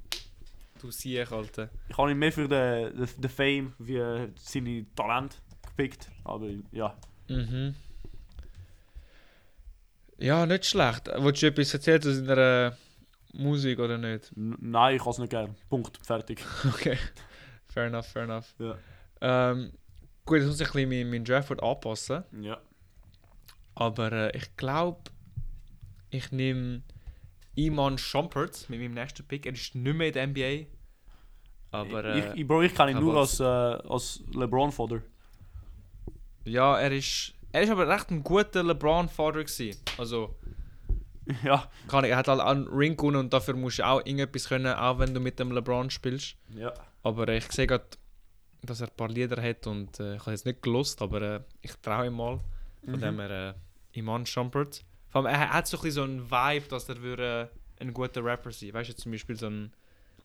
Du 0.80 0.90
siehst, 0.90 1.32
Alter. 1.32 1.68
Ich 1.88 1.98
habe 1.98 2.12
ihn 2.12 2.18
mehr 2.18 2.32
für 2.32 2.48
den, 2.48 2.96
den, 2.96 3.08
den 3.18 3.30
Fame 3.30 3.72
wie 3.78 3.96
äh, 3.96 4.28
seine 4.36 4.86
Talent 4.94 5.40
gepickt. 5.66 6.08
Aber 6.24 6.46
ja. 6.70 6.94
Mhm. 7.28 7.74
Ja, 10.18 10.46
nicht 10.46 10.66
schlecht. 10.66 11.08
Wolltest 11.16 11.42
du 11.42 11.46
etwas 11.48 11.74
erzählen 11.74 12.02
zu 12.02 12.14
seiner 12.14 12.76
Musik 13.32 13.78
oder 13.78 13.98
nicht? 13.98 14.32
N 14.36 14.56
nein, 14.60 14.96
ich 14.96 15.02
kann 15.02 15.10
es 15.10 15.18
nicht 15.18 15.30
gern. 15.30 15.54
Punkt. 15.68 15.98
Fertig. 16.04 16.44
Okay. 16.66 16.98
fair 17.66 17.86
enough, 17.86 18.06
fair 18.06 18.22
enough. 18.24 18.54
Ja. 18.58 18.76
Ähm, 19.20 19.72
gut, 20.24 20.38
jetzt 20.38 20.46
muss 20.46 20.60
ich 20.60 20.66
ein 20.68 20.72
bisschen 20.72 20.88
mein, 20.88 21.10
mein 21.10 21.24
Draftboard 21.24 21.62
anpassen. 21.62 22.24
Ja. 22.40 22.58
Aber 23.74 24.10
äh, 24.12 24.36
ich 24.36 24.56
glaube, 24.56 25.00
ich 26.10 26.32
nehme 26.32 26.82
Iman 27.54 27.98
Shumpert 27.98 28.68
mit 28.70 28.80
meinem 28.80 28.94
nächsten 28.94 29.24
Pick. 29.26 29.46
Er 29.46 29.52
ist 29.52 29.74
nicht 29.74 29.96
mehr 29.96 30.08
in 30.08 30.12
der 30.14 30.26
NBA. 30.26 30.66
Aber 31.70 32.04
äh, 32.04 32.18
ich, 32.18 32.40
ich, 32.40 32.46
Bro, 32.46 32.62
ich 32.62 32.74
kann 32.74 32.88
ihn 32.88 32.98
nur 32.98 33.16
als- 33.16 33.40
äh, 33.40 33.44
als 33.44 34.22
LeBron-Fodder. 34.32 35.02
ja, 36.44 36.78
er 36.78 36.92
ist. 36.92 37.34
er 37.52 37.62
ist 37.62 37.70
aber 37.70 37.86
recht 37.88 38.10
ein 38.10 38.22
guter 38.22 38.62
gewesen. 39.44 39.76
Also, 39.98 40.34
Ja. 41.44 41.68
kann 41.88 42.04
ich, 42.04 42.10
er 42.10 42.16
hat 42.16 42.28
halt 42.28 42.40
einen 42.40 42.66
Ring 42.68 42.96
gewonnen 42.96 43.16
und 43.16 43.32
dafür 43.32 43.54
musst 43.54 43.78
du 43.78 43.86
auch 43.86 43.98
irgendetwas 43.98 44.48
können, 44.48 44.72
auch 44.74 44.98
wenn 44.98 45.12
du 45.14 45.20
mit 45.20 45.38
dem 45.38 45.52
LeBron 45.52 45.90
spielst. 45.90 46.36
Ja. 46.54 46.72
Aber 47.02 47.28
äh, 47.28 47.38
ich 47.38 47.50
sehe 47.52 47.66
gerade, 47.66 47.84
dass 48.62 48.80
er 48.80 48.88
ein 48.88 48.96
paar 48.96 49.08
Lieder 49.08 49.40
hat 49.42 49.66
und 49.66 50.00
äh, 50.00 50.14
ich 50.16 50.20
habe 50.20 50.30
jetzt 50.32 50.46
nicht 50.46 50.62
gelost, 50.62 51.00
aber 51.02 51.22
äh, 51.22 51.40
ich 51.62 51.72
traue 51.82 52.06
ihm 52.06 52.14
mal. 52.14 52.40
Von 52.84 52.94
Mhm. 52.94 53.00
dem 53.00 53.20
er 53.20 53.48
äh, 53.50 53.54
Iman 53.98 54.24
Shumpert. 54.24 54.84
Vor 55.08 55.24
allem, 55.26 55.34
er 55.34 55.52
hat 55.52 55.66
so 55.66 55.76
ein 55.76 55.82
bisschen 55.82 55.94
so 55.94 56.02
einen 56.02 56.30
Vibe, 56.30 56.68
dass 56.68 56.88
er 56.88 57.00
würde, 57.02 57.50
äh, 57.78 57.82
ein 57.84 57.92
guter 57.92 58.24
Rapper 58.24 58.50
sein 58.50 58.72
Weißt 58.72 58.90
du, 58.90 58.96
zum 58.96 59.12
Beispiel 59.12 59.36
so 59.36 59.46
ein, 59.48 59.72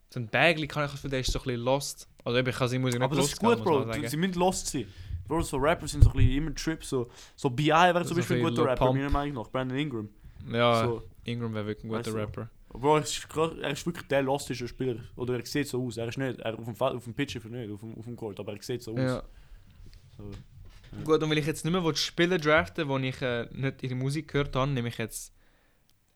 so 0.10 0.20
ein 0.20 0.28
Bagley 0.28 0.68
kann 0.68 0.84
ich 0.86 0.92
das 0.92 0.98
Gefühl, 1.02 1.10
der 1.12 1.20
ist 1.22 1.32
so 1.32 1.40
ein 1.40 1.44
bisschen 1.44 1.62
lost. 1.62 2.08
Also 2.24 2.40
ich 2.40 2.56
kann 2.56 2.68
seine 2.68 2.80
Musik 2.80 3.00
nicht 3.00 3.06
Aber 3.06 3.16
das 3.16 3.26
ist 3.26 3.40
gut, 3.40 3.64
Bro. 3.64 3.86
Muss 3.86 3.98
man 3.98 4.08
Sie 4.08 4.18
müssen 4.18 4.34
lost 4.40 4.68
sein. 4.68 4.86
Bro, 5.28 5.42
so 5.42 5.58
Rapper 5.58 5.88
sind 5.88 6.04
so 6.04 6.10
ein 6.12 6.16
bisschen 6.18 6.32
immer 6.38 6.54
Trip. 6.56 6.84
So, 6.84 7.10
so 7.36 7.50
B.I. 7.50 7.68
wäre 7.70 8.00
zum 8.06 8.10
So 8.10 8.16
Beispiel 8.16 8.38
ein 8.38 8.44
guter 8.44 8.66
Rapper, 8.66 8.94
meiner 8.94 9.10
Meinung 9.10 9.44
nach. 9.44 9.50
Brandon 9.52 9.78
Ingram. 9.78 10.10
Ja, 10.52 10.86
So. 10.86 11.04
Ingram 11.26 11.54
wäre 11.54 11.66
wirklich 11.66 11.86
ein 11.86 11.90
guter 11.90 12.00
Weißt 12.06 12.16
du? 12.16 12.20
Rapper. 12.20 12.50
Bro, 12.70 12.98
er 12.98 13.04
ist, 13.04 13.28
er 13.62 13.70
ist 13.72 13.86
wirklich 13.86 14.08
der 14.08 14.24
lostische 14.24 14.68
Spieler. 14.68 14.96
Oder 15.16 15.38
er 15.40 15.46
sieht 15.46 15.68
so 15.68 15.86
aus. 15.86 15.98
Er 15.98 16.08
ist 16.08 16.18
nicht, 16.18 16.40
er 16.40 16.58
auf 16.58 16.66
dem, 16.66 16.76
auf 16.82 17.04
dem 17.04 17.14
Pitch 17.14 17.36
nicht, 17.36 17.72
auf 17.72 17.80
dem, 17.82 17.98
auf 17.98 18.06
dem 18.06 18.16
Court, 18.16 18.40
aber 18.40 18.54
er 18.54 18.62
sieht 18.62 18.82
so 18.82 18.94
aus. 18.94 19.00
Ja. 19.00 19.24
So. 20.18 20.32
Gut, 21.04 21.24
und 21.24 21.30
weil 21.30 21.38
ich 21.38 21.46
jetzt 21.46 21.66
nicht 21.66 21.74
mehr 21.74 21.96
Spieler 21.96 22.38
draften 22.38 22.88
wo 22.88 22.98
ich 22.98 23.22
äh, 23.22 23.48
nicht 23.52 23.82
ihre 23.84 23.96
Musik 23.96 24.28
gehört 24.32 24.56
habe, 24.56 24.72
nehme 24.72 24.90
ich 24.90 24.98
jetzt 24.98 25.34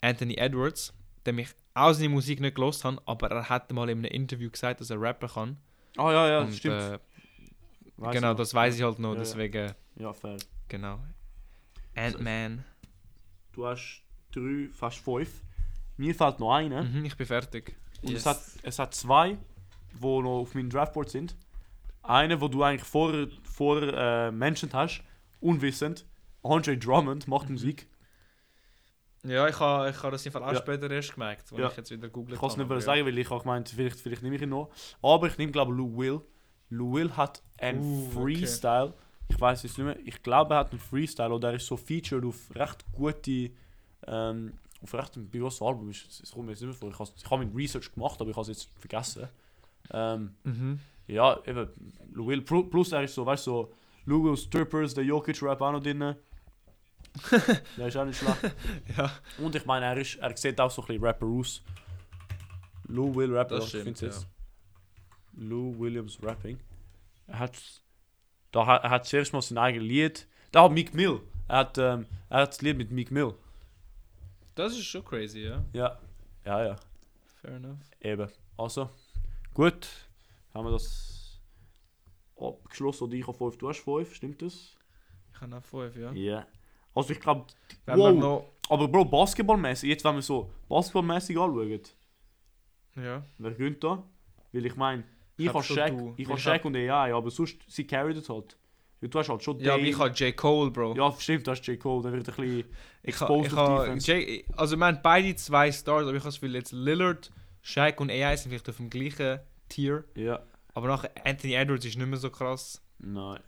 Anthony 0.01 0.35
Edwards, 0.35 0.93
dem 1.25 1.39
ich 1.39 1.49
auch 1.73 1.93
seine 1.93 2.09
Musik 2.09 2.39
nicht 2.39 2.55
gelost 2.55 2.83
habe, 2.85 3.01
aber 3.05 3.29
er 3.31 3.49
hat 3.49 3.71
mal 3.71 3.89
in 3.89 3.99
einem 3.99 4.11
Interview 4.11 4.49
gesagt, 4.49 4.81
dass 4.81 4.89
er 4.89 5.01
rappen 5.01 5.29
kann. 5.29 5.57
Ah 5.97 6.11
ja, 6.11 6.27
ja, 6.29 6.39
und, 6.41 6.53
stimmt. 6.53 6.81
Äh, 6.81 6.99
genau, 8.11 8.33
das 8.33 8.53
weiß 8.53 8.75
ich 8.75 8.83
halt 8.83 8.99
noch, 8.99 9.09
Ja, 9.09 9.15
ja. 9.15 9.19
deswegen, 9.19 9.71
Ja, 9.95 10.13
fair. 10.13 10.37
genau. 10.67 10.99
Ant-Man. 11.95 12.63
Du 13.53 13.65
hast 13.65 14.03
drei, 14.39 14.69
fast 14.73 14.99
fünf. 14.99 15.29
Mir 15.97 16.13
fällt 16.15 16.39
noch 16.39 16.53
einer. 16.53 16.83
Mhm, 16.83 17.05
ich 17.05 17.15
bin 17.17 17.25
fertig. 17.27 17.75
Und 18.01 18.11
Yes. 18.11 18.19
es, 18.21 18.25
hat, 18.25 18.41
es 18.63 18.79
hat 18.79 18.93
zwei, 18.93 19.37
die 19.93 19.99
noch 20.01 20.39
auf 20.41 20.53
meinem 20.53 20.69
Draftboard 20.69 21.09
sind. 21.09 21.35
Eine, 22.03 22.39
wo 22.39 22.47
du 22.47 22.63
eigentlich 22.63 22.83
vorher 22.87 23.27
vor, 23.43 23.81
äh, 23.81 24.31
mentioned 24.31 24.73
hast, 24.73 25.03
unwissend. 25.41 26.05
Andre 26.43 26.77
Drummond 26.77 27.27
macht 27.27 27.49
Musik. 27.49 27.87
Ja, 29.23 29.47
ich 29.47 29.59
habe 29.59 29.89
ich 29.89 30.01
ha 30.03 30.09
das 30.11 30.25
Fall 30.27 30.43
auch 30.43 30.53
Ja. 30.53 30.59
später 30.59 30.89
erst 30.89 31.13
gemerkt, 31.13 31.51
als 31.51 31.59
Ja. 31.59 31.67
ich 31.69 31.77
jetzt 31.77 31.91
wieder 31.91 32.07
googelt 32.07 32.35
Ich 32.35 32.39
kann 32.39 32.49
es 32.49 32.57
nicht 32.57 32.69
wollen 32.69 32.79
sagen, 32.81 33.05
weil 33.05 33.17
ich 33.17 33.29
auch 33.31 33.41
gemeint, 33.41 33.67
vielleicht, 33.69 33.99
vielleicht 33.99 34.21
nehme 34.23 34.35
ich 34.35 34.41
ihn 34.41 34.49
noch. 34.49 34.69
Aber 35.01 35.27
ich 35.27 35.37
nehme, 35.37 35.51
glaube 35.51 35.71
ich, 35.73 35.77
Lou 35.77 35.97
Will. 35.97 36.21
Lou 36.69 36.93
Will 36.93 37.11
hat 37.17 37.41
einen 37.57 37.81
Uh, 37.81 38.03
okay. 38.07 38.21
Freestyle. 38.21 38.93
Ich 39.29 39.41
weiß 39.41 39.63
es 39.65 39.77
nicht 39.77 39.85
mehr. 39.85 39.97
Ich 40.05 40.21
glaube, 40.23 40.53
er 40.53 40.59
hat 40.59 40.71
einen 40.71 40.79
Freestyle 40.79 41.33
oder 41.33 41.49
er 41.49 41.55
ist 41.55 41.65
so 41.67 41.75
featured 41.75 42.23
auf 42.23 42.55
recht 42.55 42.85
gute. 42.93 43.51
Ähm, 44.07 44.53
auf 44.81 44.93
recht 44.93 45.15
ein 45.17 45.29
großes 45.31 45.61
Album. 45.61 45.89
Es 45.89 46.21
es 46.23 46.31
kommt 46.31 46.45
mir 46.45 46.51
jetzt 46.51 46.61
nicht 46.61 46.69
mehr 46.69 46.75
vor. 46.77 46.89
Ich 46.89 46.99
habe 46.99 47.09
ich 47.17 47.25
hab 47.29 47.39
mein 47.39 47.51
Research 47.55 47.91
gemacht, 47.93 48.19
aber 48.21 48.29
ich 48.29 48.35
habe 48.35 48.43
es 48.49 48.57
jetzt 48.59 48.69
vergessen. 48.79 49.27
Ähm, 49.91 50.35
Mhm. 50.43 50.79
ja, 51.07 51.39
eben. 51.45 51.67
Lou 52.13 52.27
Will. 52.27 52.41
Plu- 52.41 52.69
Plus 52.69 52.91
er 52.91 53.03
ist 53.03 53.13
so, 53.15 53.25
weißt 53.25 53.47
du, 53.47 53.51
so. 53.51 53.73
Lou 54.05 54.23
Will 54.23 54.37
Strippers, 54.37 54.93
der 54.93 55.03
Jokic-Rap 55.03 55.59
auch 55.61 55.71
noch 55.73 55.81
drin. 55.83 55.99
der 57.77 57.87
ist 57.87 57.97
auch 57.97 58.05
nicht 58.05 58.19
schlecht. 58.19 58.37
Ja, 58.97 59.11
Und 59.39 59.55
ich 59.55 59.65
meine, 59.65 59.85
er, 59.87 59.97
ist, 59.97 60.15
er 60.15 60.35
sieht 60.37 60.59
auch 60.61 60.69
so 60.71 60.81
ein 60.83 60.87
bisschen 60.87 61.03
Rapper 61.03 61.25
aus. 61.25 61.61
Lou 62.87 63.13
Will 63.15 63.35
Rapper, 63.35 63.55
Das 63.55 63.63
ich 63.65 63.69
stimmt, 63.69 63.97
find's 63.97 64.01
ja. 64.01 65.43
Lou 65.43 65.77
Williams 65.79 66.17
Rapping. 66.23 66.59
Er 67.27 67.39
hat, 67.39 67.57
da 68.51 68.65
hat, 68.65 68.83
er 68.83 68.89
hat 68.89 69.05
zuerst 69.05 69.33
mal 69.33 69.41
sein 69.41 69.57
eigenes 69.57 69.87
Lied. 69.87 70.27
Da 70.51 70.63
hat 70.63 70.71
Meek 70.71 70.93
Mill. 70.93 71.19
Er 71.47 71.57
hat, 71.57 71.77
ähm, 71.77 72.05
er 72.29 72.41
hat 72.41 72.49
das 72.49 72.61
Lied 72.61 72.77
mit 72.77 72.91
Meek 72.91 73.11
Mill. 73.11 73.33
Das 74.57 74.73
ist 74.73 74.85
schon 74.85 75.03
crazy, 75.05 75.41
ja. 75.41 75.63
Ja. 75.73 75.99
Ja, 76.45 76.65
ja. 76.65 76.75
Fair 77.41 77.55
enough. 77.55 77.77
Eben. 78.01 78.29
Also, 78.57 78.89
gut. 79.53 79.87
Haben 80.53 80.65
wir 80.65 80.71
das 80.71 81.39
abgeschlossen. 82.39 83.03
Oder 83.05 83.13
ich 83.13 83.27
habe 83.27 83.37
5, 83.37 83.57
du 83.57 83.69
hast 83.69 83.79
5, 83.79 84.13
stimmt 84.15 84.41
das? 84.41 84.75
Ich 85.33 85.41
habe 85.41 85.51
noch 85.51 85.63
fünf, 85.63 85.95
ja. 85.95 86.11
Ja. 86.13 86.47
Also 86.95 87.11
ich 87.13 87.19
glaube, 87.19 87.45
wow. 87.85 88.13
noch... 88.13 88.53
Aber 88.69 88.87
Bro, 88.87 89.05
basketballmäßig, 89.05 89.89
jetzt 89.89 90.03
wenn 90.03 90.15
wir 90.15 90.21
so 90.21 90.51
basketballmäßig 90.67 91.37
anschauen, 91.37 91.81
Ja. 92.95 93.23
wer 93.37 93.51
gönnt 93.51 93.83
da? 93.83 94.03
Weil 94.51 94.65
ich 94.65 94.75
meine, 94.75 95.03
ich 95.37 95.47
hab 95.47 95.55
habe 95.55 95.63
Shaq, 95.63 95.95
du. 95.95 96.13
ich 96.17 96.27
habe 96.27 96.37
ich 96.37 96.43
Shaq 96.43 96.65
und 96.65 96.75
AI, 96.75 97.13
aber 97.13 97.29
sonst, 97.29 97.57
sie 97.67 97.85
carried 97.85 98.17
es 98.17 98.29
halt. 98.29 98.57
Weil 98.99 99.09
Du 99.09 99.19
hast 99.19 99.29
halt 99.29 99.43
schon 99.43 99.59
Ja, 99.59 99.75
aber 99.75 99.83
ich 99.83 99.97
habe 99.97 100.09
J. 100.11 100.35
Cole, 100.35 100.71
Bro. 100.71 100.95
Ja, 100.95 101.13
stimmt, 101.19 101.45
das 101.47 101.59
ist 101.59 101.67
J. 101.67 101.79
Cole, 101.79 102.03
der 102.03 102.13
wird 102.13 102.29
ein 102.29 102.35
bisschen 102.35 102.59
Ich 103.03 103.09
exposed 103.09 103.51
ich 103.51 103.57
ha, 103.57 103.83
Defense. 103.85 104.11
J, 104.11 104.43
also 104.55 104.75
wir 104.77 104.85
haben 104.85 104.99
beide 105.03 105.35
zwei 105.35 105.71
Stars, 105.71 106.03
aber 106.03 106.11
ich 106.13 106.19
habe 106.19 106.25
das 106.29 106.35
Gefühl, 106.35 106.55
jetzt 106.55 106.71
Lillard, 106.71 107.31
Shaq 107.61 107.99
und 108.01 108.09
AI 108.09 108.35
sind 108.35 108.49
vielleicht 108.49 108.69
auf 108.69 108.77
dem 108.77 108.89
gleichen 108.89 109.39
Tier. 109.69 110.03
Ja, 110.15 110.39
Aber 110.73 110.87
nachher 110.87 111.11
Anthony 111.25 111.53
Edwards 111.53 111.85
ist 111.85 111.97
nicht 111.97 112.07
mehr 112.07 112.17
so 112.19 112.29
krass. 112.29 112.81
nein. 112.99 113.39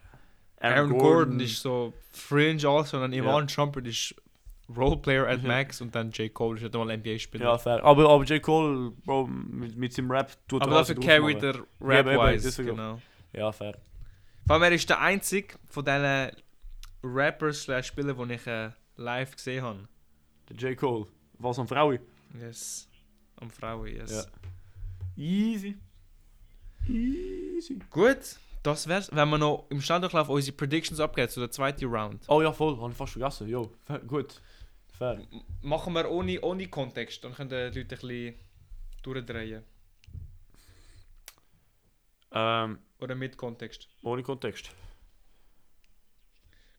Aaron, 0.62 0.97
Gordon, 0.97 1.39
ist 1.39 1.62
so 1.62 1.93
fringe 2.12 2.68
also 2.68 2.97
und 2.97 3.04
dann 3.04 3.14
Ja. 3.14 3.24
Ivan 3.24 3.47
Shumpert 3.47 3.88
ist 3.88 4.14
Roleplayer 4.76 5.26
at 5.26 5.41
Mhm. 5.41 5.47
Max 5.47 5.80
und 5.82 5.95
dann 5.95 6.12
J. 6.12 6.34
Cole 6.34 6.58
ist 6.58 6.64
nicht 6.64 6.76
einmal 6.76 6.91
NBA-Spieler. 6.97 7.45
Ja, 7.45 7.58
fair. 7.58 7.82
Aber, 7.84 8.10
aber 8.10 8.24
J. 8.26 8.41
Cole, 8.41 8.91
Bro, 9.06 9.28
mit, 9.28 9.78
mit 9.78 9.93
seinem 9.93 10.12
Rap 10.12 10.32
tut 10.50 10.62
aber 10.62 10.74
er 10.74 10.78
dafür 10.80 10.95
alles 10.97 11.06
carry 11.08 11.36
der 11.36 11.56
Ja, 11.56 11.62
aber 11.80 11.89
Rap-wise, 12.22 12.43
deswegen. 12.50 12.70
genau. 12.76 13.00
Ja, 13.32 13.52
fair. 13.54 13.78
Vor 14.50 14.56
allem 14.56 14.64
er 14.64 14.72
ist 14.72 14.89
der 14.89 15.00
einzige 15.00 15.60
von 15.70 15.86
diesen 15.86 16.32
Rappers 17.04 17.62
slash 17.62 17.86
Spielern, 17.86 18.28
die 18.28 18.34
ich 18.34 18.47
äh, 18.47 18.72
live 18.95 19.36
gesehen 19.36 19.64
habe. 19.64 19.88
Der 20.50 20.56
J. 20.72 20.76
Cole. 20.76 21.06
Was 21.34 21.60
an 21.60 21.68
Frauen? 21.68 22.00
Yes. 22.34 22.89
Am 23.36 23.52
Frauen, 23.52 23.86
yes. 23.95 24.10
Ja. 24.10 25.24
Easy. 25.24 25.78
Easy. 26.88 27.78
Gut, 27.91 28.39
das 28.64 28.88
wär's. 28.88 29.12
Wenn 29.16 29.30
wir 29.30 29.38
noch 29.38 29.68
im 29.70 29.82
Standardlauf 29.82 30.30
unsere 30.30 30.58
Predictions 30.58 31.00
abgeben 31.00 31.30
zu 31.30 31.41
der 31.41 31.52
zweiten 31.52 31.86
Round. 31.86 32.24
Oh 32.28 32.41
ja, 32.41 32.52
voll, 32.52 32.76
habe 32.82 32.89
ich 32.89 32.97
fast 32.97 33.14
vergessen. 33.14 33.47
Jo, 33.47 33.72
gut. 34.08 34.41
Fair. 34.97 35.20
M- 35.32 35.43
Machen 35.62 35.93
wir 35.93 36.10
ohne, 36.10 36.41
ohne 36.41 36.68
Kontext, 36.70 37.24
dann 37.24 37.36
können 37.36 37.50
die 37.52 37.56
Leute 37.56 37.82
ein 37.82 37.88
bisschen 37.88 38.34
durchdrehen. 39.04 39.62
Ähm, 42.32 42.80
Oder 43.00 43.16
mit 43.16 43.38
Kontext. 43.38 43.88
ohne 44.04 44.24
Kontext. 44.24 44.72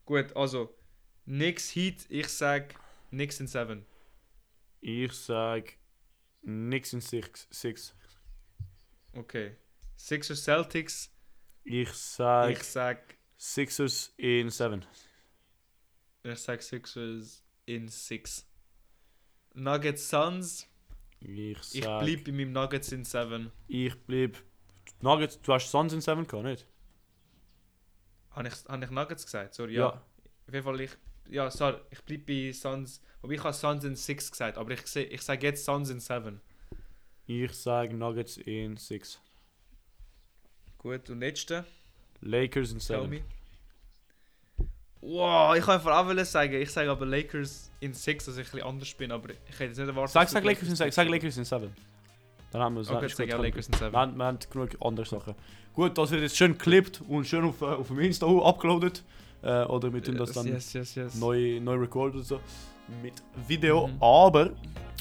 Gut, 0.05 0.35
also, 0.37 0.75
nix 1.25 1.75
Heat, 1.75 2.07
ich 2.09 2.29
sag 2.29 2.75
nix 3.11 3.41
in 3.41 3.47
7. 3.47 3.85
Ich 4.81 5.13
sag 5.13 5.75
nix 6.43 6.93
in 6.93 7.01
6. 7.01 7.49
Six. 7.51 7.95
Okay. 9.13 9.57
Sixers 9.97 10.43
Celtics, 10.45 11.11
Ich 11.65 11.93
sag 11.93 12.51
ich 12.53 12.63
sag, 12.63 13.17
Sixers 13.37 14.13
in 14.17 14.49
7. 14.51 14.85
ich 16.25 16.39
sag 16.39 16.63
Sixers 16.63 17.45
in 17.67 17.89
6. 17.89 18.47
Nuggets 19.55 20.09
Suns, 20.09 20.67
Ich 21.21 21.59
sag. 21.59 21.75
ich 21.75 21.81
bleib 21.85 22.25
bei 22.25 22.33
meinem 22.33 22.53
Nuggets 22.53 22.93
in 22.93 23.05
7. 23.05 23.53
Ich 23.69 23.95
bleib. 24.07 24.39
Nuggets, 25.03 25.41
du 25.41 25.53
hast 25.53 25.71
Suns 25.71 25.93
in 25.93 26.01
7 26.01 26.27
gehabt, 26.27 26.45
nicht? 26.45 26.67
Habe 28.33 28.49
ich, 28.49 28.55
hab 28.69 28.83
ich 28.83 28.91
Nuggets 28.91 29.25
gesagt? 29.25 29.55
Sorry, 29.55 29.75
Ja. 29.75 29.89
ja. 29.89 30.03
Auf 30.47 30.55
jeden 30.55 30.65
Fall, 30.65 30.81
ich, 30.81 30.91
ja, 31.29 31.51
sorry, 31.51 31.79
ich 31.91 32.03
bleib 32.03 32.27
bei 32.27 32.53
Suns. 32.53 33.01
Aber 33.23 33.33
ich 33.33 33.43
habe 33.43 33.53
Suns 33.55 33.85
in 33.85 33.97
6 33.97 34.31
gesagt, 34.31 34.59
aber 34.59 34.73
ich, 34.73 34.97
ich 34.97 35.23
sage 35.23 35.47
jetzt 35.47 35.65
Suns 35.65 35.91
in 35.91 36.01
7. 36.01 36.41
Ich 37.27 37.53
sag 37.53 37.93
Nuggets 37.93 38.39
in 38.39 38.77
6. 38.77 39.21
Gut, 40.79 41.09
und 41.11 41.21
letzte, 41.21 41.65
Lakers 42.21 42.73
in 42.73 42.79
tell 42.79 43.01
7. 43.03 43.11
me. 43.11 43.23
Wow, 45.03 45.57
ich 45.57 45.65
kann 45.65 45.77
einfach 45.77 45.97
auch 45.97 46.25
sagen, 46.25 46.55
ich 46.55 46.71
sage 46.71 46.91
aber 46.91 47.07
Lakers 47.07 47.71
in 47.81 47.95
6, 47.95 48.27
dass 48.27 48.37
ich 48.37 48.47
ein 48.47 48.51
bisschen 48.51 48.67
anders 48.67 48.93
bin, 48.95 49.13
aber 49.13 49.31
ich 49.31 49.39
hätte 49.53 49.65
jetzt 49.65 49.79
nicht 49.79 49.87
erwartet. 49.87 50.13
Sag, 50.13 50.29
sag 50.29 50.45
Lakers 50.45 50.69
in 50.69 50.77
6. 50.77 50.95
Sag 50.95 51.09
Lakers 51.09 51.37
in 51.39 51.45
7. 51.45 51.75
Dann 52.51 52.63
haben 52.63 52.75
wir 52.75 52.81
es. 52.81 52.91
Okay, 52.91 53.07
jetzt 53.07 53.17
sage 53.17 53.29
ich 53.29 53.35
auch. 53.35 53.43
Lakers 53.43 53.69
in 53.69 53.75
7. 53.75 53.93
Wir 53.93 53.99
haben, 53.99 54.17
wir 54.17 54.25
haben 54.25 54.39
genug 54.51 54.71
andere 54.81 55.07
Sachen. 55.07 55.35
Gut, 55.75 55.97
das 55.97 56.11
wird 56.11 56.23
jetzt 56.23 56.37
schön 56.37 56.53
geklippt 56.53 57.01
und 57.09 57.27
schön 57.27 57.45
auf, 57.45 57.61
äh, 57.63 57.67
auf 57.67 57.89
dem 57.89 58.01
Insta 58.01 58.27
auch 58.27 58.45
upgeloadet. 58.49 59.05
Äh, 59.43 59.65
oder 59.65 59.93
wir 59.93 60.03
tun 60.03 60.17
das 60.17 60.33
dann 60.33 60.47
yes, 60.47 60.73
yes, 60.73 60.95
yes. 60.95 61.15
neu, 61.15 61.61
neu 61.61 61.77
recorden 61.77 62.19
und 62.19 62.27
so. 62.27 62.41
Mit 63.03 63.15
Video. 63.47 63.87
Mhm. 63.87 64.03
Aber 64.03 64.51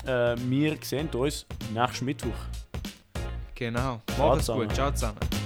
äh, 0.06 0.36
wir 0.38 0.78
sehen 0.82 1.10
uns 1.10 1.46
nächsten 1.74 2.06
Mittwoch. 2.06 2.30
Genau. 3.56 4.02
Macht's 4.18 4.48
gut, 4.48 4.74
ciao 4.74 4.92
zusammen. 4.92 5.39